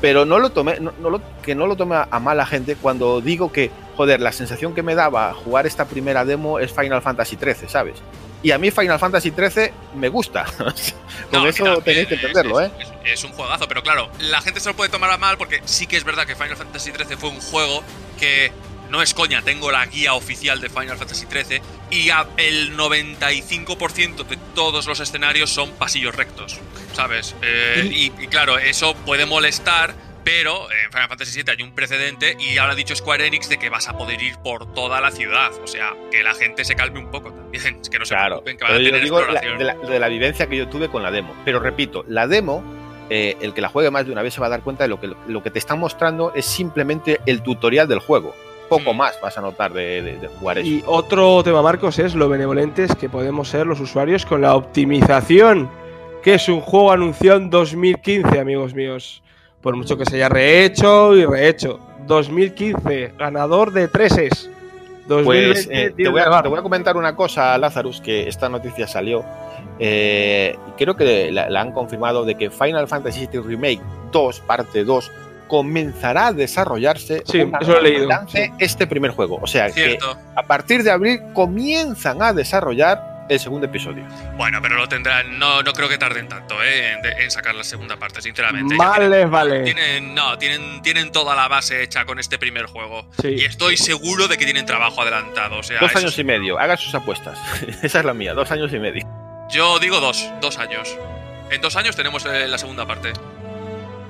pero 0.00 0.24
no 0.26 0.38
lo 0.38 0.50
tomé, 0.50 0.78
no, 0.80 0.92
no 1.00 1.08
lo, 1.10 1.22
que 1.42 1.54
no 1.54 1.66
lo 1.66 1.76
tome 1.76 1.96
a, 1.96 2.08
a 2.10 2.20
mala 2.20 2.44
gente 2.46 2.76
cuando 2.76 3.20
digo 3.20 3.50
que, 3.52 3.70
joder, 3.96 4.20
la 4.20 4.32
sensación 4.32 4.74
que 4.74 4.82
me 4.82 4.94
daba 4.94 5.32
jugar 5.34 5.66
esta 5.66 5.86
primera 5.86 6.24
demo 6.24 6.58
es 6.58 6.70
Final 6.72 7.02
Fantasy 7.02 7.36
XIII, 7.36 7.68
¿sabes? 7.68 7.96
Y 8.42 8.52
a 8.52 8.58
mí 8.58 8.70
Final 8.70 8.98
Fantasy 8.98 9.30
XIII 9.36 9.70
me 9.94 10.08
gusta. 10.08 10.44
Con 11.30 11.42
No, 11.42 11.46
eso 11.48 11.64
también, 11.64 11.84
tenéis 11.84 12.08
que 12.08 12.14
es- 12.14 12.20
entenderlo, 12.20 12.60
es, 12.60 12.70
¿eh? 12.70 12.72
Es, 13.04 13.18
es 13.20 13.24
un 13.24 13.32
juegazo, 13.32 13.68
pero 13.68 13.82
claro, 13.82 14.10
la 14.18 14.40
gente 14.40 14.60
se 14.60 14.68
lo 14.70 14.76
puede 14.76 14.90
tomar 14.90 15.10
a 15.10 15.18
mal 15.18 15.36
porque 15.36 15.60
sí 15.66 15.86
que 15.86 15.96
es 15.96 16.04
verdad 16.04 16.26
que 16.26 16.34
Final 16.36 16.56
Fantasy 16.56 16.90
XIII 16.92 17.16
fue 17.16 17.28
un 17.30 17.40
juego 17.40 17.82
que 18.18 18.50
no 18.88 19.02
es 19.02 19.14
coña, 19.14 19.42
tengo 19.42 19.70
la 19.70 19.86
guía 19.86 20.14
oficial 20.14 20.60
de 20.60 20.68
Final 20.68 20.96
Fantasy 20.98 21.26
XIII 21.30 21.60
y 21.90 22.10
a- 22.10 22.26
el 22.38 22.76
95% 22.76 24.24
de 24.26 24.36
todos 24.54 24.86
los 24.86 25.00
escenarios 25.00 25.50
son 25.50 25.70
pasillos 25.72 26.14
rectos, 26.14 26.58
¿sabes? 26.94 27.34
Eh, 27.42 27.88
y, 27.90 28.06
y 28.22 28.26
claro, 28.28 28.58
eso 28.58 28.94
puede 29.06 29.26
molestar. 29.26 29.94
Pero 30.32 30.70
en 30.70 30.92
Final 30.92 31.08
Fantasy 31.08 31.42
VII 31.42 31.54
hay 31.58 31.62
un 31.64 31.72
precedente 31.74 32.36
y 32.38 32.56
ahora 32.58 32.74
ha 32.74 32.76
dicho 32.76 32.94
Square 32.94 33.26
Enix 33.26 33.48
de 33.48 33.58
que 33.58 33.68
vas 33.68 33.88
a 33.88 33.98
poder 33.98 34.22
ir 34.22 34.36
por 34.44 34.72
toda 34.74 35.00
la 35.00 35.10
ciudad. 35.10 35.50
O 35.62 35.66
sea, 35.66 35.92
que 36.12 36.22
la 36.22 36.34
gente 36.34 36.64
se 36.64 36.76
calme 36.76 37.00
un 37.00 37.10
poco 37.10 37.32
también. 37.32 37.50
Es 37.82 37.90
que 37.90 37.98
no 37.98 38.04
se 38.04 38.14
Claro, 38.14 38.42
preocupen, 38.42 38.56
que 38.58 38.64
van 38.64 38.72
a 38.74 38.78
yo 38.78 38.84
tener 38.84 39.02
digo 39.02 39.16
la- 39.18 39.22
exploración. 39.24 39.58
de, 39.58 39.64
la, 39.64 39.74
de 39.74 39.98
la 39.98 40.08
vivencia 40.08 40.46
que 40.46 40.56
yo 40.56 40.68
tuve 40.68 40.88
con 40.88 41.02
la 41.02 41.10
demo. 41.10 41.34
Pero 41.44 41.58
repito, 41.58 42.04
la 42.06 42.28
demo, 42.28 42.62
eh, 43.10 43.36
el 43.40 43.52
que 43.54 43.60
la 43.60 43.68
juegue 43.70 43.90
más 43.90 44.06
de 44.06 44.12
una 44.12 44.22
vez 44.22 44.32
se 44.34 44.40
va 44.40 44.46
a 44.46 44.50
dar 44.50 44.62
cuenta 44.62 44.84
de 44.84 44.88
lo 44.88 45.00
que, 45.00 45.12
lo 45.26 45.42
que 45.42 45.50
te 45.50 45.58
están 45.58 45.80
mostrando 45.80 46.32
es 46.34 46.46
simplemente 46.46 47.20
el 47.26 47.42
tutorial 47.42 47.88
del 47.88 47.98
juego. 47.98 48.32
Poco 48.68 48.94
Mm. 48.94 48.98
más 48.98 49.20
vas 49.20 49.36
a 49.36 49.40
notar 49.40 49.72
de, 49.72 50.00
de- 50.00 50.16
de 50.18 50.28
jugar 50.28 50.58
eso. 50.58 50.68
Y 50.68 50.84
otro 50.86 51.42
tema, 51.42 51.60
Marcos, 51.60 51.98
es 51.98 52.14
lo 52.14 52.28
benevolentes 52.28 52.94
que 52.94 53.08
podemos 53.08 53.48
ser 53.48 53.66
los 53.66 53.80
usuarios 53.80 54.24
con 54.24 54.42
la 54.42 54.54
optimización, 54.54 55.68
que 56.22 56.34
es 56.34 56.48
un 56.48 56.60
juego 56.60 56.92
anunciado 56.92 57.38
en 57.38 57.50
2015, 57.50 58.38
amigos 58.38 58.74
míos. 58.74 59.24
Por 59.60 59.76
mucho 59.76 59.96
que 59.96 60.04
se 60.06 60.16
haya 60.16 60.28
rehecho 60.28 61.14
y 61.14 61.24
rehecho. 61.26 61.78
2015, 62.06 63.12
ganador 63.18 63.72
de 63.72 63.88
treses. 63.88 64.48
2020, 65.06 65.52
Pues 65.52 65.68
eh, 65.70 65.92
te, 65.96 66.08
voy 66.08 66.20
de 66.20 66.26
a, 66.26 66.28
Bar. 66.28 66.42
te 66.44 66.48
voy 66.48 66.58
a 66.58 66.62
comentar 66.62 66.96
una 66.96 67.14
cosa, 67.16 67.56
Lazarus, 67.58 68.00
que 68.00 68.28
esta 68.28 68.48
noticia 68.48 68.86
salió. 68.86 69.24
eh, 69.78 70.56
y 70.68 70.70
creo 70.82 70.96
que 70.96 71.30
la, 71.32 71.50
la 71.50 71.60
han 71.60 71.72
confirmado 71.72 72.24
de 72.24 72.36
que 72.36 72.50
Final 72.50 72.86
Fantasy 72.88 73.26
VII 73.30 73.40
Remake 73.40 73.80
2, 74.12 74.40
parte 74.40 74.84
2, 74.84 75.10
comenzará 75.48 76.28
a 76.28 76.32
desarrollarse 76.32 77.22
Sí, 77.26 77.40
eso 77.60 77.72
lo 77.72 77.78
he 77.78 77.82
leído, 77.82 78.08
este 78.60 78.86
primer 78.86 79.10
juego. 79.10 79.38
O 79.42 79.46
sea, 79.48 79.70
que 79.70 79.98
a 80.36 80.42
partir 80.44 80.84
de 80.84 80.90
abril 80.92 81.20
comienzan 81.34 82.22
a 82.22 82.32
desarrollar 82.32 83.09
el 83.30 83.40
segundo 83.40 83.66
episodio. 83.66 84.04
Bueno, 84.36 84.60
pero 84.60 84.76
lo 84.76 84.88
tendrán. 84.88 85.38
No, 85.38 85.62
no 85.62 85.72
creo 85.72 85.88
que 85.88 85.96
tarden 85.98 86.28
tanto 86.28 86.62
¿eh? 86.62 86.92
en, 86.92 87.02
de- 87.02 87.24
en 87.24 87.30
sacar 87.30 87.54
la 87.54 87.64
segunda 87.64 87.96
parte, 87.96 88.20
sinceramente. 88.20 88.74
Vale, 88.76 89.08
tienen- 89.08 89.30
vale. 89.30 89.62
Tienen, 89.64 90.14
no, 90.14 90.36
tienen, 90.38 90.82
tienen 90.82 91.12
toda 91.12 91.34
la 91.34 91.48
base 91.48 91.82
hecha 91.82 92.04
con 92.04 92.18
este 92.18 92.38
primer 92.38 92.66
juego. 92.66 93.06
Sí. 93.22 93.28
Y 93.38 93.44
estoy 93.44 93.76
seguro 93.76 94.28
de 94.28 94.36
que 94.36 94.44
tienen 94.44 94.66
trabajo 94.66 95.00
adelantado. 95.02 95.58
O 95.58 95.62
sea, 95.62 95.80
Dos 95.80 95.94
años 95.96 96.18
y 96.18 96.24
medio, 96.24 96.58
hagan 96.58 96.76
sus 96.78 96.94
apuestas. 96.94 97.38
Esa 97.82 98.00
es 98.00 98.04
la 98.04 98.14
mía, 98.14 98.34
dos 98.34 98.50
años 98.50 98.72
y 98.72 98.78
medio. 98.78 99.06
Yo 99.50 99.78
digo 99.78 100.00
dos, 100.00 100.30
dos 100.40 100.58
años. 100.58 100.96
En 101.50 101.60
dos 101.60 101.74
años 101.76 101.96
tenemos 101.96 102.24
eh, 102.26 102.46
la 102.46 102.58
segunda 102.58 102.86
parte. 102.86 103.12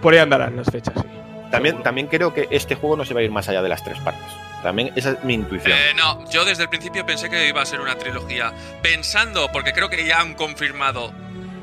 Por 0.02 0.12
ahí 0.14 0.18
andarán 0.18 0.56
las 0.56 0.70
fechas, 0.70 0.94
sí. 1.00 1.06
También, 1.50 1.82
también 1.82 2.06
creo 2.06 2.32
que 2.32 2.46
este 2.50 2.74
juego 2.74 2.96
no 2.96 3.04
se 3.04 3.12
va 3.12 3.20
a 3.20 3.22
ir 3.22 3.30
más 3.30 3.48
allá 3.48 3.60
de 3.62 3.68
las 3.68 3.82
tres 3.82 3.98
partes. 3.98 4.22
También 4.62 4.92
esa 4.96 5.12
es 5.12 5.24
mi 5.24 5.34
intuición. 5.34 5.72
Eh, 5.72 5.94
no, 5.96 6.28
yo 6.30 6.44
desde 6.44 6.64
el 6.64 6.68
principio 6.68 7.04
pensé 7.06 7.30
que 7.30 7.48
iba 7.48 7.62
a 7.62 7.66
ser 7.66 7.80
una 7.80 7.96
trilogía. 7.96 8.52
Pensando, 8.82 9.48
porque 9.52 9.72
creo 9.72 9.88
que 9.88 10.04
ya 10.06 10.20
han 10.20 10.34
confirmado 10.34 11.12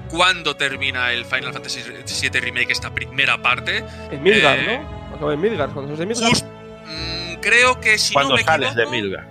cuándo 0.10 0.56
termina 0.56 1.12
el 1.12 1.26
Final 1.26 1.54
Fantasy 1.54 1.82
VII 1.82 2.40
Remake, 2.40 2.72
esta 2.72 2.90
primera 2.94 3.42
parte. 3.42 3.84
En 4.12 4.24
Midgard, 4.24 4.60
Eh, 4.60 4.80
¿no? 4.82 5.16
Acaba 5.16 5.34
en 5.34 5.42
Midgard, 5.42 5.72
cuando 5.72 5.96
sales 5.96 6.00
de 6.00 6.06
Midgard. 6.08 6.30
Just- 6.30 6.46
mm, 6.46 7.36
creo 7.42 7.80
que 7.80 7.98
si 7.98 8.14
Cuando 8.14 8.32
no 8.32 8.36
me 8.38 8.44
sales 8.44 8.76
de. 8.76 8.86
Sales 8.86 8.92
Midgard. 9.04 9.26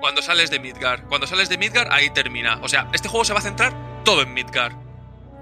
Cuando 0.00 0.22
sales 0.22 0.50
de 0.50 0.60
Midgar. 0.60 1.02
Cuando 1.08 1.26
sales 1.26 1.48
de 1.48 1.58
Midgar, 1.58 1.88
ahí 1.92 2.10
termina. 2.10 2.58
O 2.62 2.68
sea, 2.68 2.88
este 2.92 3.08
juego 3.08 3.24
se 3.24 3.32
va 3.32 3.40
a 3.40 3.42
centrar 3.42 3.72
todo 4.04 4.22
en 4.22 4.32
Midgar. 4.34 4.72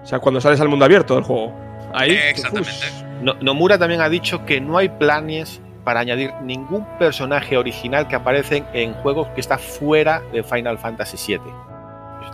O 0.03 0.07
sea, 0.07 0.19
cuando 0.21 0.41
sales 0.41 0.61
al 0.61 0.69
mundo 0.69 0.85
abierto 0.85 1.15
del 1.15 1.25
juego. 1.25 1.55
Ahí. 1.95 2.13
Eh, 2.13 2.31
exactamente. 2.31 2.73
No- 3.21 3.35
Nomura 3.35 3.79
también 3.79 4.01
ha 4.01 4.09
dicho 4.09 4.45
que 4.47 4.61
no 4.61 4.79
hay 4.79 4.89
planes 4.89 5.61
para 5.85 6.01
añadir 6.01 6.33
ningún 6.43 6.87
personaje 6.99 7.57
original 7.57 8.07
que 8.09 8.17
aparecen 8.17 8.67
en 8.73 8.95
juegos 8.95 9.29
que 9.35 9.41
está 9.41 9.59
fuera 9.59 10.23
de 10.33 10.43
Final 10.43 10.79
Fantasy 10.79 11.17
VII. 11.27 11.41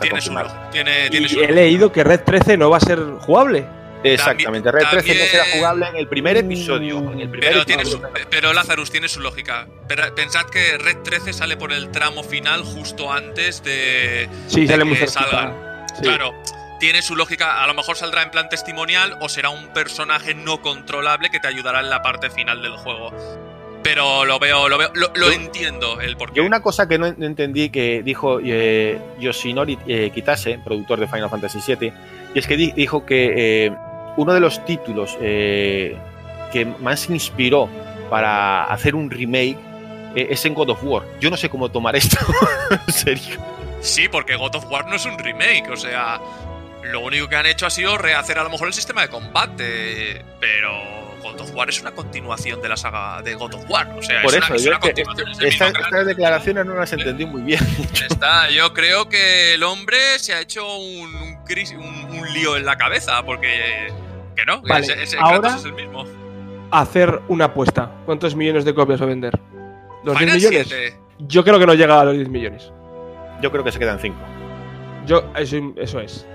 Tiene 0.00 0.20
su, 0.20 0.32
tiene, 0.70 1.10
tiene 1.10 1.26
Y 1.26 1.28
su 1.28 1.40
he 1.40 1.50
leído 1.50 1.90
que 1.90 2.04
Red 2.04 2.20
13 2.24 2.56
no 2.56 2.70
va 2.70 2.76
a 2.76 2.80
ser 2.80 2.98
jugable. 3.20 3.64
Exactamente. 4.04 4.70
Red 4.70 4.82
13 4.90 4.94
no 4.96 5.00
también- 5.00 5.28
será 5.28 5.44
jugable 5.56 5.88
en 5.88 5.96
el 5.96 6.06
primer 6.06 6.36
episodio. 6.36 6.98
En 6.98 7.20
el 7.20 7.28
primer 7.30 7.50
Pero, 7.50 7.64
tiene 7.64 7.84
su- 7.84 7.96
episodio. 7.96 8.26
pero 8.30 8.52
Lazarus 8.52 8.90
tiene 8.92 9.08
su 9.08 9.20
lógica. 9.20 9.66
Pero 9.88 10.14
Pensad 10.14 10.44
que 10.46 10.78
Red 10.78 10.98
13 10.98 11.32
sale 11.32 11.56
por 11.56 11.72
el 11.72 11.90
tramo 11.90 12.22
final 12.22 12.62
justo 12.62 13.10
antes 13.12 13.64
de, 13.64 14.28
Sí, 14.46 14.62
de 14.62 14.68
sale 14.68 14.84
muy 14.84 14.96
que 14.98 15.06
salgan. 15.08 15.52
Sí. 15.96 16.02
Claro, 16.02 16.32
tiene 16.78 17.02
su 17.02 17.16
lógica. 17.16 17.62
A 17.62 17.66
lo 17.66 17.74
mejor 17.74 17.96
saldrá 17.96 18.22
en 18.22 18.30
plan 18.30 18.48
testimonial 18.48 19.16
o 19.20 19.28
será 19.28 19.50
un 19.50 19.68
personaje 19.68 20.34
no 20.34 20.60
controlable 20.62 21.30
que 21.30 21.40
te 21.40 21.48
ayudará 21.48 21.80
en 21.80 21.90
la 21.90 22.02
parte 22.02 22.30
final 22.30 22.62
del 22.62 22.76
juego. 22.76 23.12
Pero 23.82 24.24
lo 24.24 24.38
veo, 24.38 24.68
lo 24.68 24.76
veo, 24.76 24.90
lo, 24.94 25.08
lo 25.14 25.26
Yo- 25.28 25.32
entiendo 25.32 26.00
el 26.00 26.16
porqué. 26.16 26.36
Yo 26.36 26.44
una 26.44 26.60
cosa 26.60 26.88
que 26.88 26.98
no 26.98 27.06
entendí 27.06 27.70
que 27.70 28.02
dijo 28.02 28.40
eh, 28.44 28.98
Yoshinori 29.20 29.78
eh, 29.86 30.10
Kitase, 30.12 30.58
productor 30.64 30.98
de 31.00 31.06
Final 31.06 31.30
Fantasy 31.30 31.60
VII, 31.66 31.92
y 32.34 32.38
es 32.38 32.46
que 32.46 32.56
di- 32.56 32.72
dijo 32.72 33.06
que 33.06 33.66
eh, 33.66 33.72
uno 34.16 34.32
de 34.34 34.40
los 34.40 34.64
títulos 34.64 35.16
eh, 35.20 35.96
que 36.52 36.64
más 36.64 37.08
inspiró 37.08 37.68
para 38.10 38.64
hacer 38.64 38.94
un 38.96 39.10
remake 39.10 39.56
es 40.16 40.44
en 40.44 40.54
God 40.54 40.70
of 40.70 40.82
War. 40.82 41.02
Yo 41.20 41.30
no 41.30 41.36
sé 41.36 41.48
cómo 41.48 41.68
tomar 41.70 41.94
esto, 41.94 42.16
en 42.86 42.92
serio. 42.92 43.36
Sí, 43.80 44.08
porque 44.08 44.34
God 44.34 44.56
of 44.56 44.64
War 44.70 44.86
no 44.88 44.96
es 44.96 45.06
un 45.06 45.16
remake, 45.18 45.68
o 45.70 45.76
sea, 45.76 46.18
lo 46.84 47.00
único 47.00 47.28
que 47.28 47.36
han 47.36 47.46
hecho 47.46 47.66
ha 47.66 47.70
sido 47.70 47.98
rehacer 47.98 48.38
a 48.38 48.44
lo 48.44 48.50
mejor 48.50 48.68
el 48.68 48.74
sistema 48.74 49.02
de 49.02 49.08
combate, 49.08 50.24
pero 50.40 50.70
God 51.22 51.40
of 51.40 51.54
War 51.54 51.68
es 51.68 51.80
una 51.80 51.90
continuación 51.92 52.62
de 52.62 52.68
la 52.68 52.76
saga 52.76 53.20
de 53.22 53.34
God 53.34 53.54
of 53.54 53.64
War, 53.68 53.88
o 53.98 54.02
sea, 54.02 54.22
Por 54.22 54.30
es, 54.32 54.36
eso, 54.38 54.46
una, 54.46 54.56
es 54.56 54.62
yo 54.64 54.70
una 54.70 54.80
que 54.80 55.02
continuación. 55.04 55.46
esta- 55.48 55.66
estas 55.68 56.06
declaraciones 56.06 56.64
no 56.66 56.74
las 56.74 56.92
entendí 56.92 57.26
muy 57.26 57.42
bien. 57.42 57.60
Está, 58.10 58.48
yo 58.50 58.72
creo 58.72 59.08
que 59.08 59.54
el 59.54 59.62
hombre 59.64 59.98
se 60.18 60.32
ha 60.34 60.40
hecho 60.40 60.76
un, 60.78 61.14
un, 61.14 61.44
cris- 61.44 61.76
un- 61.76 62.16
un 62.18 62.32
lío 62.32 62.56
en 62.56 62.64
la 62.64 62.76
cabeza, 62.76 63.22
porque 63.24 63.88
que 64.36 64.44
no, 64.46 64.62
Vale, 64.62 64.84
ese, 64.86 65.02
ese 65.02 65.16
ahora- 65.18 65.40
Kratos 65.40 65.60
es 65.60 65.64
el 65.66 65.72
mismo. 65.72 66.04
Hacer 66.70 67.20
una 67.28 67.46
apuesta. 67.46 67.90
¿Cuántos 68.04 68.34
millones 68.36 68.64
de 68.64 68.74
copias 68.74 69.00
va 69.00 69.04
a 69.06 69.08
vender? 69.08 69.32
¿Los 70.04 70.16
10 70.16 70.18
Final 70.18 70.36
millones? 70.36 70.66
7. 70.68 70.96
Yo 71.20 71.42
creo 71.42 71.58
que 71.58 71.66
no 71.66 71.74
llega 71.74 72.00
a 72.00 72.04
los 72.04 72.14
10 72.14 72.28
millones. 72.28 72.70
Yo 73.42 73.50
creo 73.50 73.64
que 73.64 73.72
se 73.72 73.78
quedan 73.78 73.98
cinco. 73.98 74.20
Yo, 75.06 75.32
eso, 75.34 75.56
eso 75.76 76.00
es. 76.00 76.26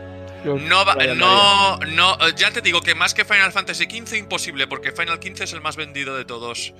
No, 0.43 0.85
va- 0.85 0.95
no, 1.15 1.77
no, 1.79 2.29
ya 2.29 2.51
te 2.51 2.61
digo 2.61 2.81
que 2.81 2.95
más 2.95 3.13
que 3.13 3.25
Final 3.25 3.51
Fantasy 3.51 3.85
XV 3.85 4.17
imposible, 4.17 4.67
porque 4.67 4.91
Final 4.91 5.19
XV 5.21 5.43
es 5.43 5.53
el 5.53 5.61
más 5.61 5.75
vendido 5.75 6.15
de 6.15 6.25
todos. 6.25 6.73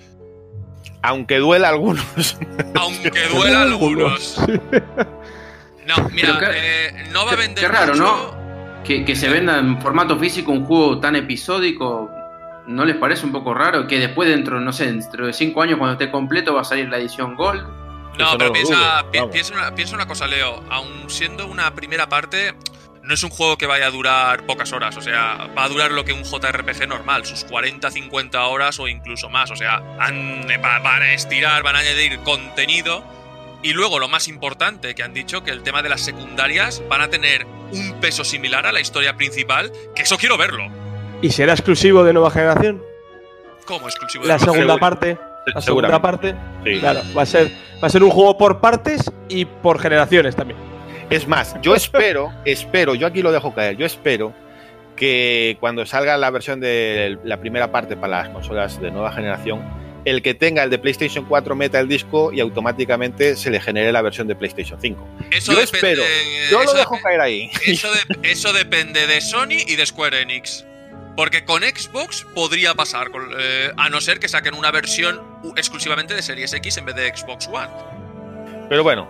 Aunque 1.02 1.38
duela 1.38 1.68
a 1.68 1.72
algunos. 1.72 2.38
Aunque 2.76 3.28
duela 3.28 3.60
a 3.60 3.64
algunos. 3.64 4.38
No, 5.86 6.10
mira, 6.12 6.40
eh, 6.54 7.10
no 7.12 7.26
va 7.26 7.34
a 7.34 7.36
vender. 7.36 7.64
Qué 7.64 7.68
raro, 7.68 7.96
¿no? 7.96 8.44
Que, 8.84 9.04
que, 9.06 9.16
se 9.16 9.30
venda 9.30 9.60
en 9.60 9.82
formato 9.82 10.18
físico 10.18 10.52
un 10.52 10.66
juego 10.66 11.00
tan 11.00 11.16
episódico. 11.16 12.10
¿No 12.68 12.86
les 12.86 12.96
parece 12.96 13.26
un 13.26 13.34
poco 13.34 13.54
raro 13.54 13.88
que 13.88 14.00
después, 14.00 14.30
dentro, 14.30 14.62
no 14.62 14.72
sé, 14.72 14.86
dentro 14.86 15.28
de 15.28 15.34
cinco 15.34 15.62
años, 15.62 15.78
cuando 15.78 15.94
esté 15.94 16.10
completo, 16.10 16.54
va 16.54 16.62
a 16.62 16.66
salir 16.66 16.88
la 16.88 16.98
edición 16.98 17.36
Gold? 17.36 17.64
No, 18.18 18.38
pero 18.38 18.54
piensa, 18.54 19.06
piensa, 19.32 19.54
una, 19.54 19.76
piensa 19.76 19.96
una 19.96 20.08
cosa, 20.08 20.28
Leo. 20.28 20.64
Aun 20.70 21.10
siendo 21.10 21.48
una 21.48 21.74
primera 21.74 22.08
parte, 22.08 22.54
no 23.04 23.14
es 23.14 23.24
un 23.24 23.30
juego 23.30 23.58
que 23.58 23.68
vaya 23.68 23.88
a 23.88 23.92
durar 23.92 24.46
pocas 24.46 24.72
horas, 24.72 24.96
o 24.96 25.02
sea, 25.02 25.50
va 25.58 25.66
a 25.66 25.70
durar 25.70 25.92
lo 25.92 26.06
que 26.06 26.14
un 26.14 26.24
JRPG 26.24 26.88
normal, 26.88 27.26
sus 27.26 27.44
40, 27.44 27.92
50 27.92 28.46
horas 28.46 28.80
o 28.80 28.88
incluso 28.88 29.30
más, 29.30 29.52
o 29.52 29.56
sea, 29.56 29.80
van 29.80 31.04
a 31.04 31.14
estirar, 31.14 31.64
van 31.64 31.76
a 31.76 31.80
añadir 31.80 32.20
contenido 32.20 33.04
y 33.62 33.74
luego 33.74 34.00
lo 34.00 34.08
más 34.08 34.28
importante 34.28 34.96
que 34.96 35.04
han 35.04 35.14
dicho 35.14 35.44
que 35.44 35.52
el 35.52 35.64
tema 35.64 35.82
de 35.82 35.90
las 35.90 36.02
secundarias 36.02 36.82
van 36.90 37.02
a 37.02 37.10
tener 37.10 37.46
un 37.72 38.00
peso 38.00 38.24
similar 38.24 38.66
a 38.66 38.72
la 38.72 38.80
historia 38.80 39.16
principal, 39.16 39.72
que 39.96 40.04
eso 40.04 40.18
quiero 40.18 40.38
verlo. 40.38 40.68
¿Y 41.22 41.32
será 41.32 41.54
exclusivo 41.54 42.04
de 42.04 42.14
nueva 42.14 42.32
generación? 42.32 42.82
¿Cómo 43.66 43.88
exclusivo 43.88 44.24
de 44.24 44.30
La 44.30 44.40
segunda 44.40 44.78
parte. 44.78 45.18
La 45.54 45.62
segunda 45.62 46.02
parte. 46.02 46.36
Claro, 46.80 47.02
va 47.18 47.24
a 47.24 47.26
ser 47.26 47.52
va 47.84 47.88
a 47.88 47.90
ser 47.90 48.02
un 48.02 48.12
juego 48.12 48.38
por 48.38 48.62
partes 48.62 49.12
y 49.28 49.44
por 49.44 49.80
generaciones 49.80 50.36
también. 50.38 50.73
Es 51.14 51.28
más, 51.28 51.56
yo 51.62 51.76
espero, 51.76 52.34
espero, 52.44 52.96
yo 52.96 53.06
aquí 53.06 53.22
lo 53.22 53.32
dejo 53.32 53.54
caer, 53.54 53.78
yo 53.78 53.86
espero 53.86 54.34
que 54.96 55.58
cuando 55.60 55.86
salga 55.86 56.18
la 56.18 56.32
versión 56.32 56.60
de 56.60 57.20
la 57.24 57.40
primera 57.40 57.72
parte 57.72 57.96
para 57.96 58.24
las 58.24 58.30
consolas 58.30 58.82
de 58.82 58.90
nueva 58.90 59.12
generación, 59.12 59.62
el 60.06 60.24
que 60.24 60.34
tenga 60.34 60.64
el 60.64 60.72
de 60.72 60.80
PlayStation 60.80 61.26
4 61.26 61.56
meta 61.56 61.80
el 61.80 61.88
disco 61.88 62.34
y 62.34 62.40
automáticamente 62.40 63.36
se 63.36 63.52
le 63.52 63.62
genere 63.62 63.92
la 63.92 64.02
versión 64.02 64.28
de 64.28 64.36
PlayStation 64.36 64.82
5. 64.82 65.08
Eso 65.32 65.54
yo 65.54 65.62
espero, 65.62 66.04
yo 66.50 66.64
lo 66.64 66.74
dejo 66.74 67.00
caer 67.04 67.22
ahí. 67.22 67.52
Eso, 68.24 68.52
depende 68.52 69.06
de 69.06 69.22
Sony 69.22 69.62
y 69.68 69.76
de 69.76 69.86
Square 69.86 70.20
Enix. 70.22 70.66
Porque 71.16 71.46
con 71.46 71.62
Xbox 71.62 72.26
podría 72.34 72.74
pasar, 72.74 73.12
eh, 73.38 73.72
a 73.78 73.88
no 73.90 74.02
ser 74.02 74.20
que 74.20 74.28
saquen 74.28 74.56
una 74.56 74.72
versión 74.72 75.22
exclusivamente 75.56 76.16
de 76.16 76.24
Series 76.24 76.54
X 76.54 76.78
en 76.78 76.86
vez 76.86 76.96
de 76.96 77.16
Xbox 77.16 77.48
One. 77.48 77.70
Pero 78.68 78.82
bueno, 78.82 79.08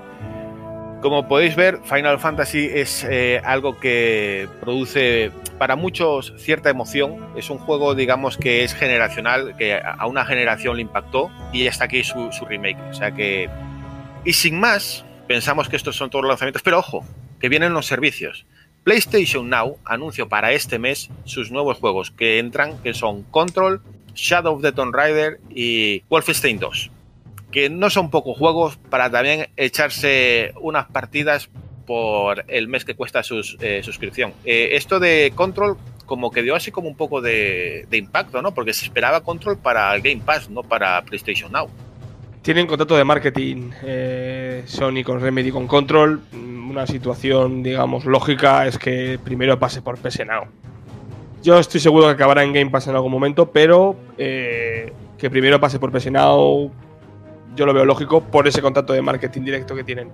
como 1.03 1.27
podéis 1.27 1.57
ver, 1.57 1.81
Final 1.83 2.17
Fantasy 2.17 2.69
es 2.73 3.03
eh, 3.03 3.41
algo 3.43 3.77
que 3.77 4.47
produce 4.61 5.31
para 5.59 5.75
muchos 5.75 6.33
cierta 6.37 6.69
emoción. 6.69 7.27
Es 7.35 7.49
un 7.49 7.57
juego, 7.57 7.93
digamos, 7.93 8.37
que 8.37 8.63
es 8.63 8.73
generacional, 8.73 9.55
que 9.57 9.75
a 9.75 10.07
una 10.07 10.25
generación 10.25 10.77
le 10.77 10.81
impactó 10.81 11.29
y 11.51 11.67
está 11.67 11.83
aquí 11.83 12.03
su, 12.03 12.31
remake. 12.47 12.79
O 12.89 12.93
sea 12.93 13.11
que. 13.11 13.49
Y 14.23 14.31
sin 14.33 14.57
más, 14.57 15.03
pensamos 15.27 15.67
que 15.67 15.75
estos 15.75 15.97
son 15.97 16.09
todos 16.09 16.23
los 16.23 16.29
lanzamientos, 16.29 16.61
pero 16.63 16.79
ojo, 16.79 17.05
que 17.39 17.49
vienen 17.49 17.73
los 17.73 17.85
servicios. 17.85 18.45
PlayStation 18.85 19.49
Now 19.49 19.77
anunció 19.83 20.29
para 20.29 20.53
este 20.53 20.79
mes 20.79 21.09
sus 21.25 21.51
nuevos 21.51 21.79
juegos 21.79 22.11
que 22.11 22.39
entran, 22.39 22.81
que 22.81 22.93
son 22.93 23.23
Control, 23.23 23.81
Shadow 24.15 24.55
of 24.55 24.61
the 24.61 24.71
Tomb 24.71 24.95
Raider 24.95 25.41
y 25.49 26.01
Wolfenstein 26.09 26.59
2 26.59 26.91
que 27.53 27.69
no 27.69 27.89
son 27.91 28.09
pocos 28.09 28.35
juegos 28.35 28.77
para 28.89 29.09
también 29.11 29.47
echarse 29.55 30.53
unas 30.59 30.87
partidas 30.87 31.49
por 31.85 32.43
el 32.47 32.67
mes 32.67 32.83
que 32.83 32.95
cuesta 32.95 33.21
su 33.21 33.41
eh, 33.61 33.81
suscripción. 33.83 34.33
Eh, 34.43 34.69
esto 34.73 34.99
de 34.99 35.31
Control 35.35 35.77
como 36.07 36.31
que 36.31 36.41
dio 36.41 36.55
así 36.55 36.71
como 36.71 36.89
un 36.89 36.97
poco 36.97 37.21
de, 37.21 37.85
impacto, 37.91 38.41
¿no? 38.41 38.53
Porque 38.53 38.73
se 38.73 38.85
esperaba 38.85 39.21
Control 39.21 39.57
para 39.57 39.93
Game 39.99 40.21
Pass, 40.25 40.49
no 40.49 40.63
para 40.63 41.01
PlayStation 41.03 41.51
Now. 41.51 41.69
Tienen 42.41 42.65
contrato 42.65 42.97
de 42.97 43.03
marketing 43.03 43.69
eh, 43.83 44.63
Sony 44.65 45.03
con 45.05 45.21
Remedy 45.21 45.51
con 45.51 45.67
Control. 45.67 46.21
Una 46.33 46.87
situación, 46.87 47.61
digamos, 47.61 48.05
lógica 48.05 48.65
es 48.65 48.79
que 48.79 49.19
primero 49.23 49.59
pase 49.59 49.81
por 49.83 49.99
PS 49.99 50.25
Now. 50.25 50.45
Yo 51.43 51.59
estoy 51.59 51.79
seguro 51.79 52.07
que 52.07 52.13
acabará 52.13 52.43
en 52.43 52.51
Game 52.51 52.71
Pass 52.71 52.87
en 52.87 52.95
algún 52.95 53.11
momento, 53.11 53.51
pero 53.51 53.95
que 54.17 55.29
primero 55.29 55.59
pase 55.59 55.79
por 55.79 55.91
PS 55.91 56.11
Now 56.11 56.71
yo 57.55 57.65
lo 57.65 57.73
veo 57.73 57.85
lógico 57.85 58.21
por 58.21 58.47
ese 58.47 58.61
contacto 58.61 58.93
de 58.93 59.01
marketing 59.01 59.41
directo 59.41 59.75
que 59.75 59.83
tienen. 59.83 60.11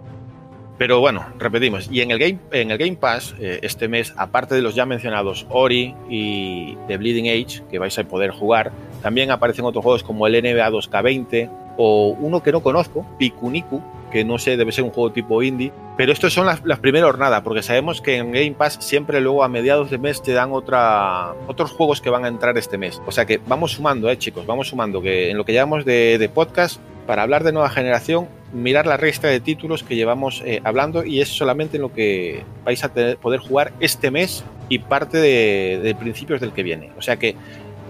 Pero 0.80 1.02
bueno, 1.02 1.26
repetimos, 1.38 1.90
y 1.92 2.00
en 2.00 2.12
el 2.12 2.20
Game, 2.20 2.40
en 2.52 2.72
el 2.72 2.78
Game 2.78 2.96
Pass 2.96 3.36
eh, 3.38 3.60
este 3.64 3.90
mes, 3.90 4.14
aparte 4.16 4.56
de 4.56 4.62
los 4.62 4.76
ya 4.76 4.86
mencionados 4.86 5.46
Ori 5.50 5.94
y 6.10 6.78
The 6.88 6.96
Bleeding 6.96 7.28
Age, 7.28 7.64
que 7.70 7.80
vais 7.80 8.00
a 8.00 8.06
poder 8.06 8.32
jugar, 8.32 8.72
también 9.02 9.30
aparecen 9.30 9.66
otros 9.66 9.84
juegos 9.84 10.04
como 10.04 10.26
el 10.26 10.42
NBA 10.42 10.70
2K20 10.70 11.50
o 11.76 12.16
uno 12.18 12.42
que 12.42 12.54
no 12.54 12.62
conozco, 12.64 13.06
Pikuniku, 13.18 13.84
que 14.10 14.24
no 14.24 14.38
sé, 14.38 14.56
debe 14.56 14.72
ser 14.72 14.86
un 14.86 14.92
juego 14.92 15.12
tipo 15.12 15.44
indie, 15.44 15.74
pero 15.98 16.14
estos 16.14 16.32
son 16.34 16.46
las, 16.46 16.64
las 16.64 16.80
primeras 16.80 17.10
jornadas, 17.10 17.42
porque 17.42 17.62
sabemos 17.62 18.00
que 18.00 18.16
en 18.16 18.32
Game 18.32 18.52
Pass 18.52 18.78
siempre 18.80 19.20
luego 19.20 19.44
a 19.44 19.50
mediados 19.50 19.90
de 19.90 19.98
mes 19.98 20.24
te 20.24 20.32
dan 20.32 20.54
otra, 20.54 21.34
otros 21.48 21.72
juegos 21.72 22.00
que 22.00 22.10
van 22.10 22.24
a 22.24 22.30
entrar 22.30 22.58
este 22.58 22.78
mes. 22.78 23.02
O 23.06 23.12
sea 23.12 23.26
que 23.26 23.42
vamos 23.48 23.74
sumando, 23.74 24.10
eh, 24.10 24.18
chicos, 24.18 24.46
vamos 24.46 24.70
sumando, 24.70 25.02
que 25.02 25.30
en 25.30 25.38
lo 25.38 25.44
que 25.44 25.52
llevamos 25.52 25.84
de, 25.84 26.18
de 26.18 26.30
podcast 26.30 26.80
para 27.10 27.24
hablar 27.24 27.44
de 27.44 27.52
nueva 27.52 27.72
generación, 27.72 28.30
mirar 28.54 28.86
la 28.86 28.96
resta 28.96 29.28
de 29.28 29.40
títulos 29.40 29.82
que 29.82 29.96
llevamos 29.96 30.44
eh, 30.46 30.62
hablando 30.64 31.04
y 31.04 31.22
es 31.22 31.30
solamente 31.30 31.80
lo 31.80 31.92
que 31.92 32.44
vais 32.64 32.84
a 32.84 32.94
poder 32.94 33.40
jugar 33.40 33.74
este 33.80 34.12
mes 34.12 34.44
y 34.70 34.78
parte 34.78 35.18
de, 35.18 35.96
principios 36.00 36.40
del 36.40 36.54
que 36.54 36.62
viene. 36.62 36.92
O 37.00 37.02
sea 37.02 37.18
que 37.18 37.36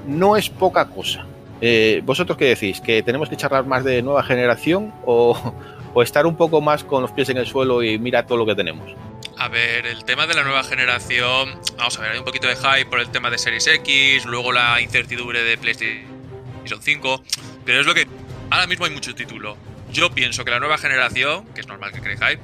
no 0.07 0.38
es 0.38 0.49
poca 0.49 0.86
cosa. 0.88 1.26
Eh, 1.59 2.01
¿Vosotros 2.05 2.38
qué 2.38 2.45
decís? 2.45 2.80
¿Que 2.80 3.03
tenemos 3.03 3.28
que 3.28 3.36
charlar 3.36 3.65
más 3.65 3.84
de 3.84 4.01
nueva 4.01 4.24
generación 4.24 4.93
o, 5.05 5.38
o 5.93 6.01
estar 6.01 6.26
un 6.26 6.38
poco 6.38 6.61
más 6.61 6.86
con 6.86 7.01
los 7.01 7.11
pies 7.11 7.28
en 7.28 7.36
el 7.36 7.45
suelo 7.45 7.84
y 7.84 7.99
mira 7.99 8.26
todo 8.26 8.38
lo 8.38 8.45
que 8.45 8.55
tenemos? 8.55 8.89
A 9.38 9.49
ver, 9.49 9.86
el 9.86 10.05
tema 10.05 10.28
de 10.28 10.34
la 10.34 10.43
nueva 10.43 10.63
generación, 10.63 11.59
vamos 11.78 11.99
a 11.99 12.01
ver, 12.03 12.11
hay 12.11 12.20
un 12.20 12.26
poquito 12.26 12.47
de 12.47 12.55
hype 12.55 12.86
por 12.86 13.01
el 13.01 13.09
tema 13.09 13.30
de 13.30 13.38
Series 13.38 13.67
X, 13.67 14.26
luego 14.26 14.53
la 14.53 14.80
incertidumbre 14.80 15.43
de 15.43 15.57
PlayStation 15.57 16.82
5, 16.82 17.22
pero 17.65 17.82
es 17.82 17.86
lo 17.86 17.93
que 17.93 18.07
ahora 18.50 18.68
mismo 18.68 18.86
hay 18.86 18.91
mucho 18.91 19.16
título. 19.16 19.58
Yo 19.91 20.12
pienso 20.12 20.45
que 20.45 20.52
la 20.52 20.60
nueva 20.60 20.78
generación, 20.78 21.45
que 21.54 21.62
es 21.62 21.68
normal 21.68 21.91
que 21.91 22.02
cree 22.02 22.18
hype, 22.18 22.41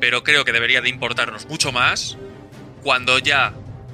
pero 0.00 0.22
creo 0.22 0.44
que 0.44 0.52
debería 0.52 0.80
de 0.80 0.88
importarnos 0.88 1.46
mucho 1.46 1.72
más 1.72 2.16
cuando 2.82 3.18
ya 3.18 3.52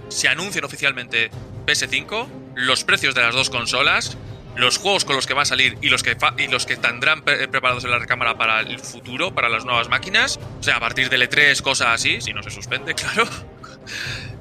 se 0.09 0.29
anuncien 0.29 0.65
oficialmente 0.65 1.31
PS5, 1.67 2.29
los 2.55 2.85
precios 2.85 3.15
de 3.15 3.23
las 3.23 3.35
dos 3.35 3.49
consolas, 3.49 4.19
los 4.57 4.79
juegos 4.79 5.05
con 5.05 5.17
los 5.17 5.27
que 5.27 5.35
va 5.35 5.43
a 5.43 5.47
salir 5.47 5.79
y 5.81 5.89
los 5.89 6.03
que, 6.03 6.17
y 6.39 6.49
los 6.49 6.67
que 6.67 6.77
tendrán 6.77 7.23
preparados 7.23 7.85
en 7.85 7.91
la 7.91 7.99
recámara 7.99 8.37
para 8.37 8.61
el 8.61 8.79
futuro, 8.79 9.35
para 9.35 9.49
las 9.49 9.65
nuevas 9.65 9.89
máquinas. 9.89 10.39
O 10.61 10.63
sea, 10.63 10.77
a 10.77 10.81
partir 10.81 11.09
del 11.09 11.23
E3, 11.23 11.61
cosas 11.63 11.89
así, 11.89 12.21
si 12.21 12.33
no 12.33 12.43
se 12.43 12.51
suspende, 12.51 12.95
claro. 12.95 13.25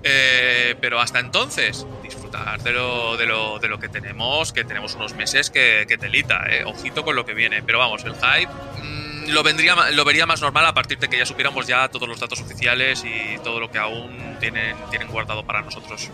Eh, 0.03 0.75
pero 0.81 0.99
hasta 0.99 1.19
entonces, 1.19 1.85
de 2.63 2.71
lo, 2.71 3.17
de 3.17 3.25
lo, 3.25 3.59
de 3.59 3.67
lo 3.67 3.79
que 3.79 3.89
tenemos, 3.89 4.53
que 4.53 4.63
tenemos 4.63 4.95
unos 4.95 5.13
meses 5.15 5.49
que, 5.49 5.85
que 5.87 5.97
telita, 5.97 6.45
eh. 6.49 6.63
ojito 6.65 7.03
con 7.03 7.15
lo 7.15 7.25
que 7.25 7.33
viene. 7.33 7.61
Pero 7.61 7.79
vamos, 7.79 8.03
el 8.05 8.13
hype 8.13 8.51
mm, 8.81 9.29
lo, 9.29 9.43
vendría, 9.43 9.75
lo 9.91 10.05
vería 10.05 10.25
más 10.25 10.41
normal 10.41 10.65
a 10.65 10.73
partir 10.73 10.97
de 10.97 11.09
que 11.09 11.17
ya 11.17 11.25
supiéramos 11.25 11.67
ya 11.67 11.87
todos 11.89 12.07
los 12.07 12.19
datos 12.19 12.41
oficiales 12.41 13.03
y 13.05 13.37
todo 13.43 13.59
lo 13.59 13.69
que 13.69 13.79
aún 13.79 14.37
tienen, 14.39 14.75
tienen 14.89 15.07
guardado 15.09 15.45
para 15.45 15.61
nosotros. 15.61 16.09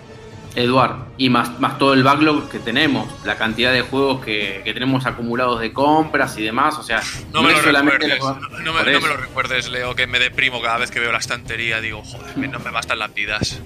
Eduard, 0.56 0.96
y 1.20 1.30
más, 1.30 1.60
más 1.60 1.78
todo 1.78 1.94
el 1.94 2.02
backlog 2.02 2.50
que 2.50 2.58
tenemos, 2.58 3.08
la 3.24 3.38
cantidad 3.38 3.72
de 3.72 3.82
juegos 3.82 4.26
que, 4.26 4.62
que 4.64 4.74
tenemos 4.74 5.06
acumulados 5.06 5.60
de 5.60 5.72
compras 5.72 6.36
y 6.40 6.44
demás, 6.44 6.80
o 6.80 6.84
sea, 6.84 7.00
no, 7.32 7.44
me, 7.44 7.52
lo 7.52 7.62
recuerdes, 7.62 8.20
no, 8.64 8.74
me, 8.74 8.92
lo 8.92 9.18
recuerdes, 9.18 9.70
Leo, 9.70 9.94
que 9.94 10.08
me 10.08 10.18
deprimo 10.18 10.60
cada 10.60 10.78
vez 10.78 10.90
que 10.90 11.00
veo 11.00 11.12
la 11.12 11.20
estantería, 11.20 11.80
digo, 11.80 12.02
joder, 12.02 12.50
no 12.50 12.58
me 12.58 12.72
bastan 12.72 12.98
las 12.98 13.14
vidas. 13.14 13.62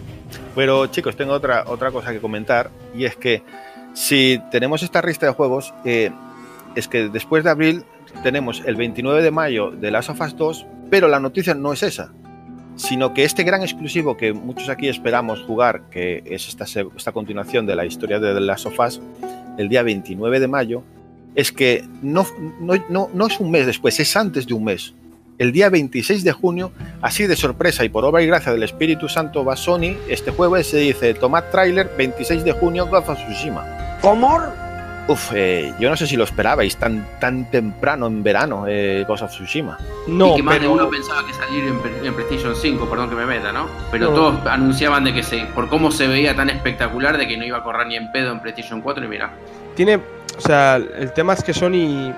Pero 0.56 0.88
chicos, 0.88 1.16
tengo 1.16 1.34
otra, 1.34 1.64
otra 1.68 1.92
cosa 1.92 2.12
que 2.12 2.20
comentar 2.20 2.70
y 2.96 3.06
es 3.06 3.16
que 3.16 3.44
si 3.94 4.42
tenemos 4.52 4.84
esta 4.84 5.02
lista 5.02 5.26
de 5.26 5.34
juegos, 5.34 5.74
eh, 5.86 6.12
es 6.76 6.88
que 6.88 7.10
después 7.10 7.44
de 7.44 7.50
abril 7.50 7.84
tenemos 8.24 8.62
el 8.66 8.76
29 8.76 9.22
de 9.22 9.32
mayo 9.32 9.72
de 9.72 9.92
Last 9.92 10.10
of 10.10 10.22
Us 10.22 10.36
2, 10.36 10.66
pero 10.90 11.08
la 11.08 11.20
noticia 11.20 11.54
no 11.54 11.74
es 11.74 11.84
esa, 11.84 12.14
sino 12.76 13.14
que 13.14 13.24
este 13.24 13.44
gran 13.44 13.62
exclusivo 13.62 14.18
que 14.18 14.34
muchos 14.34 14.70
aquí 14.70 14.88
esperamos 14.88 15.42
jugar, 15.42 15.84
que 15.90 16.24
es 16.26 16.48
esta, 16.48 16.66
esta 16.66 17.12
continuación 17.12 17.66
de 17.66 17.76
la 17.76 17.86
historia 17.86 18.20
de 18.20 18.34
The 18.34 18.42
Last 18.42 18.66
of 18.66 18.80
Us, 18.80 19.02
el 19.58 19.70
día 19.70 19.84
29 19.84 20.40
de 20.40 20.48
mayo, 20.48 20.84
es 21.36 21.52
que 21.52 21.86
no, 22.02 22.26
no, 22.60 22.74
no, 22.90 23.10
no 23.14 23.28
es 23.28 23.40
un 23.40 23.52
mes 23.52 23.66
después, 23.66 24.00
es 24.00 24.16
antes 24.18 24.48
de 24.48 24.54
un 24.54 24.66
mes 24.66 24.94
el 25.42 25.52
día 25.52 25.72
26 25.72 26.24
de 26.24 26.34
junio, 26.34 26.72
así 27.02 27.26
de 27.26 27.36
sorpresa 27.36 27.84
y 27.84 27.90
por 27.90 28.06
obra 28.06 28.22
y 28.22 28.28
gracia 28.28 28.52
del 28.52 28.62
Espíritu 28.62 29.10
Santo 29.10 29.44
va 29.44 29.56
Sony, 29.56 29.98
este 30.08 30.30
jueves 30.30 30.68
se 30.68 30.78
dice, 30.78 31.16
tomad 31.16 31.46
trailer 31.46 31.90
26 31.98 32.44
de 32.44 32.52
junio, 32.52 32.86
Ghost 32.86 33.10
of 33.10 33.18
Tsushima. 33.18 33.98
¿Cómo? 34.02 34.40
Uf, 35.08 35.32
eh, 35.34 35.74
yo 35.80 35.90
no 35.90 35.98
sé 35.98 36.06
si 36.06 36.16
lo 36.16 36.26
esperabais 36.26 36.78
tan, 36.78 37.08
tan 37.20 37.50
temprano 37.50 38.06
en 38.06 38.22
verano, 38.22 38.66
eh, 38.68 39.04
Ghost 39.08 39.24
of 39.24 39.32
Tsushima. 39.32 39.80
No, 40.06 40.34
y 40.34 40.36
que 40.36 40.44
más 40.44 40.62
de 40.62 40.68
uno 40.68 40.88
pensaba 40.92 41.26
que 41.26 41.34
salir 41.34 41.64
en, 42.04 42.14
PlayStation 42.14 42.56
5, 42.56 42.88
perdón 42.88 43.10
que 43.10 43.16
me 43.16 43.26
meta, 43.26 43.52
¿no? 43.52 43.66
Pero 43.90 44.10
todos 44.10 44.46
anunciaban 44.46 45.06
de 45.06 45.16
que 45.16 45.24
se, 45.24 45.40
por 45.56 45.70
cómo 45.70 45.90
se 45.90 46.08
veía 46.08 46.36
tan 46.36 46.52
espectacular 46.52 47.18
de 47.18 47.28
que 47.28 47.36
no 47.36 47.46
iba 47.46 47.58
a 47.58 47.64
correr 47.64 47.88
ni 47.88 47.96
en 47.96 48.12
pedo 48.12 48.32
en 48.32 48.42
PlayStation 48.42 48.80
4 48.80 49.04
y 49.04 49.08
mira. 49.08 49.32
Tiene, 49.76 49.96
o 49.96 50.42
sea, 50.42 50.76
el 50.76 51.12
tema 51.14 51.34
es 51.34 51.44
que 51.44 51.52
Sony 51.52 52.14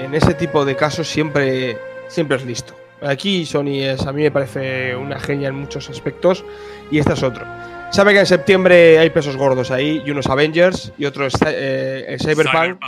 en 0.00 0.14
ese 0.14 0.34
tipo 0.34 0.64
de 0.64 0.76
casos 0.76 1.06
siempre, 1.08 1.78
siempre 2.12 2.36
es 2.36 2.44
listo. 2.44 2.74
Aquí 3.02 3.44
Sony 3.44 3.80
es, 3.80 4.06
a 4.06 4.12
mí 4.12 4.22
me 4.22 4.30
parece 4.30 4.94
una 4.94 5.18
genia 5.18 5.48
en 5.48 5.56
muchos 5.56 5.90
aspectos 5.90 6.44
y 6.90 6.98
este 6.98 7.14
es 7.14 7.22
otro. 7.22 7.44
Sabe 7.90 8.12
que 8.12 8.20
en 8.20 8.26
septiembre 8.26 8.98
hay 8.98 9.10
pesos 9.10 9.36
gordos 9.36 9.70
ahí 9.70 10.02
y 10.06 10.10
unos 10.10 10.26
Avengers 10.28 10.92
y 10.96 11.04
otros 11.04 11.34
eh, 11.44 12.16
Cyberpunk. 12.20 12.80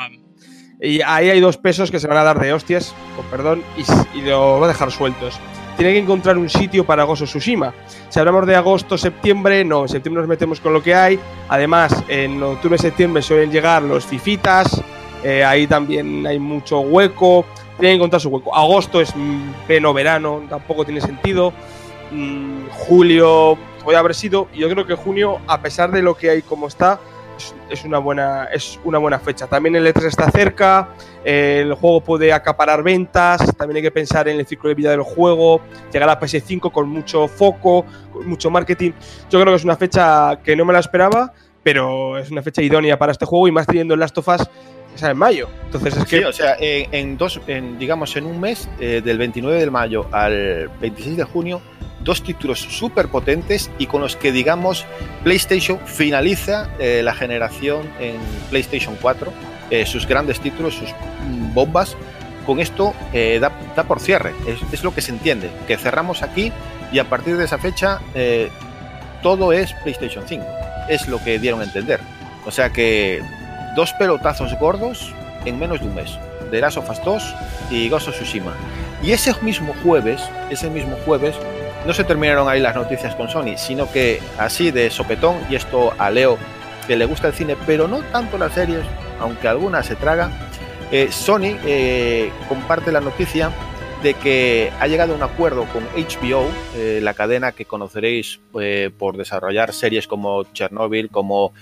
Y 0.80 1.00
ahí 1.02 1.30
hay 1.30 1.40
dos 1.40 1.56
pesos 1.56 1.90
que 1.90 1.98
se 1.98 2.06
van 2.06 2.18
a 2.18 2.24
dar 2.24 2.38
de 2.38 2.52
hostias, 2.52 2.94
con 3.16 3.24
perdón, 3.26 3.62
y, 3.76 4.18
y 4.18 4.22
lo 4.22 4.60
va 4.60 4.66
a 4.66 4.68
dejar 4.68 4.90
sueltos. 4.90 5.38
Tiene 5.76 5.92
que 5.92 5.98
encontrar 5.98 6.38
un 6.38 6.48
sitio 6.48 6.84
para 6.84 7.04
Gozo 7.04 7.24
Tsushima. 7.24 7.74
Si 8.08 8.18
hablamos 8.20 8.46
de 8.46 8.54
agosto, 8.54 8.96
septiembre, 8.96 9.64
no, 9.64 9.82
en 9.82 9.88
septiembre 9.88 10.22
nos 10.22 10.28
metemos 10.28 10.60
con 10.60 10.72
lo 10.72 10.82
que 10.82 10.94
hay. 10.94 11.18
Además, 11.48 12.04
en 12.08 12.42
octubre, 12.42 12.78
septiembre 12.78 13.22
suelen 13.22 13.50
llegar 13.50 13.82
los 13.82 14.06
fifitas, 14.06 14.80
eh, 15.24 15.42
ahí 15.42 15.66
también 15.66 16.26
hay 16.26 16.38
mucho 16.38 16.80
hueco. 16.80 17.44
Tiene 17.78 17.92
que 17.92 17.96
encontrar 17.96 18.20
su 18.20 18.28
hueco. 18.28 18.54
Agosto 18.54 19.00
es 19.00 19.12
pleno 19.66 19.92
verano, 19.92 20.42
tampoco 20.48 20.84
tiene 20.84 21.00
sentido. 21.00 21.52
Mm, 22.10 22.68
julio 22.70 23.58
puede 23.82 23.98
haber 23.98 24.14
sido. 24.14 24.48
Yo 24.54 24.68
creo 24.68 24.86
que 24.86 24.94
junio, 24.94 25.38
a 25.46 25.60
pesar 25.60 25.90
de 25.90 26.02
lo 26.02 26.16
que 26.16 26.30
hay 26.30 26.42
como 26.42 26.68
está, 26.68 27.00
es, 27.70 27.84
una, 27.84 27.98
buena, 27.98 28.44
es 28.52 28.78
una 28.84 28.98
buena 28.98 29.18
fecha. 29.18 29.46
También 29.46 29.76
el 29.76 29.86
E3 29.86 30.04
está 30.04 30.30
cerca, 30.30 30.88
el 31.24 31.74
juego 31.74 32.00
puede 32.00 32.32
acaparar 32.32 32.82
ventas, 32.82 33.40
también 33.56 33.76
hay 33.76 33.82
que 33.82 33.90
pensar 33.90 34.28
en 34.28 34.38
el 34.38 34.46
ciclo 34.46 34.68
de 34.68 34.74
vida 34.74 34.90
del 34.90 35.02
juego, 35.02 35.60
llegar 35.92 36.08
a 36.08 36.20
PS5 36.20 36.70
con 36.70 36.88
mucho 36.88 37.28
foco, 37.28 37.84
con 38.12 38.28
mucho 38.28 38.50
marketing. 38.50 38.92
Yo 39.30 39.40
creo 39.40 39.52
que 39.52 39.56
es 39.56 39.64
una 39.64 39.76
fecha 39.76 40.38
que 40.42 40.56
no 40.56 40.64
me 40.64 40.72
la 40.72 40.78
esperaba, 40.78 41.32
pero 41.62 42.18
es 42.18 42.30
una 42.30 42.42
fecha 42.42 42.62
idónea 42.62 42.98
para 42.98 43.12
este 43.12 43.26
juego 43.26 43.48
y 43.48 43.52
más 43.52 43.66
teniendo 43.66 43.94
el 43.94 44.00
Last 44.00 44.18
of 44.18 44.28
Us 44.28 44.48
que 44.94 45.06
en 45.06 45.16
mayo. 45.16 45.48
Entonces 45.66 45.96
es 45.96 46.04
que... 46.06 46.24
o 46.24 46.32
sea, 46.32 46.56
en, 46.60 47.16
dos, 47.16 47.40
en, 47.46 47.78
digamos, 47.78 48.16
en 48.16 48.26
un 48.26 48.40
mes, 48.40 48.68
eh, 48.80 49.02
del 49.04 49.18
29 49.18 49.60
de 49.60 49.70
mayo 49.70 50.06
al 50.12 50.70
26 50.80 51.16
de 51.16 51.24
junio, 51.24 51.60
dos 52.04 52.22
títulos 52.22 52.60
súper 52.60 53.08
potentes 53.08 53.70
y 53.78 53.86
con 53.86 54.02
los 54.02 54.14
que, 54.14 54.30
digamos, 54.30 54.84
PlayStation 55.24 55.80
finaliza 55.86 56.68
eh, 56.78 57.00
la 57.02 57.14
generación 57.14 57.90
en 57.98 58.16
PlayStation 58.50 58.96
4, 59.00 59.32
eh, 59.70 59.86
sus 59.86 60.06
grandes 60.06 60.38
títulos, 60.40 60.74
sus 60.74 60.90
bombas. 61.54 61.96
Con 62.46 62.60
esto 62.60 62.94
eh, 63.14 63.40
da, 63.40 63.84
por 63.84 64.00
cierre, 64.00 64.34
es, 64.70 64.84
lo 64.84 64.94
que 64.94 65.00
se 65.00 65.12
entiende, 65.12 65.50
que 65.66 65.78
cerramos 65.78 66.22
aquí 66.22 66.52
y 66.92 66.98
a 66.98 67.04
partir 67.08 67.38
de 67.38 67.46
esa 67.46 67.56
fecha 67.56 68.00
todo 69.22 69.52
es 69.52 69.72
PlayStation 69.82 70.24
5. 70.28 70.44
Es 70.90 71.08
lo 71.08 71.24
que 71.24 71.38
dieron 71.38 71.62
a 71.62 71.64
entender. 71.64 72.00
O 72.44 72.50
sea 72.50 72.68
que 72.68 73.22
dos 73.74 73.92
pelotazos 73.94 74.54
gordos 74.58 75.12
en 75.44 75.58
menos 75.58 75.80
de 75.80 75.86
un 75.86 75.94
mes. 75.94 76.18
The 76.50 76.60
Last 76.60 76.76
of 76.76 76.90
Us 76.90 77.02
2 77.04 77.34
y 77.70 77.88
Ghost 77.88 78.08
of 78.08 78.14
Tsushima. 78.14 78.54
Y 79.02 79.12
ese 79.12 79.34
mismo 79.42 79.74
jueves, 79.82 80.22
ese 80.50 80.70
mismo 80.70 80.96
jueves, 81.04 81.36
no 81.86 81.92
se 81.92 82.04
terminaron 82.04 82.48
ahí 82.48 82.60
las 82.60 82.74
noticias 82.74 83.14
con 83.14 83.28
Sony, 83.28 83.56
sino 83.56 83.90
que 83.90 84.20
así 84.38 84.70
de 84.70 84.90
sopetón, 84.90 85.36
y 85.50 85.54
esto 85.54 85.92
a 85.98 86.10
Leo 86.10 86.38
que 86.86 86.96
le 86.96 87.04
gusta 87.04 87.28
el 87.28 87.34
cine, 87.34 87.56
pero 87.66 87.88
no 87.88 88.02
tanto 88.04 88.38
las 88.38 88.52
series, 88.52 88.84
aunque 89.20 89.48
alguna 89.48 89.82
se 89.82 89.96
traga, 89.96 90.30
eh, 90.90 91.08
Sony 91.10 91.56
eh, 91.66 92.30
comparte 92.48 92.92
la 92.92 93.00
noticia 93.00 93.50
de 94.02 94.14
que 94.14 94.70
ha 94.80 94.86
llegado 94.86 95.14
a 95.14 95.16
un 95.16 95.22
acuerdo 95.22 95.64
con 95.72 95.82
HBO, 95.96 96.46
eh, 96.76 97.00
la 97.02 97.14
cadena 97.14 97.52
que 97.52 97.64
conoceréis 97.64 98.38
por 98.98 99.16
desarrollar 99.16 99.72
series 99.72 100.06
como 100.06 100.44
Chernobyl, 100.52 101.08
como 101.08 101.52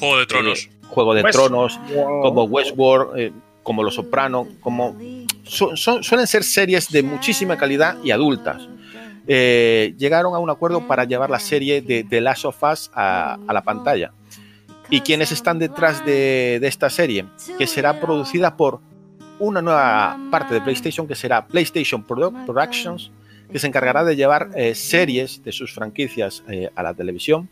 Juego 0.00 0.18
de 0.18 0.26
Tronos, 0.26 0.70
Juego 0.88 1.14
de 1.14 1.22
Tronos, 1.24 1.78
como 2.22 2.44
Westworld, 2.44 3.32
como 3.62 3.82
Los 3.82 3.94
Soprano, 3.94 4.48
como 4.60 4.96
suelen 5.44 6.26
ser 6.26 6.42
series 6.42 6.90
de 6.90 7.02
muchísima 7.02 7.56
calidad 7.56 7.96
y 8.02 8.10
adultas. 8.10 8.66
Eh, 9.26 9.94
llegaron 9.98 10.34
a 10.34 10.38
un 10.38 10.50
acuerdo 10.50 10.86
para 10.86 11.04
llevar 11.04 11.30
la 11.30 11.38
serie 11.38 11.82
de 11.82 12.02
The 12.02 12.20
Last 12.20 12.46
of 12.46 12.62
Us 12.62 12.90
a, 12.94 13.38
la 13.52 13.62
pantalla. 13.62 14.12
¿Y 14.88 15.02
quiénes 15.02 15.32
están 15.32 15.58
detrás 15.58 16.04
de, 16.04 16.58
esta 16.62 16.90
serie? 16.90 17.26
Que 17.58 17.66
será 17.66 18.00
producida 18.00 18.56
por 18.56 18.80
una 19.38 19.62
nueva 19.62 20.18
parte 20.30 20.54
de 20.54 20.60
PlayStation 20.62 21.06
que 21.06 21.14
será 21.14 21.46
PlayStation 21.46 22.02
Productions, 22.02 23.10
que 23.52 23.58
se 23.58 23.66
encargará 23.66 24.02
de 24.02 24.16
llevar 24.16 24.50
eh, 24.56 24.74
series 24.74 25.44
de 25.44 25.52
sus 25.52 25.72
franquicias 25.72 26.42
eh, 26.48 26.70
a 26.74 26.82
la 26.82 26.94
televisión. 26.94 27.48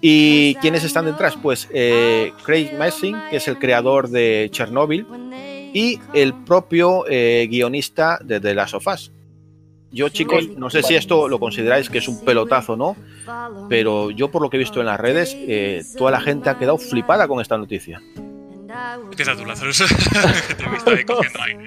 ¿Y 0.00 0.54
quiénes 0.56 0.84
están 0.84 1.04
detrás? 1.04 1.36
Pues 1.40 1.66
Craig 1.66 2.72
Messing, 2.78 3.16
que 3.30 3.36
es 3.36 3.48
el 3.48 3.58
creador 3.58 4.08
de 4.08 4.48
Chernobyl, 4.50 5.06
y 5.72 6.00
el 6.12 6.34
propio 6.34 7.04
eh, 7.08 7.46
guionista 7.48 8.18
de 8.22 8.40
The 8.40 8.54
Last 8.54 8.74
of 8.74 8.86
Us. 8.86 9.12
Yo, 9.92 10.08
chicos, 10.08 10.48
no 10.56 10.70
sé 10.70 10.84
si 10.84 10.94
esto 10.94 11.28
lo 11.28 11.40
consideráis 11.40 11.90
que 11.90 11.98
es 11.98 12.06
un 12.06 12.24
pelotazo 12.24 12.74
o 12.74 12.76
no, 12.76 12.96
pero 13.68 14.12
yo, 14.12 14.30
por 14.30 14.40
lo 14.40 14.48
que 14.48 14.56
he 14.56 14.60
visto 14.60 14.78
en 14.78 14.86
las 14.86 15.00
redes, 15.00 15.36
eh, 15.36 15.82
toda 15.98 16.12
la 16.12 16.20
gente 16.20 16.48
ha 16.48 16.58
quedado 16.58 16.78
flipada 16.78 17.26
con 17.26 17.40
esta 17.40 17.58
noticia. 17.58 18.00
Empieza 19.10 19.34
tú, 19.34 19.44
Lazarus. 19.44 19.78
Te 20.56 20.64
he 20.64 20.68
visto 20.68 20.90
ahí 20.90 21.04
cogiendo 21.04 21.42
aire. 21.42 21.64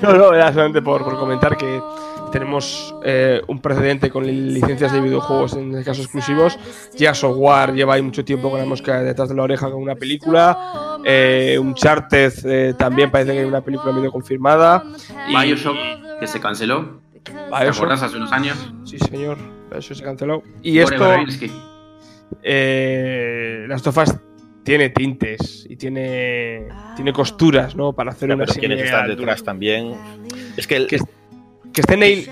No, 0.00 0.14
no, 0.14 0.34
era 0.34 0.48
solamente 0.54 0.80
por, 0.80 1.04
por 1.04 1.18
comentar 1.18 1.58
que 1.58 1.82
tenemos 2.34 2.92
eh, 3.04 3.40
un 3.46 3.60
precedente 3.60 4.10
con 4.10 4.26
licencias 4.26 4.92
de 4.92 5.00
videojuegos, 5.00 5.52
en 5.52 5.70
este 5.70 5.84
caso 5.84 6.02
exclusivos. 6.02 6.58
Ya 6.96 7.14
Software 7.14 7.72
lleva 7.74 7.94
ahí 7.94 8.02
mucho 8.02 8.24
tiempo 8.24 8.50
con 8.50 8.58
la 8.58 8.66
mosca 8.66 9.00
detrás 9.04 9.28
de 9.28 9.36
la 9.36 9.44
oreja 9.44 9.70
con 9.70 9.80
una 9.80 9.94
película. 9.94 10.98
Eh, 11.04 11.56
Uncharted 11.60 12.32
eh, 12.44 12.74
también 12.76 13.12
parece 13.12 13.34
que 13.34 13.38
hay 13.38 13.44
una 13.44 13.60
película 13.60 13.92
medio 13.92 14.10
confirmada. 14.10 14.82
Bioshock, 15.28 15.76
que 16.18 16.26
se 16.26 16.40
canceló. 16.40 17.00
Bioshock. 17.56 17.86
¿Te 17.86 17.94
hace 17.94 18.16
unos 18.16 18.32
años? 18.32 18.74
Sí, 18.84 18.98
señor. 18.98 19.38
Eso 19.70 19.94
se 19.94 20.02
canceló. 20.02 20.42
Y 20.60 20.80
esto. 20.80 21.06
Eh, 22.42 23.64
las 23.68 23.80
tofas 23.80 24.18
tiene 24.64 24.88
tintes 24.88 25.68
y 25.70 25.76
tiene, 25.76 26.66
tiene 26.96 27.12
costuras, 27.12 27.76
¿no? 27.76 27.92
Para 27.92 28.10
hacer 28.10 28.34
una 28.34 28.44
serie. 28.48 28.70
quienes 28.70 28.86
están 28.86 29.06
detrás 29.06 29.44
también. 29.44 29.94
Es 30.56 30.66
que 30.66 30.74
el, 30.74 30.88
que 30.88 30.98
esté 31.80 31.96
Neil, 31.96 32.28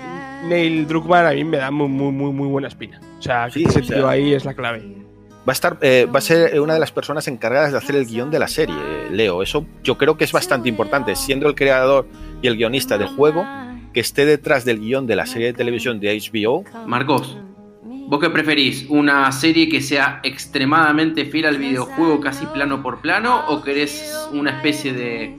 Neil 0.47 0.87
Druckmann 0.87 1.25
a 1.25 1.31
mí 1.31 1.43
me 1.43 1.57
da 1.57 1.71
muy, 1.71 1.87
muy, 1.87 2.11
muy, 2.11 2.31
muy 2.31 2.47
buena 2.47 2.67
espina. 2.67 2.99
O 3.19 3.21
sea, 3.21 3.49
que 3.51 3.63
ese 3.63 3.81
tío 3.81 4.07
ahí 4.07 4.33
es 4.33 4.45
la 4.45 4.53
clave. 4.53 5.03
Va 5.47 5.51
a, 5.51 5.53
estar, 5.53 5.77
eh, 5.81 6.07
va 6.13 6.19
a 6.19 6.21
ser 6.21 6.57
una 6.61 6.73
de 6.73 6.79
las 6.79 6.93
personas 6.93 7.27
encargadas 7.27 7.73
de 7.73 7.77
hacer 7.77 7.97
el 7.97 8.05
guion 8.05 8.31
de 8.31 8.39
la 8.39 8.47
serie, 8.47 8.75
Leo. 9.11 9.43
Eso 9.43 9.65
yo 9.83 9.97
creo 9.97 10.15
que 10.15 10.23
es 10.23 10.31
bastante 10.31 10.69
importante, 10.69 11.15
siendo 11.17 11.49
el 11.49 11.55
creador 11.55 12.07
y 12.41 12.47
el 12.47 12.55
guionista 12.55 12.97
del 12.97 13.09
juego, 13.09 13.45
que 13.93 13.99
esté 13.99 14.25
detrás 14.25 14.63
del 14.63 14.79
guion 14.79 15.05
de 15.05 15.17
la 15.17 15.25
serie 15.25 15.47
de 15.47 15.53
televisión 15.53 15.99
de 15.99 16.17
HBO. 16.17 16.63
Marcos, 16.87 17.37
¿vos 17.83 18.21
qué 18.21 18.29
preferís? 18.29 18.85
¿Una 18.89 19.29
serie 19.33 19.67
que 19.67 19.81
sea 19.81 20.21
extremadamente 20.23 21.25
fiel 21.25 21.45
al 21.45 21.57
videojuego, 21.57 22.21
casi 22.21 22.45
plano 22.45 22.81
por 22.81 23.01
plano, 23.01 23.43
o 23.49 23.61
querés 23.61 24.29
una 24.31 24.51
especie 24.51 24.93
de 24.93 25.37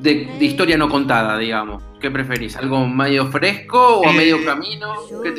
de, 0.00 0.28
historia 0.40 0.76
no 0.76 0.88
contada, 0.88 1.38
digamos. 1.38 1.82
¿Qué 2.00 2.10
preferís? 2.10 2.56
¿Algo 2.56 2.86
medio 2.86 3.26
fresco 3.26 4.00
o 4.00 4.08
a 4.08 4.12
medio 4.12 4.44
camino? 4.44 4.94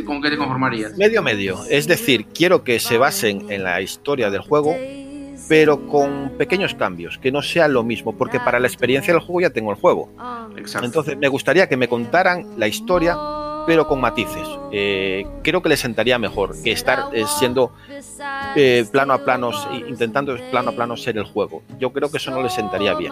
¿Con 0.05 0.21
qué 0.21 0.29
te 0.29 0.37
conformarías? 0.37 0.97
Medio 0.97 1.21
medio. 1.21 1.59
Es 1.69 1.87
decir, 1.87 2.25
quiero 2.33 2.63
que 2.63 2.79
se 2.79 2.97
basen 2.97 3.51
en 3.51 3.63
la 3.63 3.79
historia 3.81 4.29
del 4.31 4.41
juego, 4.41 4.75
pero 5.47 5.87
con 5.87 6.31
pequeños 6.37 6.73
cambios, 6.73 7.17
que 7.19 7.31
no 7.31 7.41
sea 7.41 7.67
lo 7.67 7.83
mismo, 7.83 8.17
porque 8.17 8.39
para 8.39 8.59
la 8.59 8.67
experiencia 8.67 9.13
del 9.13 9.21
juego 9.21 9.41
ya 9.41 9.49
tengo 9.51 9.71
el 9.71 9.77
juego. 9.77 10.09
Entonces 10.81 11.17
me 11.17 11.27
gustaría 11.27 11.69
que 11.69 11.77
me 11.77 11.87
contaran 11.87 12.45
la 12.57 12.67
historia 12.67 13.15
pero 13.67 13.85
con 13.85 13.99
matices. 13.99 14.47
Eh, 14.71 15.27
creo 15.43 15.61
que 15.61 15.67
le 15.67 15.75
sentaría 15.75 16.17
mejor 16.17 16.55
que 16.63 16.71
estar 16.71 17.09
eh, 17.11 17.25
siendo 17.37 17.73
eh, 18.55 18.85
plano 18.89 19.11
a 19.11 19.25
plano, 19.25 19.51
intentando 19.89 20.37
plano 20.49 20.69
a 20.69 20.71
plano 20.71 20.95
ser 20.95 21.17
el 21.17 21.25
juego. 21.25 21.63
Yo 21.77 21.91
creo 21.91 22.09
que 22.09 22.15
eso 22.15 22.31
no 22.31 22.41
le 22.41 22.49
sentaría 22.49 22.93
bien. 22.93 23.11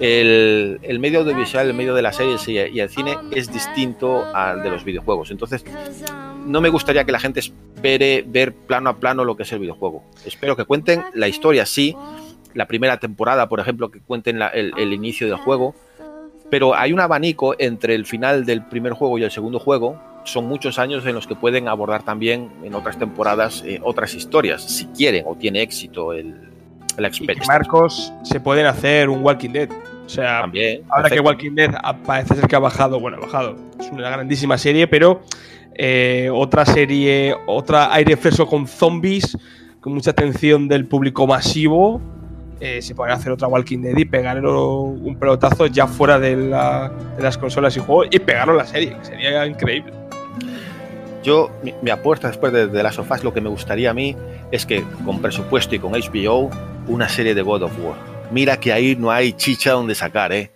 El, 0.00 0.98
medio 0.98 1.20
audiovisual, 1.20 1.68
el 1.68 1.74
medio 1.74 1.94
de 1.94 2.02
las 2.02 2.16
series 2.16 2.48
y, 2.48 2.58
el 2.58 2.90
cine 2.90 3.16
es 3.30 3.52
distinto 3.52 4.24
al 4.34 4.64
de 4.64 4.70
los 4.70 4.84
videojuegos. 4.84 5.30
Entonces, 5.30 5.64
no 6.46 6.60
me 6.60 6.68
gustaría 6.68 7.04
que 7.04 7.12
la 7.12 7.20
gente 7.20 7.38
espere 7.38 8.24
ver 8.26 8.52
plano 8.54 8.90
a 8.90 8.96
plano 8.96 9.24
lo 9.24 9.36
que 9.36 9.44
es 9.44 9.52
el 9.52 9.60
videojuego. 9.60 10.02
Espero 10.26 10.56
que 10.56 10.64
cuenten 10.64 11.04
la 11.14 11.28
historia, 11.28 11.64
sí. 11.64 11.94
La 12.54 12.66
primera 12.66 12.98
temporada, 12.98 13.48
por 13.48 13.60
ejemplo, 13.60 13.92
que 13.92 14.00
cuenten 14.00 14.40
el 14.42 14.92
inicio 14.92 15.28
del 15.28 15.36
juego 15.36 15.76
pero 16.52 16.74
hay 16.76 16.92
un 16.92 17.00
abanico 17.00 17.54
entre 17.58 17.94
el 17.94 18.04
final 18.04 18.44
del 18.44 18.62
primer 18.62 18.92
juego 18.92 19.16
y 19.16 19.24
el 19.24 19.30
segundo 19.30 19.58
juego. 19.58 19.98
Son 20.24 20.46
muchos 20.46 20.78
años 20.78 21.06
en 21.06 21.14
los 21.14 21.26
que 21.26 21.34
pueden 21.34 21.66
abordar 21.66 22.02
también 22.02 22.50
en 22.62 22.74
otras 22.74 22.98
temporadas 22.98 23.64
eh, 23.66 23.80
otras 23.82 24.12
historias, 24.12 24.62
si 24.62 24.84
quieren 24.88 25.24
o 25.26 25.34
tiene 25.34 25.62
éxito 25.62 26.12
el, 26.12 26.50
la 26.98 27.08
experiencia. 27.08 27.50
Marcos, 27.50 28.12
se 28.22 28.38
pueden 28.38 28.66
hacer 28.66 29.08
un 29.08 29.24
Walking 29.24 29.48
Dead. 29.48 29.70
O 30.04 30.08
sea, 30.10 30.42
también, 30.42 30.82
ahora 30.90 31.08
que 31.08 31.20
Walking 31.20 31.54
Dead 31.54 31.70
parece 32.04 32.34
ser 32.34 32.46
que 32.46 32.54
ha 32.54 32.58
bajado, 32.58 33.00
bueno, 33.00 33.16
ha 33.16 33.20
bajado, 33.20 33.56
es 33.80 33.90
una 33.90 34.10
grandísima 34.10 34.58
serie, 34.58 34.86
pero 34.86 35.22
eh, 35.74 36.28
otra 36.30 36.66
serie, 36.66 37.34
otra 37.46 37.94
aire 37.94 38.14
fresco 38.18 38.46
con 38.46 38.66
zombies, 38.66 39.38
con 39.80 39.94
mucha 39.94 40.10
atención 40.10 40.68
del 40.68 40.84
público 40.84 41.26
masivo, 41.26 42.02
eh, 42.64 42.80
se 42.80 42.94
puede 42.94 43.12
hacer 43.12 43.32
otra 43.32 43.48
Walking 43.48 43.80
Dead 43.80 43.96
y 43.96 44.04
pegar 44.04 44.38
un 44.46 45.16
pelotazo 45.18 45.66
ya 45.66 45.88
fuera 45.88 46.20
de, 46.20 46.36
las 46.36 47.36
consolas 47.36 47.76
y 47.76 47.80
juegos 47.80 48.06
y 48.12 48.20
pegarlo 48.20 48.54
la 48.54 48.64
serie, 48.64 48.96
que 48.96 49.04
sería 49.04 49.44
increíble. 49.44 49.92
Yo, 51.24 51.50
mi, 51.82 51.90
apuesta 51.90 52.28
después 52.28 52.52
de, 52.52 52.68
de 52.68 52.82
las 52.84 52.94
sofás, 52.94 53.24
lo 53.24 53.34
que 53.34 53.40
me 53.40 53.48
gustaría 53.48 53.90
a 53.90 53.94
mí 53.94 54.16
es 54.52 54.64
que 54.64 54.84
con 55.04 55.20
presupuesto 55.20 55.74
y 55.74 55.80
con 55.80 55.90
HBO, 55.90 56.50
una 56.86 57.08
serie 57.08 57.34
de 57.34 57.42
God 57.42 57.64
of 57.64 57.72
War. 57.84 57.96
Mira 58.30 58.60
que 58.60 58.72
ahí 58.72 58.94
no 58.94 59.10
hay 59.10 59.32
chicha 59.32 59.72
donde 59.72 59.96
sacar, 59.96 60.32
¿eh? 60.32 60.52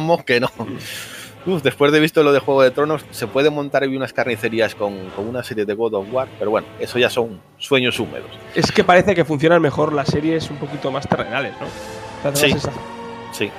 Vamos 0.00 0.24
que 0.24 0.40
no. 0.40 0.50
después 1.62 1.92
de 1.92 2.00
visto 2.00 2.22
lo 2.22 2.32
de 2.32 2.38
Juego 2.38 2.62
de 2.62 2.70
Tronos, 2.70 3.04
se 3.10 3.26
puede 3.26 3.50
montar 3.50 3.82
ahí 3.82 3.96
unas 3.96 4.12
carnicerías 4.12 4.74
con, 4.74 4.94
una 5.18 5.42
serie 5.42 5.64
de 5.64 5.74
God 5.74 5.94
of 5.94 6.06
War, 6.12 6.28
pero 6.38 6.50
bueno, 6.50 6.66
eso 6.78 6.98
ya 6.98 7.10
son 7.10 7.40
sueños 7.58 7.98
húmedos. 7.98 8.30
Es 8.54 8.70
que 8.72 8.84
parece 8.84 9.14
que 9.14 9.24
funcionan 9.24 9.62
mejor 9.62 9.92
las 9.92 10.08
series 10.08 10.50
un 10.50 10.56
poquito 10.56 10.90
más 10.90 11.08
terrenales, 11.08 11.54
¿no? 11.60 12.34
Sí. 12.34 12.54
sí. 13.32 13.50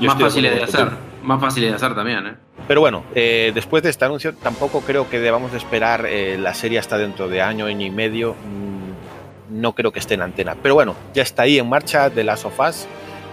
más 0.00 0.18
fáciles 0.20 0.54
de 0.54 0.62
hacer. 0.62 0.88
Más 1.22 1.40
fáciles 1.40 1.70
de 1.70 1.76
hacer 1.76 1.94
también, 1.94 2.26
¿eh? 2.26 2.34
Pero 2.66 2.80
bueno, 2.80 3.04
eh, 3.14 3.52
después 3.54 3.82
de 3.82 3.90
este 3.90 4.04
anuncio, 4.04 4.34
tampoco 4.34 4.80
creo 4.80 5.08
que 5.10 5.18
debamos 5.18 5.52
de 5.52 5.58
esperar 5.58 6.06
eh, 6.06 6.38
la 6.38 6.54
serie 6.54 6.78
hasta 6.78 6.96
dentro 6.96 7.28
de 7.28 7.42
año, 7.42 7.66
año 7.66 7.86
y 7.86 7.90
medio. 7.90 8.34
Mm, 8.34 9.60
no 9.60 9.74
creo 9.74 9.92
que 9.92 9.98
esté 9.98 10.14
en 10.14 10.22
antena. 10.22 10.56
Pero 10.62 10.74
bueno, 10.74 10.94
ya 11.12 11.22
está 11.22 11.42
ahí 11.42 11.58
en 11.58 11.68
marcha 11.68 12.08
de 12.10 12.24
las 12.24 12.40
sofás 12.40 12.86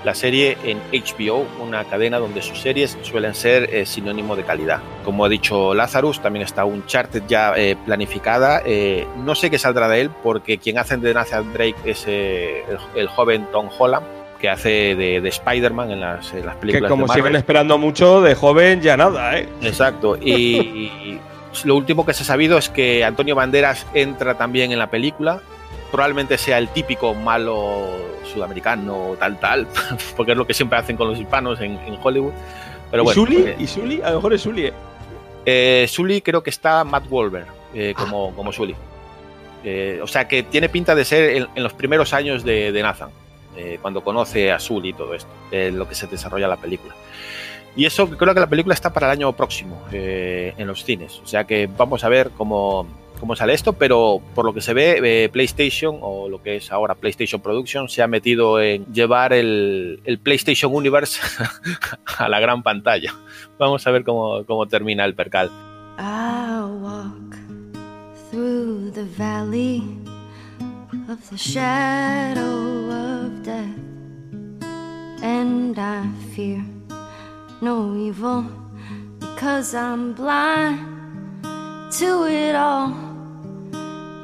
la 0.07 0.15
serie 0.15 0.57
en 0.63 0.79
HBO, 0.93 1.45
una 1.61 1.83
cadena 1.83 2.17
donde 2.17 2.41
sus 2.41 2.61
series 2.61 2.97
suelen 3.01 3.35
ser 3.35 3.75
eh, 3.75 3.85
sinónimo 3.85 4.37
de 4.37 4.43
calidad. 4.43 4.79
Como 5.03 5.25
ha 5.25 5.29
dicho 5.29 5.73
Lazarus, 5.73 6.21
también 6.21 6.45
está 6.45 6.63
un 6.63 6.75
Uncharted 6.75 7.23
ya 7.27 7.51
eh, 7.57 7.75
planificada. 7.85 8.61
Eh, 8.65 9.05
no 9.25 9.35
sé 9.35 9.49
qué 9.49 9.59
saldrá 9.59 9.89
de 9.89 9.99
él, 9.99 10.11
porque 10.23 10.59
quien 10.59 10.77
hace 10.77 10.95
de 10.95 11.13
Nathan 11.13 11.51
Drake 11.51 11.75
es 11.83 12.07
el, 12.07 13.07
joven 13.09 13.47
Tom 13.51 13.67
Holland, 13.77 14.05
que 14.39 14.47
hace 14.47 14.95
de, 14.95 15.27
Spider-Man 15.27 15.91
en 15.91 15.99
las, 15.99 16.27
películas 16.61 16.83
que 16.83 16.87
como 16.87 17.07
de 17.07 17.13
siguen 17.13 17.35
esperando 17.35 17.77
mucho, 17.77 18.21
de 18.21 18.33
joven 18.33 18.79
ya 18.79 18.95
nada, 18.95 19.37
¿eh? 19.37 19.49
Exacto. 19.61 20.15
Y, 20.15 21.19
lo 21.65 21.75
último 21.75 22.05
que 22.05 22.13
se 22.13 22.23
ha 22.23 22.25
sabido 22.25 22.57
es 22.57 22.69
que 22.69 23.03
Antonio 23.03 23.35
Banderas 23.35 23.85
entra 23.93 24.37
también 24.37 24.71
en 24.71 24.79
la 24.79 24.89
película. 24.89 25.41
Probablemente 25.91 26.37
sea 26.37 26.57
el 26.57 26.69
típico 26.69 27.13
malo 27.13 27.87
sudamericano, 28.27 29.15
tal, 29.19 29.39
tal, 29.39 29.67
porque 30.17 30.33
es 30.33 30.37
lo 30.37 30.45
que 30.45 30.53
siempre 30.53 30.77
hacen 30.77 30.97
con 30.97 31.09
los 31.09 31.19
hispanos 31.19 31.59
en, 31.61 31.79
Hollywood. 32.01 32.33
Pero 32.91 33.03
¿Y 33.03 33.13
Sully? 33.13 33.55
¿Y 33.59 33.67
Sully? 33.67 34.01
A 34.01 34.09
lo 34.11 34.17
mejor 34.17 34.33
es 34.33 34.41
Sully, 34.41 34.65
¿eh? 34.67 34.73
eh 35.45 35.85
Sully 35.89 36.21
creo 36.21 36.43
que 36.43 36.49
está 36.49 36.83
Matt 36.83 37.07
Wolver 37.09 37.45
eh, 37.73 37.93
como, 37.97 38.33
como 38.35 38.51
Sully. 38.51 38.75
Eh, 39.63 39.99
o 40.01 40.07
sea 40.07 40.27
que 40.27 40.43
tiene 40.43 40.69
pinta 40.69 40.95
de 40.95 41.03
ser 41.03 41.47
en, 41.55 41.63
los 41.63 41.73
primeros 41.73 42.13
años 42.13 42.43
de, 42.43 42.79
Nathan, 42.81 43.09
cuando 43.81 44.03
conoce 44.03 44.51
a 44.51 44.59
Sully 44.59 44.89
y 44.89 44.93
todo 44.93 45.13
esto, 45.15 45.29
lo 45.51 45.89
que 45.89 45.95
se 45.95 46.07
desarrolla 46.07 46.47
la 46.47 46.57
película. 46.57 46.93
Y 47.75 47.85
eso 47.85 48.09
creo 48.09 48.33
que 48.33 48.39
la 48.39 48.49
película 48.49 48.73
está 48.73 48.93
para 48.93 49.07
el 49.07 49.11
año 49.13 49.33
próximo 49.33 49.83
en 49.91 50.67
los 50.67 50.83
cines. 50.83 51.19
O 51.23 51.27
sea 51.27 51.43
que 51.43 51.67
vamos 51.67 52.03
a 52.03 52.09
ver 52.09 52.31
cómo, 52.37 52.87
cómo 53.19 53.35
sale 53.35 53.53
esto, 53.53 53.73
pero 53.73 54.21
por 54.35 54.45
lo 54.45 54.53
que 54.53 54.61
se 54.61 54.73
ve, 54.73 54.99
eh, 55.03 55.29
PlayStation, 55.29 55.97
o 56.01 56.29
lo 56.29 56.41
que 56.41 56.57
es 56.57 56.71
ahora 56.71 56.95
PlayStation 56.95 57.41
Production, 57.41 57.89
se 57.89 58.01
ha 58.01 58.07
metido 58.07 58.61
en 58.61 58.85
llevar 58.93 59.33
el, 59.33 59.99
PlayStation 60.23 60.73
Universe 60.73 61.19
a 62.17 62.29
la 62.29 62.39
gran 62.39 62.63
pantalla. 62.63 63.13
Vamos 63.57 63.85
a 63.85 63.91
ver 63.91 64.03
cómo, 64.03 64.43
cómo 64.45 64.67
termina 64.67 65.05
el 65.05 65.15
percal. 65.15 65.51
I'll 65.99 66.79
walk 66.79 67.35
through 68.29 68.91
the 68.91 69.05
valley 69.17 69.81
of 71.09 71.29
the 71.29 71.37
shadow 71.37 72.91
of 72.91 73.43
death, 73.43 73.65
and 75.23 75.77
I 75.79 76.07
fear 76.35 76.63
no 77.61 77.95
evil 77.95 78.45
because 79.19 79.73
I'm 79.73 80.13
blind 80.13 80.97
to 81.93 82.27
it 82.27 82.55
all. 82.55 83.06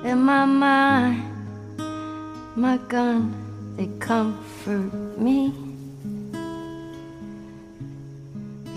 In 0.03 0.19
my 0.21 0.45
mind. 0.45 1.23
My 2.55 2.77
gun, 2.87 3.33
they 3.77 3.87
comfort 3.99 4.93
me. 5.17 5.53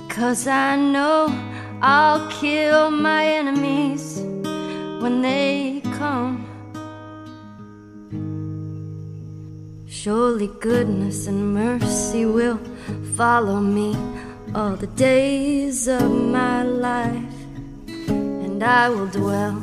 Because 0.06 0.46
I 0.46 0.76
know 0.76 1.26
I'll 1.82 2.30
kill 2.30 2.90
my 2.90 3.26
enemies 3.26 4.20
when 5.02 5.20
they 5.20 5.82
come. 5.98 6.46
Surely 9.86 10.48
goodness 10.60 11.26
and 11.26 11.52
mercy 11.52 12.24
will 12.24 12.60
follow 13.16 13.60
me 13.60 13.96
all 14.54 14.76
the 14.76 14.86
days 14.86 15.88
of 15.88 16.08
my 16.10 16.62
life, 16.62 17.36
and 18.08 18.62
I 18.62 18.88
will 18.88 19.08
dwell 19.08 19.62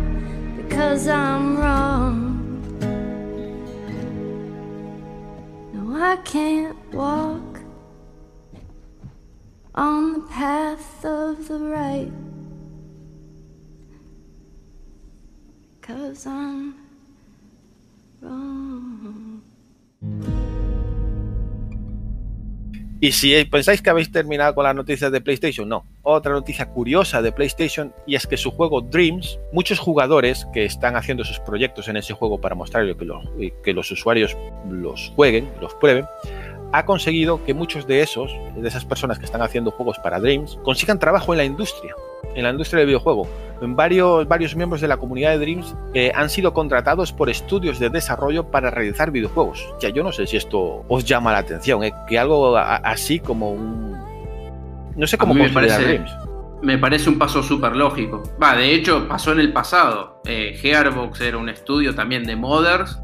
because 0.81 1.07
I'm 1.07 1.57
wrong. 1.59 2.79
No, 5.73 5.95
I 5.95 6.15
can't 6.25 6.75
walk 6.91 7.59
on 9.75 10.13
the 10.13 10.21
path 10.21 11.05
of 11.05 11.47
the 11.47 11.59
right. 11.59 12.11
Cause 15.83 16.25
I'm 16.25 16.73
wrong. 18.19 19.43
Y 23.03 23.13
si 23.13 23.43
pensáis 23.45 23.81
que 23.81 23.89
habéis 23.89 24.11
terminado 24.11 24.53
con 24.53 24.63
las 24.63 24.75
noticias 24.75 25.11
de 25.11 25.21
PlayStation, 25.21 25.67
no. 25.67 25.87
Otra 26.03 26.33
noticia 26.33 26.67
curiosa 26.67 27.23
de 27.23 27.31
PlayStation 27.31 27.91
y 28.05 28.13
es 28.13 28.27
que 28.27 28.37
su 28.37 28.51
juego 28.51 28.81
Dreams, 28.81 29.39
muchos 29.51 29.79
jugadores 29.79 30.45
que 30.53 30.65
están 30.65 30.95
haciendo 30.95 31.23
sus 31.23 31.39
proyectos 31.39 31.87
en 31.87 31.97
ese 31.97 32.13
juego 32.13 32.39
para 32.39 32.53
mostrar 32.53 32.95
que 32.95 33.05
los, 33.05 33.27
que 33.63 33.73
los 33.73 33.89
usuarios 33.89 34.37
los 34.69 35.11
jueguen, 35.15 35.49
los 35.59 35.73
prueben, 35.73 36.05
ha 36.73 36.85
conseguido 36.85 37.43
que 37.43 37.55
muchos 37.55 37.87
de 37.87 38.01
esos, 38.01 38.31
de 38.55 38.67
esas 38.67 38.85
personas 38.85 39.17
que 39.17 39.25
están 39.25 39.41
haciendo 39.41 39.71
juegos 39.71 39.97
para 39.97 40.19
Dreams, 40.19 40.59
consigan 40.63 40.99
trabajo 40.99 41.33
en 41.33 41.39
la 41.39 41.43
industria, 41.43 41.95
en 42.35 42.43
la 42.43 42.49
industria 42.49 42.79
del 42.79 42.87
videojuego. 42.87 43.27
Varios, 43.61 44.27
varios 44.27 44.55
miembros 44.55 44.81
de 44.81 44.87
la 44.87 44.97
comunidad 44.97 45.31
de 45.31 45.37
Dreams 45.37 45.75
eh, 45.93 46.11
han 46.15 46.29
sido 46.29 46.53
contratados 46.53 47.13
por 47.13 47.29
estudios 47.29 47.77
de 47.77 47.89
desarrollo 47.89 48.49
para 48.49 48.71
realizar 48.71 49.11
videojuegos. 49.11 49.63
Ya 49.79 49.89
yo 49.89 50.03
no 50.03 50.11
sé 50.11 50.25
si 50.25 50.37
esto 50.37 50.83
os 50.87 51.05
llama 51.05 51.31
la 51.31 51.39
atención, 51.39 51.83
eh, 51.83 51.93
que 52.07 52.17
algo 52.17 52.57
así 52.57 53.19
como 53.19 53.51
un... 53.51 53.95
No 54.95 55.05
sé 55.05 55.17
cómo 55.17 55.35
me 55.35 55.49
parece, 55.49 55.83
Dreams. 55.83 56.11
Me 56.63 56.77
parece 56.77 57.09
un 57.09 57.17
paso 57.17 57.41
súper 57.43 57.75
lógico. 57.75 58.23
Va, 58.41 58.55
de 58.55 58.73
hecho, 58.73 59.07
pasó 59.07 59.31
en 59.31 59.39
el 59.39 59.53
pasado. 59.53 60.21
Eh, 60.25 60.55
Gearbox 60.59 61.21
era 61.21 61.37
un 61.37 61.49
estudio 61.49 61.95
también 61.95 62.23
de 62.23 62.35
modders 62.35 62.99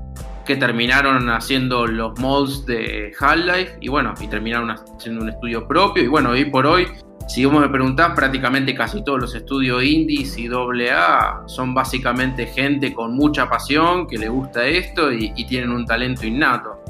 que 0.48 0.56
terminaron 0.56 1.30
haciendo 1.30 1.86
los 1.86 2.18
mods 2.20 2.66
de 2.66 3.14
Half-Life 3.20 3.78
y 3.82 3.90
bueno, 3.90 4.14
y 4.20 4.28
terminaron 4.28 4.72
haciendo 4.72 5.22
un 5.22 5.30
estudio 5.30 5.68
propio 5.68 6.04
y 6.04 6.08
bueno, 6.08 6.30
hoy 6.30 6.46
por 6.46 6.66
hoy, 6.66 6.88
si 7.28 7.44
vos 7.44 7.60
me 7.60 7.68
preguntás, 7.68 8.14
prácticamente 8.16 8.74
casi 8.74 9.04
todos 9.04 9.20
los 9.20 9.36
estudios 9.36 9.84
indies 9.84 10.38
y 10.38 10.48
AA 10.48 11.44
son 11.46 11.74
básicamente 11.74 12.48
gente 12.48 12.94
con 12.94 13.14
mucha 13.16 13.50
pasión, 13.50 14.08
que 14.08 14.18
le 14.18 14.30
gusta 14.30 14.66
esto 14.66 15.12
y, 15.12 15.34
tienen 15.46 15.72
un 15.72 15.86
talento 15.86 16.26
innato. 16.26 16.82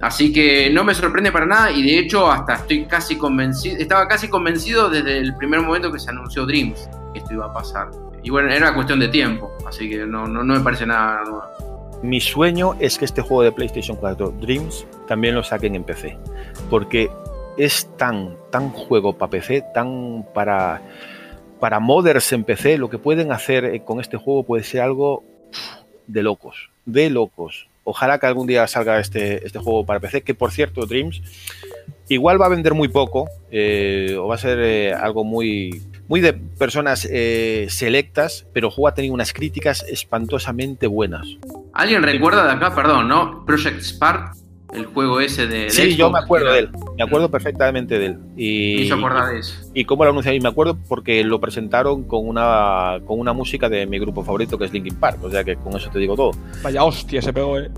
Así 0.00 0.32
que 0.32 0.70
no 0.70 0.84
me 0.84 0.94
sorprende 0.94 1.32
para 1.32 1.46
nada 1.46 1.70
y 1.72 1.82
de 1.82 1.98
hecho 1.98 2.30
hasta 2.30 2.54
estoy 2.54 2.84
casi 2.84 3.16
convencido, 3.16 3.76
estaba 3.78 4.06
casi 4.06 4.28
convencido 4.28 4.88
desde 4.88 5.18
el 5.18 5.34
primer 5.36 5.60
momento 5.62 5.90
que 5.90 5.98
se 5.98 6.10
anunció 6.10 6.46
Dreams 6.46 6.88
que 7.12 7.18
esto 7.18 7.34
iba 7.34 7.46
a 7.46 7.52
pasar. 7.52 7.90
Y 8.22 8.30
bueno, 8.30 8.50
era 8.50 8.72
cuestión 8.74 9.00
de 9.00 9.08
tiempo, 9.08 9.52
así 9.66 9.88
que 9.88 10.06
no, 10.06 10.26
no, 10.26 10.44
no 10.44 10.54
me 10.54 10.60
parece 10.60 10.86
nada 10.86 11.22
nuevo. 11.24 11.42
Mi 12.02 12.20
sueño 12.20 12.74
es 12.78 12.98
que 12.98 13.04
este 13.04 13.22
juego 13.22 13.42
de 13.42 13.52
PlayStation 13.52 13.96
4 13.96 14.34
Dreams 14.40 14.86
también 15.08 15.34
lo 15.34 15.42
saquen 15.42 15.74
en 15.74 15.82
PC, 15.82 16.16
porque 16.68 17.10
es 17.56 17.88
tan, 17.96 18.36
tan 18.50 18.70
juego 18.70 19.16
para 19.16 19.30
PC, 19.30 19.64
tan 19.74 20.24
para, 20.34 20.82
para 21.60 21.80
modders 21.80 22.32
en 22.32 22.44
PC, 22.44 22.78
lo 22.78 22.90
que 22.90 22.98
pueden 22.98 23.32
hacer 23.32 23.64
eh, 23.64 23.82
con 23.84 24.00
este 24.00 24.16
juego 24.16 24.44
puede 24.44 24.62
ser 24.62 24.82
algo 24.82 25.24
de 26.06 26.22
locos, 26.22 26.70
de 26.84 27.10
locos. 27.10 27.68
Ojalá 27.84 28.18
que 28.18 28.26
algún 28.26 28.46
día 28.46 28.66
salga 28.66 28.98
este, 28.98 29.46
este 29.46 29.58
juego 29.58 29.86
para 29.86 30.00
PC, 30.00 30.22
que 30.22 30.34
por 30.34 30.50
cierto, 30.50 30.86
Dreams, 30.86 31.22
igual 32.08 32.40
va 32.40 32.46
a 32.46 32.50
vender 32.50 32.74
muy 32.74 32.88
poco, 32.88 33.28
eh, 33.50 34.16
o 34.18 34.26
va 34.26 34.34
a 34.34 34.38
ser 34.38 34.58
eh, 34.60 34.92
algo 34.92 35.22
muy, 35.22 35.82
muy 36.08 36.20
de 36.20 36.32
personas 36.32 37.08
selectas, 37.68 38.46
pero 38.52 38.70
juego 38.70 38.88
ha 38.88 38.94
tenido 38.94 39.14
unas 39.14 39.32
críticas 39.32 39.84
espantosamente 39.88 40.88
buenas. 40.88 41.28
¿Alguien 41.72 42.02
recuerda 42.02 42.44
de 42.44 42.52
acá, 42.52 42.74
perdón, 42.74 43.06
no? 43.06 43.44
Project 43.46 43.80
Spark, 43.82 44.34
el 44.72 44.86
juego 44.86 45.20
ese 45.20 45.46
de. 45.46 45.70
sí, 45.70 45.96
yo 45.96 46.10
me 46.10 46.18
acuerdo 46.18 46.52
de 46.52 46.60
él. 46.60 46.70
Me 46.96 47.04
acuerdo 47.04 47.30
perfectamente 47.30 47.98
de 47.98 48.06
él. 48.06 48.18
Y, 48.36 48.90
me 48.90 49.32
de 49.32 49.38
eso. 49.38 49.54
Y 49.74 49.84
cómo 49.84 50.04
lo 50.04 50.10
anunciaron. 50.10 50.36
Y 50.36 50.40
me 50.40 50.48
acuerdo 50.48 50.76
porque 50.88 51.22
lo 51.24 51.40
presentaron 51.40 52.04
con 52.04 52.26
una, 52.26 52.98
con 53.06 53.20
una 53.20 53.32
música 53.32 53.68
de 53.68 53.86
mi 53.86 53.98
grupo 53.98 54.24
favorito 54.24 54.58
que 54.58 54.64
es 54.64 54.72
Linkin 54.72 54.96
Park. 54.96 55.22
O 55.22 55.30
sea 55.30 55.44
que 55.44 55.56
con 55.56 55.76
eso 55.76 55.90
te 55.90 55.98
digo 55.98 56.16
todo. 56.16 56.32
Vaya 56.62 56.84
hostia, 56.84 57.22
se 57.22 57.32
pegó, 57.32 57.58
¿eh? 57.58 57.70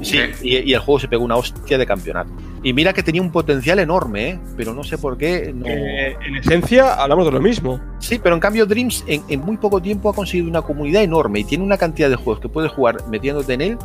Sí, 0.00 0.18
y, 0.42 0.72
el 0.72 0.80
juego 0.80 0.98
se 0.98 1.08
pegó 1.08 1.24
una 1.24 1.36
hostia 1.36 1.78
de 1.78 1.86
campeonato. 1.86 2.32
Y 2.64 2.72
mira 2.72 2.92
que 2.92 3.02
tenía 3.02 3.22
un 3.22 3.30
potencial 3.30 3.78
enorme, 3.78 4.30
¿eh? 4.30 4.38
Pero 4.56 4.74
no 4.74 4.82
sé 4.82 4.98
por 4.98 5.16
qué. 5.16 5.54
Eh, 5.64 6.16
en 6.26 6.36
esencia, 6.36 6.94
hablamos 6.94 7.24
de 7.26 7.32
lo 7.32 7.40
mismo. 7.40 7.80
Sí, 7.98 8.20
pero 8.22 8.34
en 8.34 8.40
cambio, 8.40 8.66
Dreams 8.66 9.04
en, 9.06 9.22
en 9.28 9.40
muy 9.40 9.56
poco 9.56 9.80
tiempo 9.80 10.08
ha 10.08 10.14
conseguido 10.14 10.48
una 10.48 10.62
comunidad 10.62 11.02
enorme 11.02 11.40
y 11.40 11.44
tiene 11.44 11.62
una 11.62 11.76
cantidad 11.76 12.10
de 12.10 12.16
juegos 12.16 12.40
que 12.40 12.48
puedes 12.48 12.72
jugar 12.72 12.96
metiéndote 13.08 13.54
en 13.54 13.60
él 13.60 13.78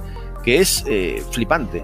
que 0.48 0.60
es 0.60 0.86
eh, 0.88 1.22
flipante 1.32 1.84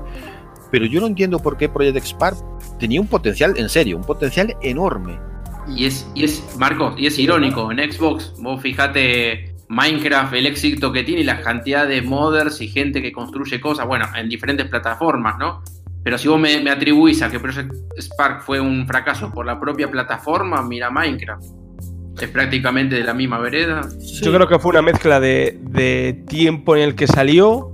pero 0.74 0.88
yo 0.88 1.00
no 1.00 1.06
entiendo 1.06 1.38
por 1.38 1.56
qué 1.56 1.70
Project 1.70 2.04
Spark 2.04 2.36
tenía 2.80 3.00
un 3.00 3.06
potencial, 3.06 3.54
en 3.58 3.70
serio, 3.70 3.96
un 3.96 4.04
potencial 4.04 4.56
enorme. 4.64 5.20
Y 5.68 5.86
es, 5.86 6.10
y 6.16 6.24
es 6.24 6.44
Marcos, 6.58 6.96
y 6.98 7.06
es 7.06 7.20
irónico, 7.20 7.72
en 7.72 7.92
Xbox, 7.92 8.34
vos 8.40 8.60
fíjate 8.60 9.54
Minecraft, 9.68 10.34
el 10.34 10.48
éxito 10.48 10.92
que 10.92 11.04
tiene 11.04 11.22
y 11.22 11.26
la 11.26 11.42
cantidad 11.42 11.88
de 11.88 12.02
modders 12.02 12.60
y 12.60 12.70
gente 12.70 13.04
que 13.04 13.12
construye 13.12 13.62
cosas, 13.62 13.86
bueno, 13.86 14.08
en 14.16 14.28
diferentes 14.28 14.68
plataformas, 14.68 15.38
¿no? 15.38 15.62
Pero 16.04 16.18
si 16.18 16.28
vos 16.28 16.40
me, 16.40 16.60
me 16.60 16.72
atribuís 16.72 17.22
a 17.22 17.30
que 17.30 17.40
Project 17.40 17.72
Spark 18.00 18.42
fue 18.42 18.60
un 18.60 18.88
fracaso 18.88 19.32
por 19.32 19.46
la 19.46 19.60
propia 19.60 19.92
plataforma, 19.92 20.64
mira 20.64 20.90
Minecraft. 20.90 21.44
Es 22.20 22.30
prácticamente 22.30 22.96
de 22.96 23.04
la 23.04 23.14
misma 23.14 23.38
vereda. 23.38 23.82
Yo 24.24 24.34
creo 24.34 24.48
que 24.48 24.58
fue 24.58 24.72
una 24.72 24.82
mezcla 24.82 25.20
de, 25.20 25.60
de 25.62 26.24
tiempo 26.28 26.76
en 26.76 26.82
el 26.82 26.96
que 26.96 27.06
salió 27.06 27.73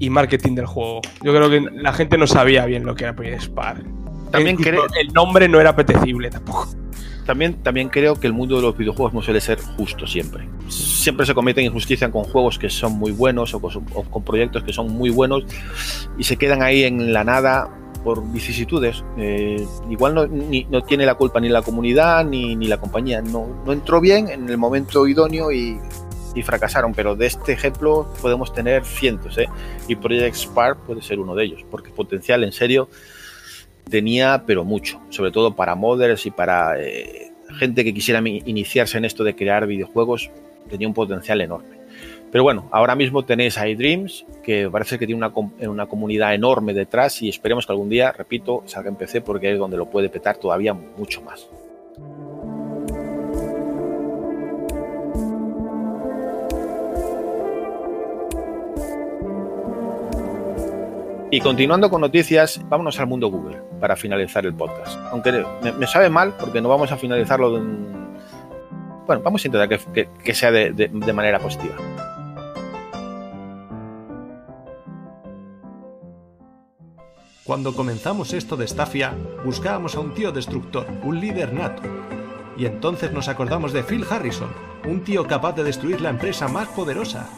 y 0.00 0.10
marketing 0.10 0.56
del 0.56 0.66
juego. 0.66 1.00
Yo 1.22 1.32
creo 1.32 1.48
que 1.48 1.60
la 1.60 1.92
gente 1.92 2.18
no 2.18 2.26
sabía 2.26 2.64
bien 2.66 2.84
lo 2.84 2.94
que 2.94 3.04
era 3.04 3.40
Spark. 3.40 3.84
También 4.32 4.56
el, 4.56 4.64
creo, 4.64 4.86
el 4.98 5.12
nombre 5.12 5.48
no 5.48 5.60
era 5.60 5.70
apetecible 5.70 6.30
tampoco. 6.30 6.68
También, 7.26 7.62
también 7.62 7.88
creo 7.88 8.18
que 8.18 8.26
el 8.26 8.32
mundo 8.32 8.56
de 8.56 8.62
los 8.62 8.76
videojuegos 8.76 9.14
no 9.14 9.22
suele 9.22 9.40
ser 9.40 9.60
justo 9.60 10.06
siempre. 10.06 10.48
Siempre 10.68 11.26
se 11.26 11.34
cometen 11.34 11.64
injusticias 11.64 12.10
con 12.10 12.24
juegos 12.24 12.58
que 12.58 12.70
son 12.70 12.94
muy 12.94 13.12
buenos 13.12 13.54
o 13.54 13.60
con, 13.60 14.24
proyectos 14.24 14.64
que 14.64 14.72
son 14.72 14.90
muy 14.90 15.10
buenos 15.10 15.44
y 16.18 16.24
se 16.24 16.36
quedan 16.36 16.62
ahí 16.62 16.84
en 16.84 17.12
la 17.12 17.22
nada 17.22 17.70
por 18.02 18.26
vicisitudes. 18.32 19.04
Eh, 19.18 19.64
igual 19.90 20.14
no, 20.14 20.26
no, 20.26 20.82
tiene 20.82 21.06
la 21.06 21.14
culpa 21.14 21.38
ni 21.38 21.48
la 21.48 21.62
comunidad 21.62 22.24
ni, 22.24 22.56
ni 22.56 22.66
la 22.66 22.78
compañía. 22.78 23.20
No, 23.20 23.46
no 23.64 23.72
entró 23.72 24.00
bien 24.00 24.28
en 24.28 24.48
el 24.48 24.58
momento 24.58 25.06
idóneo 25.06 25.52
y 25.52 25.78
y 26.34 26.42
fracasaron, 26.42 26.94
pero 26.94 27.16
de 27.16 27.26
este 27.26 27.52
ejemplo 27.52 28.06
podemos 28.20 28.52
tener 28.52 28.84
cientos, 28.84 29.38
¿eh? 29.38 29.48
y 29.88 29.96
Project 29.96 30.36
Spark 30.36 30.78
puede 30.86 31.02
ser 31.02 31.18
uno 31.18 31.34
de 31.34 31.44
ellos, 31.44 31.64
porque 31.70 31.90
potencial 31.90 32.44
en 32.44 32.52
serio 32.52 32.88
tenía, 33.88 34.44
pero 34.46 34.64
mucho, 34.64 35.00
sobre 35.10 35.32
todo 35.32 35.54
para 35.56 35.74
modders 35.74 36.26
y 36.26 36.30
para 36.30 36.80
eh, 36.80 37.32
gente 37.58 37.84
que 37.84 37.92
quisiera 37.92 38.20
iniciarse 38.20 38.98
en 38.98 39.04
esto 39.04 39.24
de 39.24 39.34
crear 39.34 39.66
videojuegos, 39.66 40.30
tenía 40.68 40.88
un 40.88 40.94
potencial 40.94 41.40
enorme. 41.40 41.80
Pero 42.30 42.44
bueno, 42.44 42.68
ahora 42.70 42.94
mismo 42.94 43.24
tenéis 43.24 43.56
iDreams, 43.56 44.24
que 44.44 44.68
parece 44.70 44.98
que 44.98 45.06
tiene 45.06 45.18
una, 45.18 45.32
una 45.68 45.86
comunidad 45.86 46.32
enorme 46.32 46.72
detrás 46.72 47.20
y 47.22 47.28
esperemos 47.28 47.66
que 47.66 47.72
algún 47.72 47.88
día, 47.88 48.12
repito, 48.12 48.62
salga 48.66 48.88
en 48.88 48.94
PC 48.94 49.20
porque 49.20 49.52
es 49.52 49.58
donde 49.58 49.76
lo 49.76 49.90
puede 49.90 50.08
petar 50.08 50.36
todavía 50.36 50.72
mucho 50.72 51.22
más. 51.22 51.48
Y 61.32 61.40
continuando 61.40 61.88
con 61.90 62.00
noticias, 62.00 62.60
vámonos 62.68 62.98
al 62.98 63.06
mundo 63.06 63.28
Google 63.28 63.62
para 63.78 63.94
finalizar 63.94 64.44
el 64.46 64.54
podcast. 64.54 64.98
Aunque 65.12 65.44
me, 65.78 65.86
sabe 65.86 66.10
mal 66.10 66.34
porque 66.36 66.60
no 66.60 66.68
vamos 66.68 66.90
a 66.90 66.96
finalizarlo 66.96 67.52
de 67.52 67.60
Bueno, 69.06 69.22
vamos 69.22 69.44
a 69.44 69.46
intentar 69.46 69.68
que, 70.24 70.34
sea 70.34 70.50
de, 70.50 70.72
de 70.72 71.12
manera 71.12 71.38
positiva. 71.38 71.76
Cuando 77.44 77.74
comenzamos 77.76 78.32
esto 78.32 78.56
de 78.56 78.66
Stafia, 78.66 79.14
buscábamos 79.44 79.94
a 79.94 80.00
un 80.00 80.14
tío 80.14 80.32
destructor, 80.32 80.86
un 81.04 81.20
líder 81.20 81.52
nato. 81.52 81.82
Y 82.56 82.66
entonces 82.66 83.12
nos 83.12 83.28
acordamos 83.28 83.72
de 83.72 83.84
Phil 83.84 84.04
Harrison, 84.10 84.50
un 84.84 85.04
tío 85.04 85.26
capaz 85.28 85.52
de 85.52 85.62
destruir 85.62 86.00
la 86.00 86.10
empresa 86.10 86.48
más 86.48 86.66
poderosa. 86.68 87.28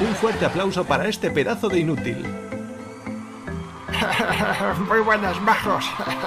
Un 0.00 0.14
fuerte 0.16 0.44
aplauso 0.46 0.84
para 0.84 1.08
este 1.08 1.30
pedazo 1.30 1.68
de 1.68 1.78
inútil. 1.78 2.47
Muy 4.88 5.00
buenas, 5.00 5.40
majos. 5.40 5.84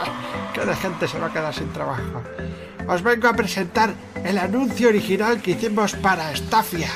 que 0.54 0.66
de 0.66 0.76
gente 0.76 1.08
se 1.08 1.20
va 1.20 1.28
a 1.28 1.34
quedar 1.34 1.54
sin 1.54 1.72
trabajo. 1.72 2.22
Os 2.88 3.04
vengo 3.04 3.28
a 3.28 3.34
presentar 3.34 3.94
el 4.24 4.38
anuncio 4.38 4.90
original 4.90 5.42
que 5.42 5.52
hicimos 5.52 5.94
para 5.96 6.32
Stafia. 6.36 6.90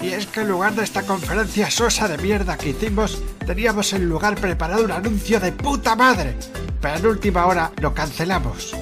Y 0.00 0.08
es 0.08 0.26
que 0.26 0.40
en 0.40 0.48
lugar 0.48 0.74
de 0.74 0.84
esta 0.84 1.02
conferencia 1.02 1.70
sosa 1.70 2.08
de 2.08 2.16
mierda 2.18 2.56
que 2.56 2.70
hicimos, 2.70 3.22
teníamos 3.46 3.92
en 3.92 4.08
lugar 4.08 4.36
preparado 4.36 4.84
un 4.84 4.92
anuncio 4.92 5.38
de 5.40 5.52
puta 5.52 5.94
madre. 5.94 6.36
Pero 6.80 6.96
en 6.96 7.06
última 7.06 7.46
hora 7.46 7.70
lo 7.80 7.92
cancelamos. 7.92 8.74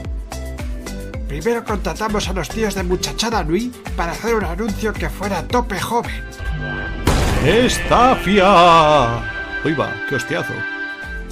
Primero 1.27 1.64
contratamos 1.64 2.29
a 2.29 2.33
los 2.33 2.49
tíos 2.49 2.75
de 2.75 2.85
Muchachada 2.85 3.43
Nui 3.43 3.73
para 3.97 4.12
hacer 4.12 4.35
un 4.35 4.45
anuncio 4.45 4.93
que 4.93 5.11
fuera 5.11 5.43
tope 5.47 5.81
joven. 5.81 6.23
¡Estafia! 7.45 9.38
Uy 9.65 9.75
va, 9.75 9.93
qué 10.09 10.15
hostiazo. 10.15 10.55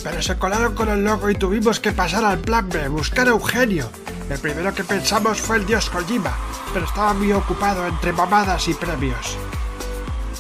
pero 0.03 0.21
se 0.21 0.37
colaron 0.37 0.75
con 0.75 0.89
el 0.89 1.05
logo 1.05 1.31
y 1.31 1.35
tuvimos 1.35 1.81
que 1.81 1.93
pasar 1.93 2.25
al 2.25 2.39
plan 2.39 2.69
B, 2.69 2.89
buscar 2.89 3.29
a 3.29 3.31
Eugenio. 3.31 3.89
El 4.29 4.39
primero 4.39 4.75
que 4.75 4.85
pensamos 4.85 5.41
fue 5.41 5.57
el 5.57 5.67
dios 5.67 5.89
Kojima, 5.89 6.37
pero 6.73 6.85
estaba 6.85 7.15
muy 7.15 7.33
ocupado 7.33 7.87
entre 7.87 8.13
mamadas 8.13 8.67
y 8.69 8.75
premios. 8.75 9.37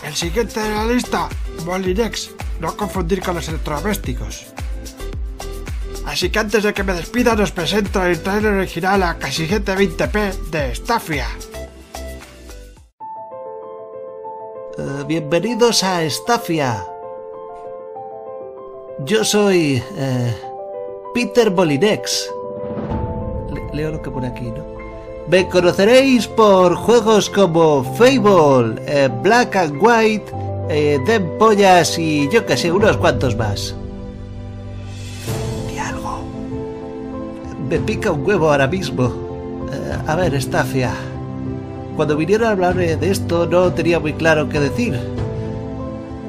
El 0.04 0.14
siguiente 0.14 0.60
de 0.60 0.70
la 0.70 0.84
lista, 0.84 1.28
Molinex, 1.64 2.30
no 2.60 2.76
confundir 2.76 3.22
con 3.22 3.36
los 3.36 3.48
electrodomésticos. 3.48 4.46
Así 6.06 6.30
que 6.30 6.38
antes 6.38 6.62
de 6.62 6.74
que 6.74 6.84
me 6.84 6.94
despida 6.94 7.34
os 7.34 7.50
presento 7.50 8.04
el 8.04 8.22
trailer 8.22 8.54
original 8.54 9.02
a 9.02 9.18
casi 9.18 9.46
720p 9.46 10.50
de 10.50 10.74
Staffia. 10.74 11.26
Eh, 14.78 15.04
bienvenidos 15.06 15.82
a 15.82 16.08
Staffia. 16.08 16.95
Yo 19.04 19.24
soy 19.24 19.82
eh, 19.96 20.34
Peter 21.14 21.50
Bolinex. 21.50 22.30
Le- 23.52 23.76
leo 23.76 23.92
lo 23.92 24.02
que 24.02 24.10
pone 24.10 24.28
aquí, 24.28 24.46
¿no? 24.46 24.64
Me 25.28 25.48
conoceréis 25.48 26.26
por 26.28 26.74
juegos 26.76 27.28
como 27.28 27.82
Fable, 27.94 28.80
eh, 28.86 29.08
Black 29.22 29.56
and 29.56 29.76
White, 29.82 30.32
eh, 30.68 30.98
Den 31.04 31.36
Pollas 31.38 31.98
y 31.98 32.28
yo 32.30 32.46
que 32.46 32.56
sé, 32.56 32.70
unos 32.70 32.96
cuantos 32.96 33.36
más. 33.36 33.74
Di 35.68 35.78
algo. 35.78 36.20
Me 37.68 37.78
pica 37.80 38.12
un 38.12 38.24
huevo 38.24 38.50
ahora 38.50 38.68
mismo. 38.68 39.12
Eh, 39.72 39.96
a 40.06 40.14
ver, 40.16 40.40
Staffia. 40.40 40.92
Cuando 41.96 42.16
vinieron 42.16 42.46
a 42.48 42.50
hablarme 42.52 42.96
de 42.96 43.10
esto 43.10 43.46
no 43.46 43.72
tenía 43.72 43.98
muy 43.98 44.12
claro 44.12 44.48
qué 44.48 44.60
decir. 44.60 44.98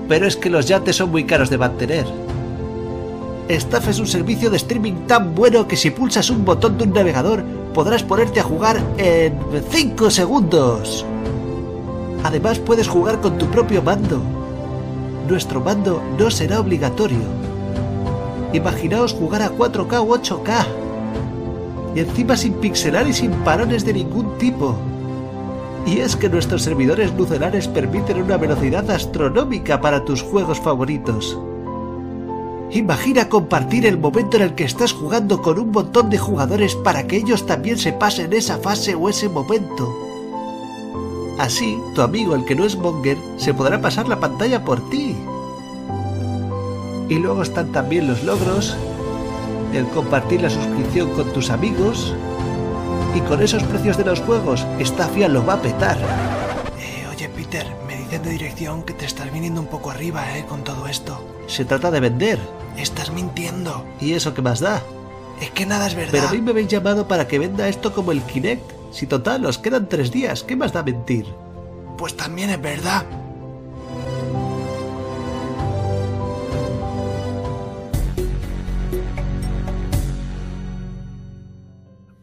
Pero 0.10 0.26
es 0.26 0.36
que 0.38 0.50
los 0.50 0.66
yates 0.68 0.96
son 0.96 1.12
muy 1.12 1.26
caros 1.26 1.50
de 1.50 1.58
mantener. 1.58 2.06
Staff 3.50 3.88
es 3.88 4.00
un 4.00 4.08
servicio 4.08 4.50
de 4.50 4.58
streaming 4.58 5.08
tan 5.08 5.34
bueno 5.34 5.68
que 5.68 5.78
si 5.78 5.90
pulsas 5.90 6.30
un 6.30 6.44
botón 6.44 6.78
de 6.78 6.84
un 6.84 6.94
navegador 6.94 7.44
podrás 7.74 8.04
ponerte 8.04 8.42
a 8.42 8.44
jugar 8.44 8.78
en 8.98 9.40
5 9.70 10.10
segundos. 10.10 11.06
Además 12.24 12.60
puedes 12.60 12.90
jugar 12.90 13.22
con 13.22 13.38
tu 13.38 13.46
propio 13.46 13.82
mando. 13.82 14.22
Nuestro 15.30 15.62
mando 15.62 16.02
no 16.20 16.30
será 16.30 16.60
obligatorio. 16.60 17.22
Imaginaos 18.52 19.14
jugar 19.14 19.42
a 19.42 19.52
4K 19.52 20.02
o 20.02 20.18
8K. 20.18 20.66
Y 21.96 22.00
encima 22.02 22.36
sin 22.36 22.54
pixelar 22.56 23.08
y 23.08 23.14
sin 23.14 23.32
parones 23.32 23.86
de 23.86 23.94
ningún 23.94 24.38
tipo. 24.38 24.76
Y 25.86 26.00
es 26.00 26.18
que 26.18 26.28
nuestros 26.28 26.64
servidores 26.64 27.14
lucelares 27.14 27.70
permiten 27.70 28.22
una 28.22 28.36
velocidad 28.36 28.90
astronómica 28.92 29.80
para 29.80 30.04
tus 30.04 30.22
juegos 30.22 30.60
favoritos. 30.60 31.40
Imagina 32.72 33.30
compartir 33.30 33.86
el 33.86 33.98
momento 33.98 34.38
en 34.38 34.44
el 34.44 34.56
que 34.56 34.66
estás 34.66 34.92
jugando 34.92 35.42
con 35.42 35.58
un 35.58 35.72
montón 35.72 36.10
de 36.10 36.18
jugadores 36.18 36.76
para 36.76 37.08
que 37.08 37.16
ellos 37.16 37.46
también 37.46 37.78
se 37.78 37.94
pasen 37.94 38.34
esa 38.34 38.58
fase 38.58 38.94
o 38.94 39.08
ese 39.08 39.30
momento. 39.30 39.96
Así, 41.40 41.80
tu 41.96 42.02
amigo, 42.02 42.36
el 42.36 42.44
que 42.44 42.56
no 42.56 42.66
es 42.66 42.76
Monger, 42.76 43.18
se 43.38 43.54
podrá 43.54 43.80
pasar 43.80 44.10
la 44.10 44.20
pantalla 44.20 44.66
por 44.66 44.90
ti. 44.90 45.16
Y 47.08 47.16
luego 47.16 47.42
están 47.42 47.72
también 47.72 48.08
los 48.08 48.24
logros, 48.24 48.76
el 49.74 49.88
compartir 49.88 50.42
la 50.42 50.50
suscripción 50.50 51.10
con 51.12 51.32
tus 51.32 51.50
amigos, 51.50 52.14
y 53.16 53.22
con 53.22 53.42
esos 53.42 53.64
precios 53.64 53.98
de 53.98 54.06
los 54.06 54.20
juegos, 54.20 54.66
Staffia 54.80 55.30
lo 55.30 55.46
va 55.46 55.54
a 55.54 55.62
petar. 55.62 55.98
Eh, 56.78 57.08
oye, 57.10 57.30
Peter, 57.30 57.66
me 57.88 57.96
dicen 57.96 58.24
de 58.24 58.32
dirección 58.32 58.84
que 58.84 58.94
te 58.94 59.06
estás 59.06 59.32
viniendo 59.32 59.62
un 59.62 59.68
poco 59.68 59.90
arriba, 59.90 60.38
eh, 60.38 60.46
con 60.48 60.64
todo 60.64 60.88
esto. 60.88 61.37
Se 61.48 61.66
trata 61.66 61.90
de 61.92 62.02
vender. 62.02 62.40
Estás 62.78 63.12
mintiendo. 63.12 63.86
¿Y 64.00 64.14
eso 64.14 64.34
qué 64.34 64.42
más 64.42 64.60
da? 64.60 64.84
Es 65.42 65.50
que 65.52 65.66
nada 65.66 65.88
es 65.88 65.96
verdad. 65.96 66.12
Pero 66.12 66.28
a 66.28 66.32
mí 66.34 66.42
me 66.42 66.52
habéis 66.52 66.68
llamado 66.68 67.08
para 67.08 67.28
que 67.28 67.40
venda 67.40 67.68
esto 67.70 67.94
como 67.94 68.12
el 68.12 68.22
Kinect. 68.22 68.72
Si 68.92 69.08
total, 69.08 69.46
os 69.46 69.58
quedan 69.58 69.88
tres 69.88 70.12
días, 70.12 70.44
¿qué 70.44 70.56
más 70.56 70.74
da 70.74 70.84
mentir? 70.84 71.26
Pues 71.98 72.16
también 72.16 72.50
es 72.50 72.62
verdad. 72.62 73.06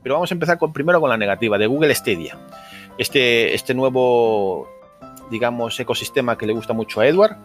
Pero 0.03 0.17
vamos 0.17 0.31
a 0.31 0.35
empezar 0.35 0.59
con, 0.59 0.73
primero 0.73 1.01
con 1.01 1.09
la 1.09 1.17
negativa, 1.17 1.57
de 1.57 1.67
Google 1.67 1.95
Stadia. 1.95 2.39
Este, 2.99 3.55
este 3.55 3.73
nuevo, 3.73 4.69
digamos, 5.31 5.81
ecosistema 5.81 6.37
que 6.37 6.47
le 6.47 6.53
gusta 6.53 6.75
mucho 6.75 7.01
a 7.01 7.07
Edward, 7.07 7.39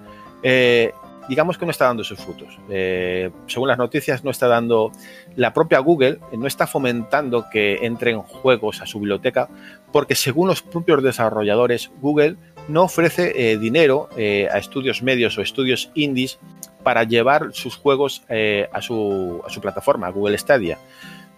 eh, 0.44 0.94
digamos 1.30 1.58
que 1.58 1.66
no 1.66 1.72
está 1.72 1.86
dando 1.86 2.04
sus 2.04 2.20
frutos. 2.20 2.60
Eh, 2.70 3.30
según 3.48 3.70
las 3.70 3.78
noticias, 3.78 4.24
no 4.24 4.32
está 4.32 4.48
dando. 4.48 4.92
La 5.36 5.54
propia 5.54 5.80
Google 5.80 6.20
no 6.34 6.48
está 6.48 6.68
fomentando 6.68 7.46
que 7.50 7.86
entren 7.86 8.22
juegos 8.22 8.82
a 8.82 8.86
su 8.86 9.00
biblioteca, 9.00 9.48
porque 9.94 10.16
según 10.16 10.48
los 10.50 10.62
propios 10.62 11.04
desarrolladores, 11.04 11.92
Google 12.02 12.36
no 12.68 12.84
ofrece 12.84 13.34
eh, 13.36 13.58
dinero 13.58 14.10
eh, 14.18 14.50
a 14.52 14.58
estudios 14.58 15.02
medios 15.02 15.38
o 15.38 15.42
estudios 15.42 15.92
indies 15.94 16.40
para 16.84 17.04
llevar 17.04 17.50
sus 17.54 17.76
juegos 17.76 18.24
eh, 18.30 18.68
a, 18.74 18.82
su, 18.82 19.42
a 19.46 19.50
su 19.50 19.62
plataforma, 19.62 20.10
Google 20.10 20.38
Stadia. 20.38 20.78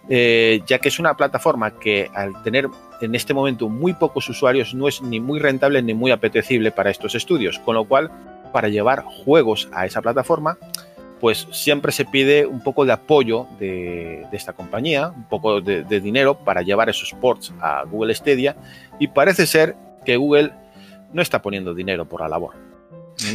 Eh, 0.09 0.61
ya 0.65 0.79
que 0.79 0.89
es 0.89 0.99
una 0.99 1.15
plataforma 1.15 1.79
que 1.79 2.09
al 2.13 2.41
tener 2.43 2.67
en 3.01 3.15
este 3.15 3.33
momento 3.33 3.69
muy 3.69 3.93
pocos 3.93 4.27
usuarios 4.29 4.73
no 4.73 4.87
es 4.87 5.01
ni 5.01 5.19
muy 5.19 5.39
rentable 5.39 5.81
ni 5.81 5.93
muy 5.93 6.11
apetecible 6.11 6.71
para 6.71 6.89
estos 6.89 7.15
estudios, 7.15 7.59
con 7.59 7.75
lo 7.75 7.85
cual 7.85 8.11
para 8.51 8.69
llevar 8.69 9.03
juegos 9.03 9.69
a 9.71 9.85
esa 9.85 10.01
plataforma 10.01 10.57
pues 11.21 11.47
siempre 11.51 11.91
se 11.91 12.03
pide 12.03 12.47
un 12.47 12.63
poco 12.63 12.83
de 12.83 12.91
apoyo 12.93 13.45
de, 13.59 14.25
de 14.31 14.37
esta 14.37 14.53
compañía, 14.53 15.09
un 15.09 15.29
poco 15.29 15.61
de, 15.61 15.83
de, 15.83 15.99
dinero 16.01 16.39
para 16.43 16.63
llevar 16.63 16.89
esos 16.89 17.13
ports 17.13 17.53
a 17.61 17.83
Google 17.83 18.13
Stadia 18.15 18.55
y 18.99 19.07
parece 19.07 19.45
ser 19.45 19.75
que 20.03 20.17
Google 20.17 20.51
no 21.13 21.21
está 21.21 21.43
poniendo 21.43 21.75
dinero 21.75 22.09
por 22.09 22.21
la 22.21 22.27
labor. 22.27 22.55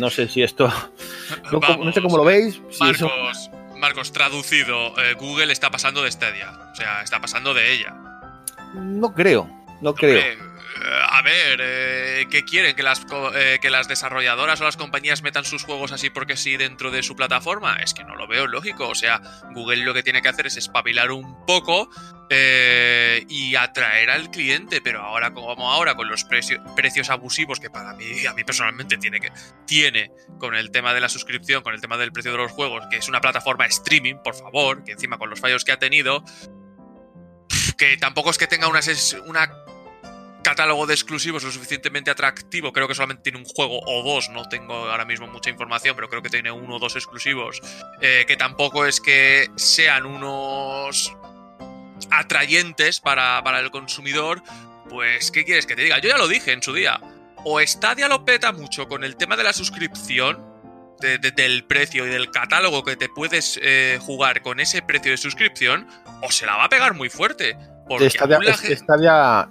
No 0.01 0.11
sé 0.11 0.27
si 0.27 0.43
esto, 0.43 0.67
no, 1.53 1.61
Vamos, 1.61 1.87
no 1.87 1.93
sé 1.93 2.03
cómo 2.03 2.17
lo 2.17 2.25
veis. 2.25 2.61
Si 2.71 2.91
eso- 2.91 3.07
Marcos, 3.07 3.51
Marcos, 3.77 4.13
traducido, 4.13 4.89
eh, 5.01 5.15
Google 5.15 5.53
está 5.53 5.71
pasando 5.71 6.03
de 6.03 6.11
Stadia. 6.11 6.51
O 6.73 6.75
sea, 6.75 7.03
está 7.03 7.21
pasando 7.21 7.55
de 7.55 7.73
ella. 7.73 7.95
no 8.75 9.15
creo, 9.15 9.49
no 9.81 9.95
creo. 9.95 10.21
A 11.11 11.23
ver, 11.23 11.61
eh, 11.63 12.27
¿qué 12.31 12.45
quieren? 12.45 12.77
¿Que 12.77 12.83
las, 12.83 13.05
eh, 13.35 13.59
¿Que 13.61 13.71
las 13.71 13.89
desarrolladoras 13.89 14.61
o 14.61 14.65
las 14.65 14.77
compañías 14.77 15.23
metan 15.23 15.45
sus 15.45 15.65
juegos 15.65 15.93
así 15.93 16.11
porque 16.11 16.37
sí 16.37 16.57
dentro 16.57 16.91
de 16.91 17.03
su 17.03 17.17
plataforma? 17.17 17.77
Es 17.77 17.95
que 17.95 18.05
no 18.05 18.15
lo 18.17 18.27
veo 18.27 18.47
lógico. 18.47 18.89
O 18.89 18.95
sea, 18.95 19.21
Google 19.55 19.85
lo 19.85 19.95
que 19.95 20.03
tiene 20.03 20.23
que 20.23 20.29
hacer 20.29 20.47
es 20.47 20.57
espabilar 20.57 21.11
un 21.11 21.45
poco 21.47 21.89
eh, 22.31 23.25
y 23.29 23.55
atraer 23.57 24.11
al 24.11 24.31
cliente. 24.31 24.81
Pero 24.81 25.01
ahora, 25.03 25.33
como 25.33 25.71
ahora, 25.73 25.95
con 25.95 26.09
los 26.09 26.25
precio- 26.25 26.63
precios 26.75 27.11
abusivos 27.11 27.61
que 27.61 27.71
para 27.71 27.95
mí, 27.95 28.27
a 28.27 28.35
mí 28.35 28.45
personalmente 28.45 28.99
tiene 28.99 29.21
que 29.21 29.31
tiene 29.67 30.11
con 30.39 30.55
el 30.55 30.71
tema 30.71 30.95
de 30.95 31.01
la 31.01 31.09
suscripción, 31.09 31.63
con 31.63 31.75
el 31.75 31.81
tema 31.81 31.97
del 31.97 32.13
precio 32.13 32.33
de 32.33 32.39
los 32.39 32.53
juegos, 32.53 32.85
que 32.91 32.97
es 32.99 33.09
una 33.09 33.21
plataforma 33.21 33.67
streaming, 33.67 34.17
por 34.23 34.35
favor, 34.35 34.85
que 34.85 34.93
encima 34.93 35.19
con 35.19 35.31
los 35.31 35.41
fallos 35.41 35.65
que 35.65 35.73
ha 35.73 35.79
tenido, 35.79 36.25
que 37.79 37.97
tampoco 37.97 38.31
es 38.31 38.39
que 38.39 38.47
tenga 38.47 38.69
una, 38.69 38.81
una 39.27 39.51
catálogo 40.47 40.87
de 40.87 40.95
exclusivos 40.95 41.43
lo 41.43 41.51
suficientemente 41.51 42.11
atractivo. 42.11 42.73
Creo 42.73 42.87
que 42.87 42.95
solamente 42.95 43.23
tiene 43.25 43.39
un 43.39 43.45
juego 43.45 43.81
o 43.85 44.03
dos. 44.05 44.29
No 44.31 44.49
tengo 44.49 44.75
ahora 44.75 45.05
mismo 45.05 45.27
mucha 45.27 45.51
información, 45.51 45.97
pero 45.97 46.09
creo 46.09 46.23
que 46.23 46.31
tiene 46.31 46.51
uno 46.53 46.77
o 46.77 46.79
dos 46.79 46.95
exclusivos. 46.95 47.61
eh, 48.01 48.25
que 48.29 48.37
tampoco 48.37 48.87
es 48.87 49.01
que 49.01 49.49
sean 49.57 50.07
unos 50.07 51.13
atrayentes 52.11 53.01
para, 53.01 53.43
para 53.43 53.61
el 53.61 53.71
consumidor. 53.71 54.43
Pues, 54.89 55.31
¿qué 55.33 55.45
quieres 55.45 55.67
que 55.67 55.75
te 55.75 55.83
diga? 55.83 55.99
Yo 55.99 56.09
ya 56.11 56.19
lo 56.19 56.29
dije 56.29 56.53
en 56.53 56.63
su 56.63 56.73
día. 56.73 57.01
O 57.45 57.61
Stadia 57.61 58.09
lo 58.09 58.25
peta 58.25 58.53
mucho 58.53 58.87
con 58.89 59.03
el 59.05 59.17
tema 59.17 59.37
de 59.37 59.45
la 59.45 59.53
suscripción. 59.53 60.55
de- 60.99 61.19
de- 61.19 61.31
del 61.31 61.65
precio 61.67 62.07
y 62.07 62.09
del 62.09 62.31
catálogo 62.31 62.83
que 62.83 62.97
te 62.97 63.11
puedes 63.11 63.61
eh, 63.63 63.99
jugar 64.01 64.41
con 64.41 64.61
ese 64.61 64.81
precio 64.81 65.11
de 65.11 65.19
suscripción, 65.19 65.87
o 66.23 66.31
se 66.33 66.47
la 66.47 66.57
va 66.57 66.65
a 66.65 66.69
pegar 66.71 66.95
muy 66.95 67.11
fuerte. 67.11 67.55
Porque 67.87 68.05
la 68.07 68.55
Stadia, 68.77 69.49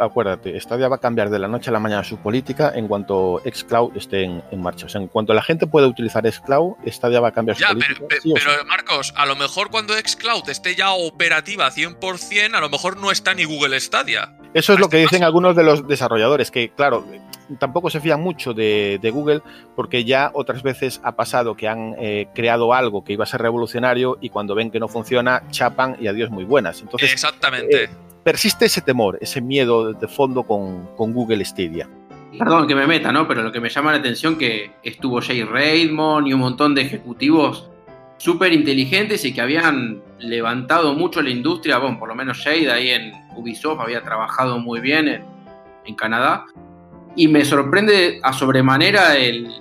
acuérdate, 0.00 0.58
Stadia 0.60 0.88
va 0.88 0.96
a 0.96 1.00
cambiar 1.00 1.30
de 1.30 1.38
la 1.38 1.48
noche 1.48 1.70
a 1.70 1.72
la 1.72 1.80
mañana 1.80 2.04
su 2.04 2.18
política 2.18 2.72
en 2.74 2.88
cuanto 2.88 3.42
Xcloud 3.44 3.96
esté 3.96 4.24
en, 4.24 4.42
en 4.50 4.62
marcha. 4.62 4.86
O 4.86 4.88
sea, 4.88 5.00
en 5.00 5.08
cuanto 5.08 5.34
la 5.34 5.42
gente 5.42 5.66
pueda 5.66 5.86
utilizar 5.86 6.30
Xcloud, 6.30 6.74
Stadia 6.86 7.20
va 7.20 7.28
a 7.28 7.32
cambiar 7.32 7.56
su 7.56 7.66
política. 7.66 8.04
pero, 8.08 8.20
sí 8.20 8.28
sí. 8.28 8.34
pero, 8.34 8.64
Marcos, 8.64 9.12
a 9.16 9.26
lo 9.26 9.36
mejor 9.36 9.70
cuando 9.70 9.94
Xcloud 9.94 10.48
esté 10.48 10.74
ya 10.74 10.92
operativa 10.92 11.70
100%, 11.70 12.54
a 12.54 12.60
lo 12.60 12.68
mejor 12.68 12.96
no 12.96 13.10
está 13.10 13.34
ni 13.34 13.44
Google 13.44 13.78
Stadia. 13.80 14.36
Eso 14.54 14.72
es 14.72 14.78
lo 14.78 14.86
este 14.86 14.96
que 14.96 15.02
dicen 15.02 15.22
algunos 15.22 15.54
de 15.54 15.62
los 15.62 15.86
desarrolladores, 15.86 16.50
que 16.50 16.70
claro, 16.70 17.04
tampoco 17.58 17.90
se 17.90 18.00
fían 18.00 18.20
mucho 18.20 18.54
de, 18.54 18.98
de 19.00 19.10
Google 19.10 19.42
porque 19.74 20.04
ya 20.04 20.30
otras 20.32 20.62
veces 20.62 21.00
ha 21.04 21.16
pasado 21.16 21.56
que 21.56 21.68
han 21.68 21.94
eh, 21.98 22.28
creado 22.34 22.72
algo 22.72 23.04
que 23.04 23.12
iba 23.12 23.24
a 23.24 23.26
ser 23.26 23.42
revolucionario 23.42 24.18
y 24.20 24.30
cuando 24.30 24.54
ven 24.54 24.70
que 24.70 24.80
no 24.80 24.88
funciona, 24.88 25.42
chapan 25.50 25.96
y 26.00 26.08
adiós 26.08 26.30
muy 26.30 26.44
buenas. 26.44 26.80
Entonces, 26.80 27.12
Exactamente. 27.12 27.84
eh, 27.84 27.90
persiste 28.26 28.64
ese 28.64 28.80
temor, 28.80 29.18
ese 29.20 29.40
miedo 29.40 29.92
de 29.92 30.08
fondo 30.08 30.42
con, 30.42 30.88
con 30.96 31.12
Google 31.12 31.44
Stadia. 31.44 31.88
Perdón 32.36 32.66
que 32.66 32.74
me 32.74 32.84
meta, 32.84 33.12
¿no? 33.12 33.28
Pero 33.28 33.44
lo 33.44 33.52
que 33.52 33.60
me 33.60 33.68
llama 33.68 33.92
la 33.92 33.98
atención 33.98 34.36
que 34.36 34.72
estuvo 34.82 35.20
Jay 35.20 35.44
Raymond 35.44 36.26
y 36.26 36.32
un 36.32 36.40
montón 36.40 36.74
de 36.74 36.82
ejecutivos 36.82 37.70
súper 38.16 38.52
inteligentes 38.52 39.24
y 39.24 39.32
que 39.32 39.40
habían 39.40 40.02
levantado 40.18 40.92
mucho 40.94 41.22
la 41.22 41.30
industria, 41.30 41.78
bueno, 41.78 42.00
por 42.00 42.08
lo 42.08 42.16
menos 42.16 42.38
Shade 42.38 42.68
ahí 42.68 42.90
en 42.90 43.12
Ubisoft 43.36 43.78
había 43.78 44.02
trabajado 44.02 44.58
muy 44.58 44.80
bien 44.80 45.06
en, 45.06 45.24
en 45.84 45.94
Canadá. 45.94 46.46
Y 47.14 47.28
me 47.28 47.44
sorprende 47.44 48.18
a 48.24 48.32
sobremanera 48.32 49.16
el, 49.16 49.52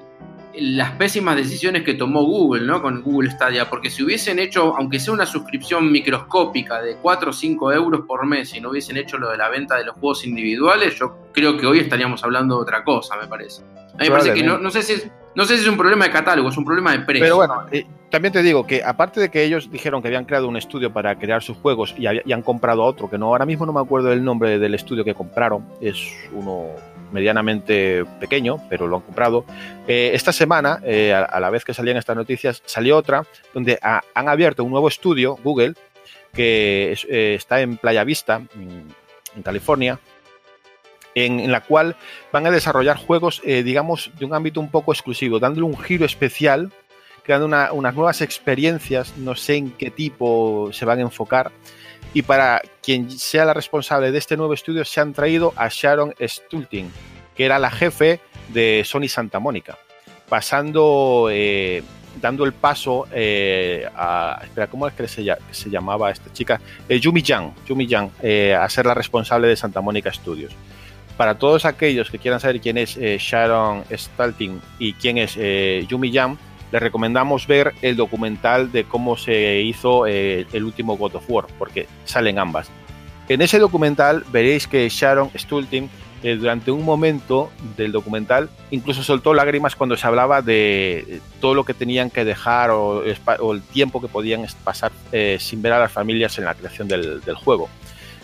las 0.60 0.92
pésimas 0.92 1.36
decisiones 1.36 1.84
que 1.84 1.94
tomó 1.94 2.24
Google, 2.24 2.66
¿no? 2.66 2.82
Con 2.82 3.02
Google 3.02 3.32
Stadia, 3.32 3.70
porque 3.70 3.90
si 3.90 4.04
hubiesen 4.04 4.40
hecho, 4.40 4.76
aunque 4.78 5.00
sea 5.00 5.14
una 5.14 5.26
suscripción 5.26 5.92
microscópica 5.92 6.82
de 6.82 6.98
4 6.98 7.30
o 7.30 7.34
5 7.34 7.74
euros 7.74 8.02
por 8.08 8.26
mes, 8.26 8.54
y 8.54 8.62
no 8.62 8.70
hubiesen 8.70 8.98
hecho 8.98 9.18
lo 9.18 9.30
de 9.30 9.38
la 9.38 9.50
venta 9.50 9.78
de 9.78 9.86
los 9.86 9.96
juegos 9.96 10.26
individuales, 10.26 10.96
yo 10.96 11.18
creo 11.32 11.58
que 11.58 11.66
hoy 11.66 11.80
estaríamos 11.80 12.24
hablando 12.24 12.56
de 12.56 12.62
otra 12.62 12.84
cosa, 12.84 13.16
me 13.18 13.28
parece. 13.28 13.64
A 13.94 13.98
mí 13.98 14.10
me 14.10 14.12
parece 14.12 14.34
que 14.34 14.44
no, 14.44 14.58
no 14.58 14.70
sé 14.70 14.84
si 14.84 14.94
es, 14.94 15.12
no 15.36 15.46
sé 15.46 15.58
si 15.58 15.64
es 15.64 15.70
un 15.70 15.78
problema 15.78 16.06
de 16.06 16.12
catálogo, 16.12 16.50
es 16.50 16.58
un 16.58 16.66
problema 16.66 16.92
de 16.94 17.00
precio. 17.00 17.24
Pero 17.24 17.36
bueno, 17.36 17.66
eh, 17.72 17.86
también 18.10 18.32
te 18.32 18.42
digo 18.42 18.66
que 18.66 18.84
aparte 18.84 19.20
de 19.20 19.30
que 19.30 19.44
ellos 19.44 19.70
dijeron 19.70 20.02
que 20.02 20.08
habían 20.08 20.26
creado 20.26 20.48
un 20.48 20.56
estudio 20.56 20.94
para 20.94 21.18
crear 21.18 21.44
sus 21.44 21.58
juegos 21.58 21.94
y, 21.98 22.08
han 22.08 22.42
comprado 22.42 22.84
otro, 22.84 23.10
que 23.10 23.18
no 23.18 23.28
ahora 23.28 23.46
mismo 23.46 23.66
no 23.66 23.74
me 23.74 23.82
acuerdo 23.82 24.10
del 24.10 24.24
nombre 24.24 24.58
del 24.60 24.74
estudio 24.74 25.04
que 25.04 25.14
compraron, 25.14 25.66
es 25.82 25.98
uno 26.32 26.68
medianamente 27.12 28.06
pequeño, 28.20 28.60
pero 28.70 28.88
lo 28.88 28.98
han 28.98 29.02
comprado. 29.02 29.46
Eh, 29.88 30.12
esta 30.14 30.32
semana, 30.32 30.80
eh, 30.84 31.14
a, 31.14 31.40
la 31.40 31.50
vez 31.50 31.64
que 31.64 31.74
salían 31.74 31.98
estas 31.98 32.16
noticias, 32.16 32.62
salió 32.66 32.98
otra 32.98 33.26
donde 33.54 33.80
ha, 33.82 34.04
han 34.14 34.30
abierto 34.30 34.64
un 34.64 34.72
nuevo 34.72 34.88
estudio, 34.88 35.38
Google, 35.44 35.74
que 36.34 36.96
eh, 37.10 37.36
está 37.36 37.62
en 37.62 37.78
Playa 37.78 38.04
Vista, 38.04 38.42
en, 38.56 39.44
California, 39.44 40.00
en, 41.14 41.52
la 41.52 41.62
cual 41.62 41.96
van 42.32 42.48
a 42.48 42.52
desarrollar 42.52 42.98
juegos, 42.98 43.42
digamos, 43.44 44.12
de 44.18 44.26
un 44.26 44.34
ámbito 44.34 44.62
un 44.62 44.72
poco 44.72 44.94
exclusivo, 44.94 45.40
dándole 45.40 45.66
un 45.66 45.78
giro 45.78 46.06
especial, 46.06 46.72
creando 47.24 47.46
una, 47.46 47.74
unas 47.74 47.96
nuevas 47.96 48.22
experiencias, 48.22 49.18
no 49.18 49.36
sé 49.36 49.56
en 49.56 49.72
qué 49.72 49.92
tipo 49.92 50.70
se 50.72 50.86
van 50.86 51.00
a 51.00 51.02
enfocar. 51.02 51.52
Y 52.14 52.22
para 52.22 52.62
quien 52.82 53.12
sea 53.12 53.46
la 53.46 53.54
responsable 53.54 54.12
de 54.12 54.18
este 54.18 54.38
nuevo 54.38 54.54
estudio, 54.54 54.86
se 54.86 55.02
han 55.02 55.14
traído 55.14 55.54
a 55.56 55.68
Sharon 55.70 56.14
Stulting, 56.20 56.90
que 57.36 57.46
era 57.46 57.60
la 57.60 57.70
jefe 57.70 58.20
de 58.50 58.84
Sony 58.86 59.08
Santa 59.08 59.40
Mónica, 59.40 59.78
pasando, 60.30 61.28
eh, 61.32 61.84
dando 62.22 62.46
el 62.46 62.54
paso 62.54 63.08
eh, 63.12 63.86
a. 63.96 64.40
Espera, 64.44 64.68
¿cómo 64.68 64.88
es 64.88 64.94
que 64.94 65.08
se, 65.08 65.70
llamaba 65.70 66.12
esta 66.12 66.32
chica? 66.32 66.62
Eh, 66.88 67.00
Yumi 67.00 67.22
Yang, 67.22 67.54
Yumi 67.68 67.86
Yang 67.88 68.12
a 68.58 68.70
ser 68.70 68.86
la 68.86 68.94
responsable 68.94 69.48
de 69.48 69.56
Santa 69.56 69.82
Mónica 69.82 70.12
Studios. 70.14 70.54
Para 71.18 71.36
todos 71.36 71.66
aquellos 71.66 72.10
que 72.10 72.20
quieran 72.20 72.40
saber 72.40 72.60
quién 72.60 72.78
es 72.78 72.98
Sharon 72.98 73.86
Stulting 73.90 74.62
y 74.80 74.94
quién 74.94 75.18
es 75.18 75.36
Yumi 75.88 76.12
Yang, 76.12 76.38
les 76.72 76.82
recomendamos 76.82 77.48
ver 77.48 77.74
el 77.82 77.96
documental 77.96 78.72
de 78.72 78.84
cómo 78.84 79.18
se 79.18 79.62
hizo 79.62 80.08
eh, 80.08 80.46
el 80.54 80.64
último 80.64 80.98
God 80.98 81.16
of 81.16 81.30
War, 81.30 81.46
porque 81.58 81.88
salen 82.06 82.40
ambas. 82.40 82.70
En 83.28 83.42
ese 83.42 83.60
documental 83.60 84.24
veréis 84.32 84.68
que 84.68 84.88
Sharon 84.90 85.32
Stulting, 85.36 85.90
eh, 86.24 86.36
durante 86.36 86.72
un 86.72 86.84
momento 86.84 87.52
del 87.76 87.92
documental, 87.92 88.50
incluso 88.72 89.04
soltó 89.04 89.34
lágrimas 89.34 89.76
cuando 89.76 89.96
se 89.96 90.08
hablaba 90.08 90.42
de 90.42 91.20
todo 91.40 91.54
lo 91.54 91.66
que 91.66 91.74
tenían 91.74 92.10
que 92.10 92.26
dejar 92.26 92.72
o, 92.72 93.04
o 93.40 93.54
el 93.54 93.62
tiempo 93.62 94.02
que 94.02 94.08
podían 94.08 94.46
pasar 94.64 94.92
eh, 95.12 95.38
sin 95.40 95.62
ver 95.62 95.74
a 95.74 95.80
las 95.80 95.92
familias 95.92 96.38
en 96.38 96.46
la 96.46 96.56
creación 96.56 96.88
del, 96.88 97.22
del 97.22 97.36
juego. 97.36 97.70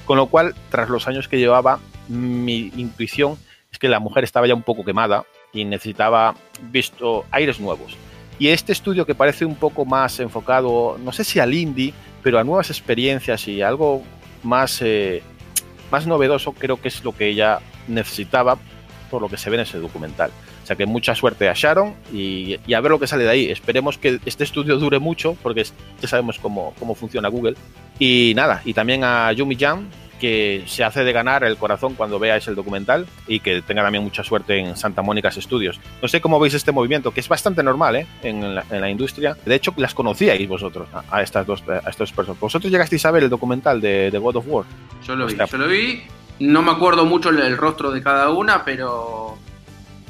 Con 0.05 0.17
lo 0.17 0.27
cual, 0.27 0.55
tras 0.69 0.89
los 0.89 1.07
años 1.07 1.27
que 1.27 1.37
llevaba, 1.37 1.79
mi 2.07 2.71
intuición 2.75 3.37
es 3.71 3.79
que 3.79 3.87
la 3.87 3.99
mujer 3.99 4.23
estaba 4.23 4.47
ya 4.47 4.55
un 4.55 4.63
poco 4.63 4.83
quemada 4.83 5.23
y 5.53 5.65
necesitaba 5.65 6.35
visto 6.71 7.25
aires 7.31 7.59
nuevos. 7.59 7.95
Y 8.41 8.47
este 8.47 8.71
estudio 8.71 9.05
que 9.05 9.13
parece 9.13 9.45
un 9.45 9.53
poco 9.53 9.85
más 9.85 10.19
enfocado, 10.19 10.97
no 10.97 11.11
sé 11.11 11.23
si 11.23 11.39
al 11.39 11.53
indie, 11.53 11.93
pero 12.23 12.39
a 12.39 12.43
nuevas 12.43 12.71
experiencias 12.71 13.47
y 13.47 13.61
algo 13.61 14.01
más, 14.41 14.81
eh, 14.81 15.21
más 15.91 16.07
novedoso, 16.07 16.53
creo 16.53 16.81
que 16.81 16.87
es 16.87 17.03
lo 17.03 17.15
que 17.15 17.27
ella 17.27 17.59
necesitaba 17.87 18.57
por 19.11 19.21
lo 19.21 19.29
que 19.29 19.37
se 19.37 19.51
ve 19.51 19.57
en 19.57 19.61
ese 19.61 19.77
documental. 19.77 20.31
O 20.63 20.65
sea 20.65 20.75
que 20.75 20.87
mucha 20.87 21.13
suerte 21.13 21.49
a 21.49 21.53
Sharon 21.53 21.93
y, 22.11 22.55
a 22.73 22.79
ver 22.81 22.89
lo 22.89 22.99
que 22.99 23.05
sale 23.05 23.25
de 23.25 23.29
ahí. 23.29 23.45
Esperemos 23.51 23.99
que 23.99 24.19
este 24.25 24.43
estudio 24.43 24.79
dure 24.79 24.97
mucho, 24.97 25.37
porque 25.43 25.63
ya 26.01 26.07
sabemos 26.07 26.39
cómo, 26.39 26.73
cómo 26.79 26.95
funciona 26.95 27.27
Google. 27.27 27.53
Y 27.99 28.33
nada, 28.35 28.63
y 28.65 28.73
también 28.73 29.03
a 29.03 29.31
Yumi 29.33 29.55
Jam, 29.55 29.87
que 30.21 30.63
se 30.67 30.83
hace 30.83 31.03
de 31.03 31.11
ganar 31.11 31.43
el 31.43 31.57
corazón 31.57 31.95
cuando 31.95 32.19
veáis 32.19 32.47
el 32.47 32.53
documental 32.53 33.07
y 33.25 33.39
que 33.39 33.63
tenga 33.63 33.81
también 33.81 34.03
mucha 34.03 34.23
suerte 34.23 34.55
en 34.55 34.77
Santa 34.77 35.01
Mónica 35.01 35.31
Studios. 35.31 35.79
No 35.99 36.07
sé 36.07 36.21
cómo 36.21 36.39
veis 36.39 36.53
este 36.53 36.71
movimiento, 36.71 37.09
que 37.11 37.21
es 37.21 37.27
bastante 37.27 37.63
normal 37.63 37.95
¿eh? 37.95 38.07
en, 38.21 38.53
la, 38.53 38.63
en, 38.69 38.81
la, 38.81 38.89
industria. 38.91 39.35
De 39.43 39.55
hecho, 39.55 39.73
las 39.77 39.95
conocíais 39.95 40.47
vosotros, 40.47 40.87
a, 40.93 41.03
a 41.09 41.23
estas 41.23 41.47
dos 41.47 41.63
a 41.67 41.89
estos 41.89 42.11
personas. 42.11 42.39
¿Vosotros 42.39 42.71
llegasteis 42.71 43.03
a 43.05 43.11
ver 43.11 43.23
el 43.23 43.31
documental 43.31 43.81
de, 43.81 44.11
de 44.11 44.17
God 44.19 44.35
of 44.35 44.45
War? 44.47 44.65
Yo 45.03 45.15
lo 45.15 45.25
vi, 45.25 45.35
yo 45.35 45.57
lo 45.57 45.67
vi. 45.67 46.03
No 46.39 46.61
me 46.61 46.71
acuerdo 46.71 47.03
mucho 47.05 47.29
el, 47.29 47.39
el 47.39 47.57
rostro 47.57 47.91
de 47.91 48.03
cada 48.03 48.29
una, 48.29 48.63
pero 48.63 49.39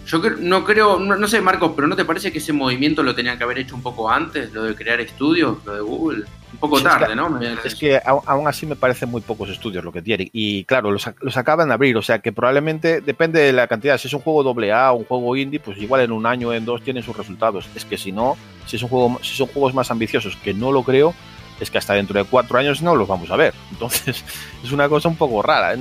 yo 0.06 0.20
no 0.40 0.66
creo, 0.66 1.00
no, 1.00 1.16
no, 1.16 1.28
sé 1.30 1.40
Marcos, 1.40 1.72
pero 1.74 1.88
¿no 1.88 1.96
te 1.96 2.04
parece 2.04 2.34
que 2.34 2.40
ese 2.40 2.52
movimiento 2.52 3.02
lo 3.02 3.16
tenían 3.16 3.38
que 3.38 3.46
haber 3.46 3.60
hecho 3.60 3.76
un 3.76 3.82
poco 3.82 4.12
antes, 4.12 4.52
lo 4.52 4.64
de 4.64 4.76
crear 4.76 5.00
estudios, 5.00 5.60
lo 5.66 5.74
de 5.74 5.82
Google? 5.82 6.26
Poco 6.62 6.80
tarde, 6.80 7.16
¿no? 7.16 7.40
Es 7.66 7.74
que 7.74 8.00
aún 8.06 8.48
así 8.48 8.68
me 8.68 8.76
parecen 8.76 9.10
muy 9.10 9.22
pocos 9.22 9.50
estudios 9.50 9.84
lo 9.84 9.92
que 9.92 10.04
tienen. 10.04 10.30
Y 10.32 10.64
claro, 10.66 10.92
los, 10.92 11.10
los, 11.20 11.36
acaban 11.36 11.70
de 11.70 11.74
abrir, 11.74 11.98
o 11.98 12.04
sea 12.04 12.20
que 12.20 12.32
probablemente 12.32 13.02
depende 13.02 13.42
de 13.42 13.52
la 13.52 13.66
cantidad. 13.66 13.98
Si 13.98 14.08
es 14.08 14.14
un 14.14 14.22
juego 14.22 14.48
AA 14.48 14.92
o 14.92 14.98
un 14.98 15.06
juego 15.06 15.36
indie, 15.36 15.60
pues 15.60 15.80
igual 15.80 16.02
en 16.02 16.12
un 16.12 16.28
año 16.28 16.50
o 16.50 16.54
en 16.54 16.64
dos 16.64 16.84
tienen 16.84 17.02
sus 17.02 17.18
resultados. 17.18 17.68
Es 17.76 17.84
que 17.84 17.98
si 17.98 18.12
no, 18.12 18.38
si, 18.68 18.76
es 18.76 18.84
un 18.84 18.90
juego, 18.90 19.20
si 19.24 19.36
son 19.36 19.48
juegos 19.48 19.74
más 19.74 19.90
ambiciosos, 19.90 20.36
que 20.36 20.54
no 20.54 20.72
lo 20.72 20.84
creo, 20.84 21.16
es 21.60 21.72
que 21.72 21.80
hasta 21.80 21.96
dentro 21.96 22.20
de 22.20 22.30
cuatro 22.30 22.60
años 22.60 22.84
no 22.84 22.96
los 22.96 23.08
vamos 23.08 23.32
a 23.32 23.38
ver. 23.38 23.56
Entonces 23.72 24.24
es 24.64 24.72
una 24.72 24.88
cosa 24.88 25.10
un 25.10 25.16
poco 25.16 25.42
rara. 25.42 25.76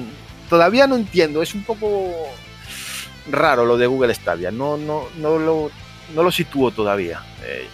Todavía 0.49 0.87
no 0.87 0.97
entiendo, 0.97 1.43
es 1.43 1.55
un 1.55 1.63
poco 1.65 2.11
raro 3.31 3.67
lo 3.67 3.77
de 3.77 3.87
Google 3.87 4.15
Stadia. 4.15 4.51
No, 4.51 4.79
no, 4.79 5.09
no, 5.19 5.39
lo, 5.39 5.71
no 6.15 6.23
lo 6.23 6.31
sitúo 6.31 6.71
todavía. 6.71 7.23
Eh, 7.45 7.69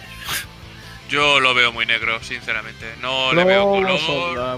yo 1.09 1.39
lo 1.39 1.53
veo 1.53 1.71
muy 1.71 1.85
negro, 1.85 2.21
sinceramente. 2.23 2.85
No 3.01 3.29
Globo 3.31 3.35
le 3.35 3.43
veo 3.45 3.69
color. 3.69 3.99
Sonda. 3.99 4.57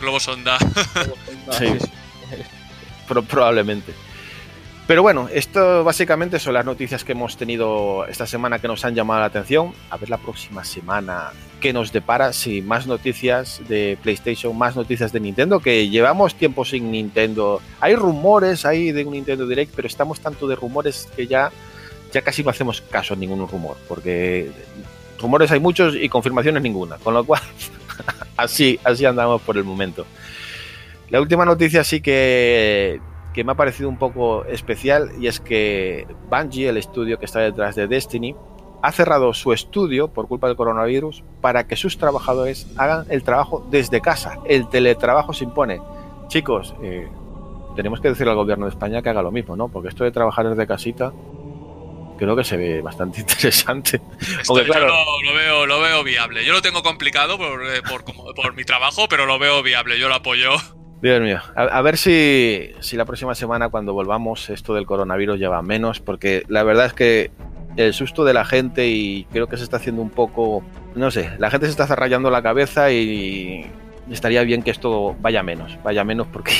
Globo 0.00 0.20
sonda. 0.20 0.58
sí. 1.58 1.66
Pero 3.08 3.22
probablemente. 3.22 3.92
Pero 4.86 5.02
bueno, 5.02 5.28
esto 5.32 5.84
básicamente 5.84 6.40
son 6.40 6.54
las 6.54 6.64
noticias 6.64 7.04
que 7.04 7.12
hemos 7.12 7.36
tenido 7.36 8.06
esta 8.06 8.26
semana 8.26 8.58
que 8.58 8.66
nos 8.66 8.84
han 8.84 8.94
llamado 8.96 9.20
la 9.20 9.26
atención. 9.26 9.72
A 9.88 9.96
ver 9.96 10.10
la 10.10 10.18
próxima 10.18 10.64
semana 10.64 11.30
qué 11.60 11.72
nos 11.72 11.92
depara. 11.92 12.32
Si 12.32 12.60
más 12.60 12.88
noticias 12.88 13.60
de 13.68 13.96
PlayStation, 14.02 14.58
más 14.58 14.74
noticias 14.74 15.12
de 15.12 15.20
Nintendo, 15.20 15.60
que 15.60 15.88
llevamos 15.88 16.34
tiempo 16.34 16.64
sin 16.64 16.90
Nintendo. 16.90 17.60
Hay 17.78 17.94
rumores 17.94 18.66
ahí 18.66 18.90
de 18.90 19.04
un 19.04 19.12
Nintendo 19.12 19.46
Direct, 19.46 19.72
pero 19.76 19.86
estamos 19.86 20.18
tanto 20.18 20.48
de 20.48 20.56
rumores 20.56 21.08
que 21.14 21.28
ya, 21.28 21.52
ya 22.12 22.22
casi 22.22 22.42
no 22.42 22.50
hacemos 22.50 22.80
caso 22.80 23.14
a 23.14 23.16
ningún 23.16 23.46
rumor, 23.46 23.76
porque 23.86 24.50
rumores 25.20 25.50
hay 25.50 25.60
muchos 25.60 25.94
y 25.94 26.08
confirmaciones 26.08 26.62
ninguna. 26.62 26.96
Con 26.98 27.14
lo 27.14 27.24
cual, 27.24 27.42
así, 28.36 28.78
así 28.84 29.04
andamos 29.04 29.42
por 29.42 29.56
el 29.56 29.64
momento. 29.64 30.06
La 31.10 31.20
última 31.20 31.44
noticia 31.44 31.82
sí 31.84 32.00
que, 32.00 33.00
que 33.34 33.44
me 33.44 33.52
ha 33.52 33.56
parecido 33.56 33.88
un 33.88 33.98
poco 33.98 34.44
especial 34.44 35.10
y 35.20 35.26
es 35.26 35.40
que 35.40 36.06
Bungie, 36.30 36.68
el 36.68 36.76
estudio 36.76 37.18
que 37.18 37.24
está 37.24 37.40
detrás 37.40 37.74
de 37.74 37.88
Destiny, 37.88 38.36
ha 38.82 38.92
cerrado 38.92 39.34
su 39.34 39.52
estudio 39.52 40.08
por 40.08 40.26
culpa 40.28 40.46
del 40.46 40.56
coronavirus 40.56 41.22
para 41.40 41.66
que 41.66 41.76
sus 41.76 41.98
trabajadores 41.98 42.66
hagan 42.76 43.06
el 43.10 43.22
trabajo 43.22 43.66
desde 43.70 44.00
casa. 44.00 44.38
El 44.46 44.68
teletrabajo 44.68 45.32
se 45.32 45.44
impone. 45.44 45.80
Chicos, 46.28 46.74
eh, 46.82 47.08
tenemos 47.76 48.00
que 48.00 48.08
decirle 48.08 48.30
al 48.30 48.36
gobierno 48.36 48.66
de 48.66 48.70
España 48.70 49.02
que 49.02 49.10
haga 49.10 49.22
lo 49.22 49.30
mismo, 49.30 49.56
¿no? 49.56 49.68
Porque 49.68 49.88
esto 49.88 50.04
de 50.04 50.12
trabajar 50.12 50.48
desde 50.48 50.66
casita 50.66 51.12
creo 52.20 52.36
que 52.36 52.44
se 52.44 52.56
ve 52.56 52.82
bastante 52.82 53.20
interesante. 53.22 54.00
Esto, 54.40 54.54
claro, 54.64 54.86
lo, 54.88 55.22
lo, 55.22 55.34
veo, 55.34 55.66
lo 55.66 55.80
veo 55.80 56.04
viable. 56.04 56.44
Yo 56.44 56.52
lo 56.52 56.62
tengo 56.62 56.82
complicado 56.82 57.38
por, 57.38 57.66
eh, 57.66 57.82
por, 57.82 58.04
por 58.04 58.54
mi 58.54 58.64
trabajo, 58.64 59.08
pero 59.08 59.26
lo 59.26 59.38
veo 59.38 59.62
viable. 59.62 59.98
Yo 59.98 60.08
lo 60.08 60.14
apoyo. 60.14 60.52
Dios 61.02 61.20
mío, 61.22 61.40
a, 61.56 61.62
a, 61.62 61.82
ver 61.82 61.96
si, 61.96 62.72
si 62.80 62.96
la 62.96 63.06
próxima 63.06 63.34
semana 63.34 63.70
cuando 63.70 63.94
volvamos 63.94 64.50
esto 64.50 64.74
del 64.74 64.84
coronavirus 64.84 65.38
lleva 65.38 65.62
menos, 65.62 65.98
porque 65.98 66.44
la 66.48 66.62
verdad 66.62 66.86
es 66.86 66.92
que 66.92 67.30
el 67.76 67.94
susto 67.94 68.24
de 68.24 68.34
la 68.34 68.44
gente 68.44 68.86
y 68.86 69.24
creo 69.32 69.46
que 69.46 69.56
se 69.56 69.64
está 69.64 69.78
haciendo 69.78 70.02
un 70.02 70.10
poco, 70.10 70.62
no 70.94 71.10
sé, 71.10 71.30
la 71.38 71.50
gente 71.50 71.66
se 71.66 71.70
está 71.70 71.86
rayando 71.96 72.30
la 72.30 72.42
cabeza 72.42 72.92
y 72.92 73.64
estaría 74.10 74.42
bien 74.42 74.62
que 74.62 74.70
esto 74.70 75.16
vaya 75.20 75.42
menos, 75.42 75.78
vaya 75.82 76.04
menos 76.04 76.26
porque 76.26 76.52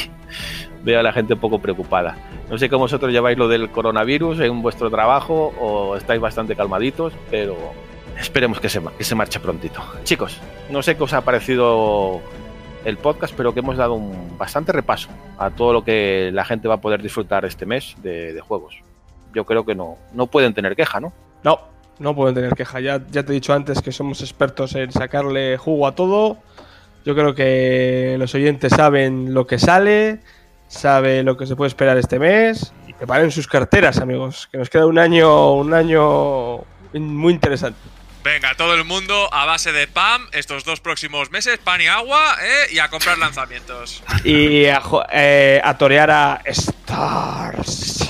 veo 0.83 1.01
a 1.01 1.03
la 1.03 1.13
gente 1.13 1.35
un 1.35 1.41
poco 1.41 1.59
preocupada. 1.59 2.17
No 2.51 2.59
sé 2.59 2.69
cómo 2.69 2.85
vosotros 2.85 3.13
lleváis 3.13 3.39
lo 3.39 3.49
del 3.49 3.71
coronavirus 3.71 4.41
en 4.41 4.63
vuestro 4.63 4.91
trabajo 4.91 5.53
o 5.61 5.97
estáis 5.97 6.21
bastante 6.21 6.57
calmaditos, 6.57 7.13
pero 7.31 7.57
esperemos 8.19 8.61
que 8.61 8.69
se, 8.69 8.81
que 8.99 9.05
se 9.05 9.15
marche 9.15 9.41
prontito. 9.41 9.81
Chicos, 10.05 10.39
no 10.71 10.83
sé 10.83 10.97
qué 10.97 11.03
os 11.05 11.13
ha 11.13 11.21
parecido 11.23 12.21
el 12.85 12.97
podcast, 12.97 13.35
pero 13.37 13.53
que 13.53 13.61
hemos 13.61 13.77
dado 13.77 13.95
un 13.95 14.37
bastante 14.39 14.73
repaso 14.73 15.09
a 15.39 15.51
todo 15.51 15.73
lo 15.73 15.85
que 15.85 16.31
la 16.33 16.45
gente 16.45 16.67
va 16.67 16.75
a 16.77 16.81
poder 16.81 17.03
disfrutar 17.03 17.45
este 17.45 17.67
mes 17.67 17.95
de, 18.03 18.33
de 18.33 18.41
juegos. 18.41 18.77
Yo 19.35 19.45
creo 19.45 19.65
que 19.65 19.75
no, 19.75 19.97
no 20.13 20.27
pueden 20.27 20.55
tener 20.55 20.75
queja, 20.75 20.99
¿no? 20.99 21.13
No, 21.45 21.61
No 21.99 22.15
pueden 22.17 22.35
tener 22.35 22.55
queja. 22.55 22.81
Ya, 22.81 23.01
ya 23.11 23.23
te 23.23 23.33
he 23.33 23.35
dicho 23.35 23.53
antes 23.53 23.83
que 23.83 23.93
somos 23.93 24.23
expertos 24.23 24.75
en 24.75 24.91
sacarle 24.91 25.59
jugo 25.59 25.87
a 25.87 25.95
todo. 25.95 26.39
Yo 27.05 27.15
creo 27.15 27.35
que 27.35 28.17
los 28.19 28.35
oyentes 28.35 28.73
saben 28.73 29.33
lo 29.35 29.47
que 29.47 29.59
sale, 29.59 30.21
saben 30.71 31.27
lo 31.27 31.37
que 31.37 31.47
se 31.47 31.57
puede 31.57 31.69
esperar 31.69 31.99
este 31.99 32.19
mes 32.19 32.73
y 32.87 32.95
preparen 32.95 33.31
sus 33.31 33.47
carteras, 33.47 33.99
amigos, 33.99 34.49
que 34.51 34.57
nos 34.57 34.71
queda 34.71 34.87
un 34.87 34.99
año, 34.99 35.55
un 35.55 35.75
año 35.75 36.59
muy 36.95 37.33
interesante. 37.33 37.79
Venga, 38.23 38.55
todo 38.55 38.75
el 38.75 38.85
mundo 38.85 39.33
a 39.33 39.47
base 39.47 39.73
de 39.73 39.89
PAM 39.89 40.29
estos 40.33 40.65
dos 40.65 40.81
próximos 40.81 41.31
meses, 41.31 41.59
pan 41.59 41.81
y 41.81 41.87
agua, 41.87 42.37
¿eh? 42.43 42.73
y 42.73 42.79
a 42.79 42.89
comprar 42.89 43.19
lanzamientos. 43.19 44.03
Y 44.25 44.67
a, 44.67 44.83
eh, 45.13 45.61
a 45.65 45.77
torear 45.77 46.11
a 46.11 46.41
Stars. 46.45 48.09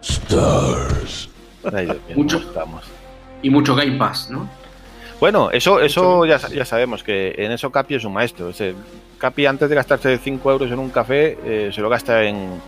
Stars. 0.00 1.28
Ay, 1.72 1.84
Dios 1.84 1.96
mío, 2.08 2.16
Mucho. 2.16 2.38
¿cómo 2.38 2.48
estamos? 2.48 2.84
Y 3.42 3.50
mucho 3.50 3.74
Game 3.76 3.98
Pass, 3.98 4.30
¿no? 4.30 4.48
Bueno, 5.20 5.50
eso, 5.50 5.80
eso 5.80 6.26
ya, 6.26 6.38
ya 6.48 6.64
sabemos 6.64 7.02
que 7.02 7.34
en 7.38 7.52
eso 7.52 7.70
Capi 7.70 7.94
es 7.94 8.04
un 8.04 8.12
maestro. 8.14 8.50
Ese, 8.50 8.74
Capi 9.26 9.46
antes 9.46 9.68
de 9.68 9.74
gastarse 9.74 10.18
5 10.18 10.50
euros 10.52 10.70
en 10.70 10.78
un 10.78 10.90
café, 10.90 11.36
eh, 11.44 11.70
se 11.72 11.80
lo 11.80 11.88
gasta 11.88 12.22
en, 12.22 12.60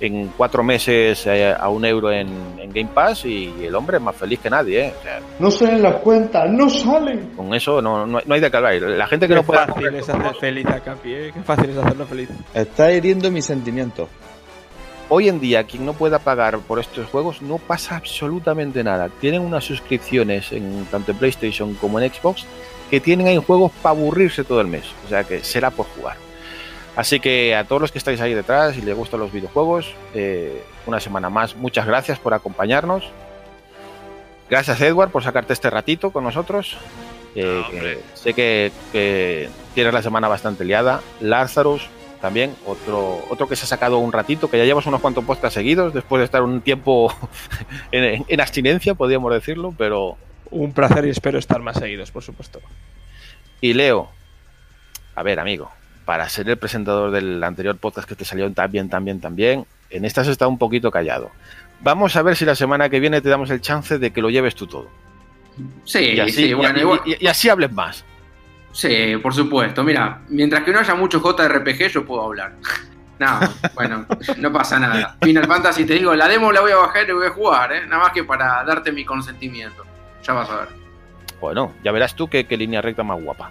en 0.00 0.28
cuatro 0.36 0.62
meses 0.62 1.26
eh, 1.26 1.54
a 1.58 1.68
un 1.70 1.84
euro 1.84 2.10
en, 2.10 2.28
en 2.58 2.70
Game 2.70 2.90
Pass 2.92 3.24
y 3.24 3.52
el 3.64 3.74
hombre 3.74 3.96
es 3.96 4.02
más 4.02 4.14
feliz 4.16 4.40
que 4.40 4.50
nadie. 4.50 4.86
¿eh? 4.88 4.92
O 4.98 5.02
sea, 5.02 5.20
No 5.38 5.50
salen 5.50 5.82
las 5.82 5.94
cuentas, 5.96 6.50
no 6.50 6.68
salen. 6.68 7.30
con 7.36 7.54
eso 7.54 7.80
no, 7.80 8.04
no, 8.06 8.18
hay- 8.18 8.24
no 8.26 8.34
hay 8.34 8.40
de 8.40 8.50
qué 8.50 8.56
hablar. 8.58 8.74
La 8.82 9.06
gente 9.06 9.26
que 9.26 9.32
Qué 9.34 9.40
no 9.40 9.46
puede 9.46 9.66
fácil 9.66 9.94
es 9.94 10.08
hacer 10.08 10.34
feliz 10.40 10.66
a 10.66 10.80
Capi, 10.80 11.14
¿eh? 11.14 11.30
Qué 11.32 11.40
fácil 11.42 11.70
es 11.70 11.76
hacerlo 11.78 12.04
feliz. 12.06 12.28
Está 12.52 12.92
hiriendo 12.92 13.30
mis 13.30 13.44
sentimientos. 13.46 14.08
Hoy 15.14 15.28
en 15.28 15.40
día, 15.40 15.64
quien 15.64 15.84
no 15.84 15.92
pueda 15.92 16.20
pagar 16.20 16.58
por 16.60 16.78
estos 16.78 17.06
juegos, 17.10 17.42
no 17.42 17.58
pasa 17.58 17.96
absolutamente 17.96 18.82
nada. 18.82 19.10
Tienen 19.20 19.42
unas 19.42 19.62
suscripciones 19.62 20.52
en 20.52 20.86
tanto 20.86 21.10
en 21.10 21.18
PlayStation 21.18 21.74
como 21.74 22.00
en 22.00 22.10
Xbox 22.10 22.46
que 22.90 22.98
tienen 22.98 23.26
ahí 23.26 23.36
juegos 23.36 23.72
para 23.82 23.94
aburrirse 23.94 24.42
todo 24.42 24.62
el 24.62 24.68
mes. 24.68 24.84
O 25.04 25.10
sea 25.10 25.24
que 25.24 25.44
será 25.44 25.70
por 25.70 25.84
jugar. 25.84 26.16
Así 26.96 27.20
que 27.20 27.54
a 27.54 27.64
todos 27.64 27.82
los 27.82 27.92
que 27.92 27.98
estáis 27.98 28.22
ahí 28.22 28.32
detrás 28.32 28.78
y 28.78 28.80
les 28.80 28.96
gustan 28.96 29.20
los 29.20 29.30
videojuegos, 29.30 29.94
eh, 30.14 30.64
una 30.86 30.98
semana 30.98 31.28
más, 31.28 31.56
muchas 31.56 31.84
gracias 31.86 32.18
por 32.18 32.32
acompañarnos. 32.32 33.04
Gracias 34.48 34.80
Edward 34.80 35.10
por 35.10 35.22
sacarte 35.22 35.52
este 35.52 35.68
ratito 35.68 36.10
con 36.10 36.24
nosotros. 36.24 36.78
Eh, 37.34 38.00
sé 38.14 38.32
que, 38.32 38.72
que 38.92 39.50
tienes 39.74 39.92
la 39.92 40.00
semana 40.00 40.28
bastante 40.28 40.64
liada. 40.64 41.02
Lazarus 41.20 41.86
también, 42.22 42.54
otro, 42.64 43.22
otro 43.28 43.46
que 43.48 43.56
se 43.56 43.64
ha 43.64 43.68
sacado 43.68 43.98
un 43.98 44.12
ratito, 44.12 44.48
que 44.48 44.56
ya 44.56 44.64
llevas 44.64 44.86
unos 44.86 45.00
cuantos 45.02 45.24
podcasts 45.24 45.52
seguidos, 45.54 45.92
después 45.92 46.20
de 46.20 46.24
estar 46.24 46.42
un 46.42 46.62
tiempo 46.62 47.14
en, 47.92 48.04
en- 48.04 48.24
en 48.28 48.40
abstinencia, 48.40 48.94
podríamos 48.94 49.30
decirlo, 49.32 49.74
pero... 49.76 50.16
Un 50.50 50.72
placer 50.74 51.06
y 51.06 51.10
espero 51.10 51.38
estar 51.38 51.60
más 51.60 51.78
seguidos, 51.78 52.10
por 52.10 52.22
supuesto. 52.22 52.60
Y 53.62 53.72
Leo, 53.72 54.10
a 55.14 55.22
ver, 55.22 55.40
amigo, 55.40 55.70
para 56.04 56.28
ser 56.28 56.48
el 56.50 56.58
presentador 56.58 57.10
del 57.10 57.42
anterior 57.42 57.76
podcast 57.78 58.06
que 58.08 58.14
te 58.14 58.24
salió 58.26 58.52
tan 58.52 58.70
bien, 58.70 58.90
tan 58.90 59.02
bien, 59.04 59.18
tan 59.20 59.34
bien, 59.34 59.64
en 59.88 60.04
esta 60.04 60.20
has 60.20 60.28
estado 60.28 60.50
un 60.50 60.58
poquito 60.58 60.90
callado. 60.90 61.30
Vamos 61.80 62.16
a 62.16 62.22
ver 62.22 62.36
si 62.36 62.44
la 62.44 62.54
semana 62.54 62.90
que 62.90 63.00
viene 63.00 63.20
te 63.22 63.30
damos 63.30 63.48
el 63.50 63.60
chance 63.62 63.98
de 63.98 64.10
que 64.12 64.20
lo 64.20 64.28
lleves 64.30 64.54
tú 64.54 64.66
todo. 64.66 64.88
Sí, 65.84 65.98
y 66.00 66.20
así, 66.20 66.32
sí, 66.32 66.52
bueno, 66.54 66.78
y- 66.78 66.82
igual- 66.82 67.00
y- 67.06 67.24
y 67.24 67.26
así 67.28 67.48
hables 67.48 67.72
más. 67.72 68.04
Sí, 68.72 69.16
por 69.22 69.34
supuesto. 69.34 69.84
Mira, 69.84 70.20
mientras 70.28 70.62
que 70.64 70.72
no 70.72 70.78
haya 70.80 70.94
mucho 70.94 71.20
JRPG, 71.20 71.88
yo 71.88 72.04
puedo 72.04 72.22
hablar. 72.24 72.54
No, 73.18 73.38
bueno, 73.74 74.04
no 74.38 74.52
pasa 74.52 74.80
nada. 74.80 75.16
Final 75.22 75.46
Fantasy, 75.46 75.84
te 75.84 75.94
digo, 75.94 76.14
la 76.14 76.26
demo 76.26 76.50
la 76.50 76.60
voy 76.60 76.72
a 76.72 76.76
bajar 76.76 77.08
y 77.08 77.12
voy 77.12 77.26
a 77.26 77.30
jugar, 77.30 77.72
¿eh? 77.72 77.86
Nada 77.86 78.02
más 78.04 78.12
que 78.12 78.24
para 78.24 78.64
darte 78.64 78.90
mi 78.90 79.04
consentimiento. 79.04 79.84
Ya 80.26 80.32
vas 80.32 80.50
a 80.50 80.56
ver. 80.56 80.68
Bueno, 81.40 81.72
ya 81.84 81.92
verás 81.92 82.16
tú 82.16 82.28
qué, 82.28 82.46
qué 82.46 82.56
línea 82.56 82.80
recta 82.82 83.02
más 83.04 83.22
guapa. 83.22 83.50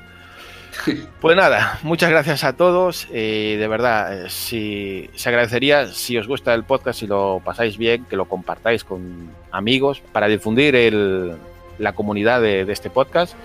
Pues 1.20 1.36
nada, 1.38 1.80
muchas 1.84 2.10
gracias 2.10 2.44
a 2.44 2.54
todos. 2.54 3.08
eh, 3.12 3.58
de 3.60 3.68
verdad, 3.68 4.26
eh, 4.26 4.30
si, 4.30 5.10
se 5.16 5.30
agradecería 5.30 5.88
si 5.88 6.18
os 6.18 6.28
gusta 6.28 6.54
el 6.54 6.64
podcast, 6.64 7.00
si 7.00 7.08
lo 7.08 7.42
pasáis 7.44 7.78
bien, 7.78 8.06
que 8.06 8.16
lo 8.16 8.26
compartáis 8.26 8.84
con 8.84 9.30
amigos 9.52 10.02
para 10.12 10.28
difundir 10.28 10.76
el- 10.76 11.36
la 11.82 11.94
comunidad 11.94 12.42
de, 12.42 12.66
de 12.66 12.74
este 12.74 12.90
podcast. 12.90 13.36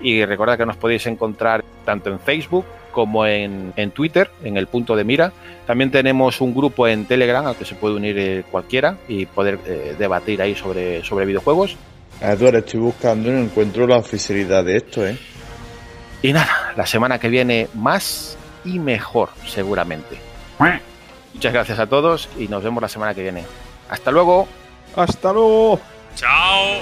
Y 0.00 0.24
recordad 0.24 0.58
que 0.58 0.66
nos 0.66 0.76
podéis 0.76 1.06
encontrar 1.06 1.64
tanto 1.84 2.10
en 2.10 2.20
Facebook 2.20 2.64
como 2.92 3.26
en, 3.26 3.72
en 3.76 3.90
Twitter, 3.90 4.30
en 4.42 4.56
el 4.56 4.68
punto 4.68 4.96
de 4.96 5.04
mira. 5.04 5.32
También 5.66 5.90
tenemos 5.90 6.40
un 6.40 6.54
grupo 6.54 6.88
en 6.88 7.06
Telegram 7.06 7.46
al 7.46 7.56
que 7.56 7.64
se 7.64 7.74
puede 7.74 7.94
unir 7.94 8.18
eh, 8.18 8.44
cualquiera 8.50 8.96
y 9.08 9.26
poder 9.26 9.58
eh, 9.66 9.96
debatir 9.98 10.40
ahí 10.40 10.54
sobre, 10.54 11.04
sobre 11.04 11.26
videojuegos. 11.26 11.76
Eduardo, 12.20 12.58
estoy 12.58 12.80
buscando 12.80 13.28
y 13.28 13.32
no 13.32 13.40
encuentro 13.40 13.86
la 13.86 13.96
oficialidad 13.96 14.64
de 14.64 14.76
esto, 14.76 15.06
¿eh? 15.06 15.18
Y 16.22 16.32
nada, 16.32 16.72
la 16.76 16.86
semana 16.86 17.18
que 17.18 17.28
viene 17.28 17.68
más 17.74 18.38
y 18.64 18.78
mejor, 18.78 19.28
seguramente. 19.46 20.16
Muchas 21.34 21.52
gracias 21.52 21.78
a 21.78 21.86
todos 21.86 22.30
y 22.38 22.48
nos 22.48 22.64
vemos 22.64 22.80
la 22.80 22.88
semana 22.88 23.12
que 23.12 23.22
viene. 23.22 23.44
Hasta 23.90 24.10
luego. 24.10 24.48
Hasta 24.96 25.34
luego. 25.34 25.78
Chao. 26.14 26.80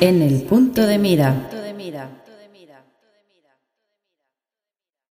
En 0.00 0.20
el 0.20 0.42
punto 0.42 0.86
de 0.86 0.98
mira. 0.98 1.45